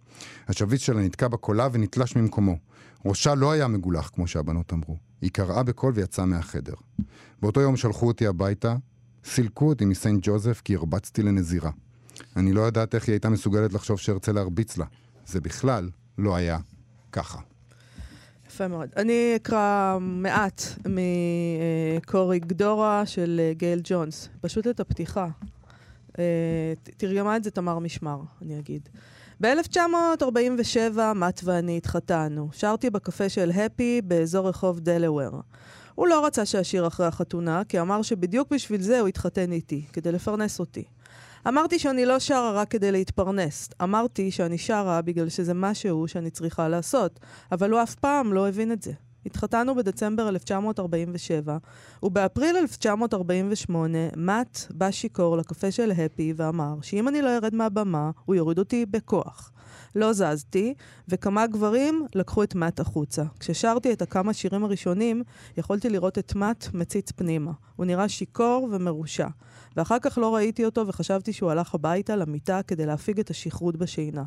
השביץ 0.48 0.82
שלה 0.82 1.02
נתקע 1.02 1.28
בקולה 1.28 1.68
ונתלש 1.72 2.16
ממקומו. 2.16 2.58
ראשה 3.06 3.36
לא 3.36 3.52
היה 3.52 3.68
מגולח, 3.68 4.10
כמו 4.14 4.28
שהבנות 4.28 4.74
אמרו. 4.74 4.98
היא 5.22 5.32
קראה 5.32 5.64
בקול 5.64 5.94
ויצאה 5.96 6.26
מהחדר. 6.26 6.74
באותו 7.42 7.62
יום 7.62 7.78
שלחו 7.78 8.08
אותי 8.08 8.28
הביתה, 8.28 8.76
סילקו 9.26 9.70
אותי 9.70 9.86
מסיינט 9.86 10.20
ג'וזף 10.24 10.61
כי 10.65 10.76
הרבצתי 10.76 11.24
לנזירה. 11.24 11.72
אני 12.36 12.53
לא 12.53 12.61
יודעת 12.61 12.95
איך 12.95 13.07
היא 13.07 13.13
הייתה 13.13 13.30
מסוגלת 13.30 13.74
לחשוב 13.74 13.99
שארצה 13.99 14.32
להרביץ 14.32 14.78
לה. 14.78 14.86
זה 15.26 15.41
בכלל 15.41 15.89
לא 16.17 16.36
היה 16.36 16.57
ככה. 17.11 17.39
יפה 18.47 18.67
מאוד. 18.67 18.89
אני 18.97 19.34
אקרא 19.36 19.97
מעט 20.01 20.61
מקורי 20.86 22.39
גדורה 22.39 23.05
של 23.05 23.41
אה, 23.43 23.53
גייל 23.53 23.82
ג'ונס, 23.84 24.30
פשוט 24.41 24.67
את 24.67 24.80
הפתיחה. 24.80 25.28
אה, 26.20 26.74
תרגמה 26.97 27.38
את 27.38 27.43
זה 27.43 27.51
תמר 27.51 27.80
משמר, 27.80 28.22
אני 28.41 28.59
אגיד. 28.59 28.89
ב-1947 29.41 30.99
מת 31.15 31.41
ואני 31.43 31.78
התחתנו. 31.78 32.49
שרתי 32.51 32.89
בקפה 32.89 33.30
של 33.30 33.51
הפי 33.51 34.01
באזור 34.01 34.49
רחוב 34.49 34.80
דלוור. 34.80 35.41
הוא 36.00 36.08
לא 36.08 36.26
רצה 36.26 36.45
שאשיר 36.45 36.88
אחרי 36.88 37.06
החתונה, 37.06 37.62
כי 37.70 37.80
אמר 37.80 38.02
שבדיוק 38.02 38.54
בשביל 38.54 38.82
זה 38.82 39.00
הוא 39.00 39.08
התחתן 39.08 39.52
איתי, 39.52 39.86
כדי 39.93 40.12
לפרנס 40.12 40.60
אותי. 40.60 40.84
אמרתי 41.47 41.80
שאני 41.80 42.06
לא 42.06 42.20
שרה 42.20 42.52
רק 42.52 42.72
כדי 42.72 42.91
להתפרנס. 42.91 43.70
אמרתי 43.84 44.32
שאני 44.32 44.58
שרה 44.58 45.02
בגלל 45.02 45.30
שזה 45.30 45.54
משהו 45.54 46.08
שאני 46.08 46.30
צריכה 46.30 46.68
לעשות, 46.68 47.20
אבל 47.52 47.72
הוא 47.72 47.84
אף 47.84 47.95
פעם 47.95 48.34
לא 48.34 48.47
הבין 48.47 48.72
את 48.72 48.82
זה. 48.82 48.91
התחתנו 49.26 49.76
בדצמבר 49.76 50.30
1947, 50.30 51.57
ובאפריל 52.03 52.57
1948 52.57 53.97
מאט 54.17 54.59
בא 54.70 54.91
שיכור 54.91 55.38
לקפה 55.38 55.72
של 55.72 55.91
הפי 55.91 56.34
ואמר 56.36 56.76
שאם 56.82 57.07
אני 57.07 57.22
לא 57.22 57.38
ארד 57.38 57.55
מהבמה, 57.55 58.11
הוא 58.26 58.36
יוריד 58.36 58.59
אותי 58.59 58.86
בכוח. 58.86 59.51
לא 59.95 60.13
זזתי, 60.13 60.74
וכמה 61.07 61.47
גברים 61.47 62.05
לקחו 62.15 62.43
את 62.43 62.55
מאט 62.55 62.80
החוצה. 62.80 63.24
כששרתי 63.39 63.93
את 63.93 64.01
הכמה 64.01 64.34
שירים 64.34 64.63
הראשונים, 64.63 65.24
יכולתי 65.57 65.89
לראות 65.89 66.17
את 66.17 66.36
מאט 66.36 66.67
מציץ 66.74 67.11
פנימה. 67.11 67.51
הוא 67.76 67.86
נראה 67.86 68.09
שיכור 68.09 68.67
ומרושע. 68.72 69.28
ואחר 69.78 69.99
כך 70.01 70.17
לא 70.17 70.36
ראיתי 70.36 70.65
אותו 70.65 70.88
וחשבתי 70.88 71.34
שהוא 71.34 71.51
הלך 71.51 71.76
הביתה 71.76 72.15
למיטה 72.15 72.61
כדי 72.67 72.86
להפיג 72.86 73.20
את 73.20 73.30
השכרות 73.30 73.78
בשינה. 73.78 74.24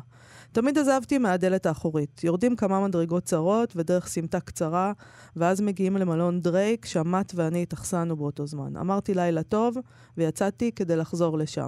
תמיד 0.51 0.77
עזבתי 0.77 1.17
מהדלת 1.17 1.65
האחורית. 1.65 2.23
יורדים 2.23 2.55
כמה 2.55 2.87
מדרגות 2.87 3.23
צרות 3.23 3.73
ודרך 3.75 4.07
סמטה 4.07 4.39
קצרה, 4.39 4.93
ואז 5.35 5.61
מגיעים 5.61 5.97
למלון 5.97 6.39
דרייק, 6.39 6.85
שמט 6.85 7.31
ואני 7.35 7.63
התאכסנו 7.63 8.15
באותו 8.15 8.47
זמן. 8.47 8.77
אמרתי 8.77 9.13
לילה 9.13 9.43
טוב, 9.43 9.77
ויצאתי 10.17 10.71
כדי 10.71 10.95
לחזור 10.95 11.37
לשם. 11.37 11.67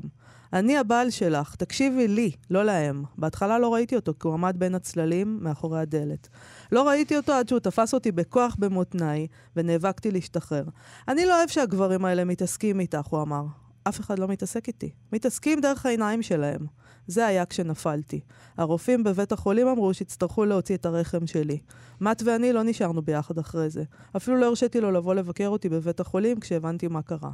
אני 0.56 0.78
הבעל 0.78 1.10
שלך, 1.10 1.56
תקשיבי 1.56 2.08
לי, 2.08 2.32
לא 2.50 2.66
להם. 2.66 3.04
בהתחלה 3.18 3.60
לא 3.60 3.74
ראיתי 3.74 3.96
אותו, 3.96 4.14
כי 4.20 4.28
הוא 4.28 4.34
עמד 4.34 4.56
בין 4.58 4.76
הצללים 4.76 5.40
מאחורי 5.42 5.80
הדלת. 5.80 6.28
לא 6.72 6.88
ראיתי 6.88 7.18
אותו 7.18 7.34
עד 7.34 7.48
שהוא 7.48 7.60
תפס 7.60 7.94
אותי 7.94 8.12
בכוח 8.12 8.56
במותניי, 8.60 9.28
ונאבקתי 9.56 10.12
להשתחרר. 10.12 10.64
אני 11.08 11.26
לא 11.26 11.38
אוהב 11.38 11.50
שהגברים 11.50 12.06
האלה 12.06 12.26
מתעסקים 12.26 12.80
איתך, 12.80 13.06
הוא 13.08 13.22
אמר. 13.22 13.44
אף 13.88 14.00
אחד 14.00 14.20
לא 14.20 14.28
מתעסק 14.28 14.68
איתי. 14.68 14.90
מתעסקים 15.14 15.62
דרך 15.62 15.86
העיניים 15.86 16.22
שלהם. 16.22 16.66
זה 17.08 17.26
היה 17.26 17.46
כשנפלתי. 17.46 18.20
הרופאים 18.58 19.04
בבית 19.04 19.32
החולים 19.32 19.68
אמרו 19.68 19.94
שיצטרכו 19.94 20.46
להוציא 20.46 20.76
את 20.76 20.86
הרחם 20.86 21.28
שלי. 21.28 21.60
מאט 22.02 22.22
ואני 22.26 22.54
לא 22.54 22.64
נשארנו 22.64 23.02
ביחד 23.02 23.38
אחרי 23.38 23.70
זה. 23.70 23.84
אפילו 24.18 24.38
לא 24.38 24.46
הרשיתי 24.46 24.82
לו 24.82 24.92
לבוא 24.92 25.14
לבקר 25.14 25.48
אותי 25.48 25.70
בבית 25.70 26.00
החולים 26.00 26.40
כשהבנתי 26.40 26.88
מה 26.88 27.02
קרה. 27.02 27.32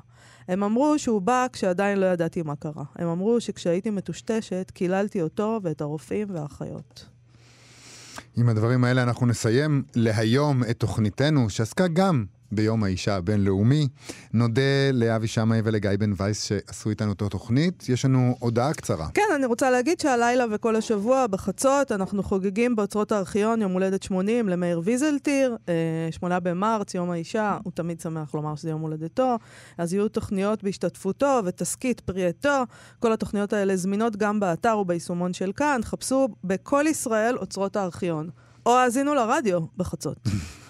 הם 0.47 0.64
אמרו 0.64 0.99
שהוא 0.99 1.22
בא 1.22 1.47
כשעדיין 1.54 1.99
לא 1.99 2.06
ידעתי 2.06 2.41
מה 2.41 2.56
קרה. 2.56 2.84
הם 2.95 3.08
אמרו 3.08 3.41
שכשהייתי 3.41 3.89
מטושטשת, 3.89 4.72
קיללתי 4.74 5.22
אותו 5.22 5.60
ואת 5.64 5.82
הרופאים 5.82 6.28
והאחיות. 6.32 7.06
עם 8.38 8.49
הדברים 8.49 8.84
האלה 8.84 9.04
אנחנו 9.04 9.26
נסיים 9.26 9.84
להיום 9.95 10.64
את 10.64 10.80
תוכניתנו, 10.80 11.49
שעסקה 11.49 11.88
גם 11.88 12.26
ביום 12.52 12.84
האישה 12.84 13.16
הבינלאומי. 13.16 13.88
נודה 14.34 14.91
לאבי 14.93 15.28
שמאי 15.28 15.62
ולגיא 15.64 15.89
בן 15.99 16.14
וייס 16.18 16.43
שעשו 16.43 16.89
איתנו 16.89 17.12
את 17.12 17.22
התוכנית. 17.22 17.89
יש 17.89 18.06
לנו 18.06 18.36
הודעה 18.39 18.74
קצרה. 18.74 19.08
כן, 19.14 19.22
אני 19.36 19.45
רוצה 19.45 19.72
להגיד 19.72 19.99
שהלילה 19.99 20.45
וכל 20.52 20.76
השבוע 20.76 21.28
בחצות 21.28 21.91
אנחנו 21.91 22.24
חוגגים 22.24 22.76
באוצרות 22.76 23.12
הארכיון 23.12 23.62
יום 23.62 23.72
הולדת 23.72 24.04
80 24.04 24.49
למאיר 24.49 24.82
ויזלטיר, 24.84 25.58
אה, 25.70 25.74
שמונה 26.12 26.39
במרץ, 26.39 26.95
יום 26.95 27.12
האישה, 27.12 27.58
הוא 27.64 27.72
תמיד 27.76 27.99
שמח 27.99 28.34
לומר 28.34 28.56
שזה 28.56 28.70
יום 28.70 28.82
הולדתו. 28.82 29.38
אז 29.78 29.93
יהיו 29.93 30.10
תוכניות 30.10 30.64
בהשתתפותו 30.64 31.41
ותסכית 31.45 31.99
פרי 31.99 32.28
עטו. 32.28 32.64
כל 32.99 33.14
התוכניות 33.14 33.54
האלה 33.54 33.76
זמינות 33.76 34.16
גם 34.16 34.39
באתר 34.39 34.78
וביישומון 34.78 35.34
של 35.34 35.52
כאן. 35.52 35.80
חפשו 35.84 36.28
בכל 36.43 36.86
ישראל 36.88 37.38
אוצרות 37.38 37.76
הארכיון. 37.76 38.30
או 38.66 38.78
האזינו 38.78 39.16
לרדיו 39.16 39.60
בחצות. 39.78 40.18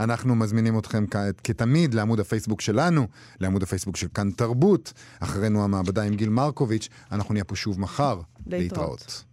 אנחנו 0.00 0.34
מזמינים 0.34 0.78
אתכם 0.78 1.04
כתמיד 1.44 1.94
לעמוד 1.94 2.20
הפייסבוק 2.20 2.60
שלנו, 2.60 3.06
לעמוד 3.40 3.62
הפייסבוק 3.62 3.96
של 3.96 4.08
כאן 4.14 4.30
תרבות. 4.30 4.92
אחרינו 5.20 5.64
המעבדה 5.64 6.02
עם 6.02 6.14
גיל 6.14 6.28
מרקוביץ', 6.28 6.88
אנחנו 7.12 7.34
נהיה 7.34 7.44
פה 7.44 7.56
שוב 7.56 7.80
מחר. 7.80 8.20
להתראות. 8.46 9.24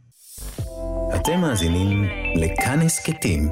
אתם 1.15 1.39
מאזינים 1.41 2.03
לכאן 2.35 2.79
הסכתים, 2.81 3.49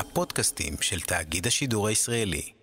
הפודקאסטים 0.00 0.74
של 0.80 1.00
תאגיד 1.00 1.46
השידור 1.46 1.88
הישראלי. 1.88 2.57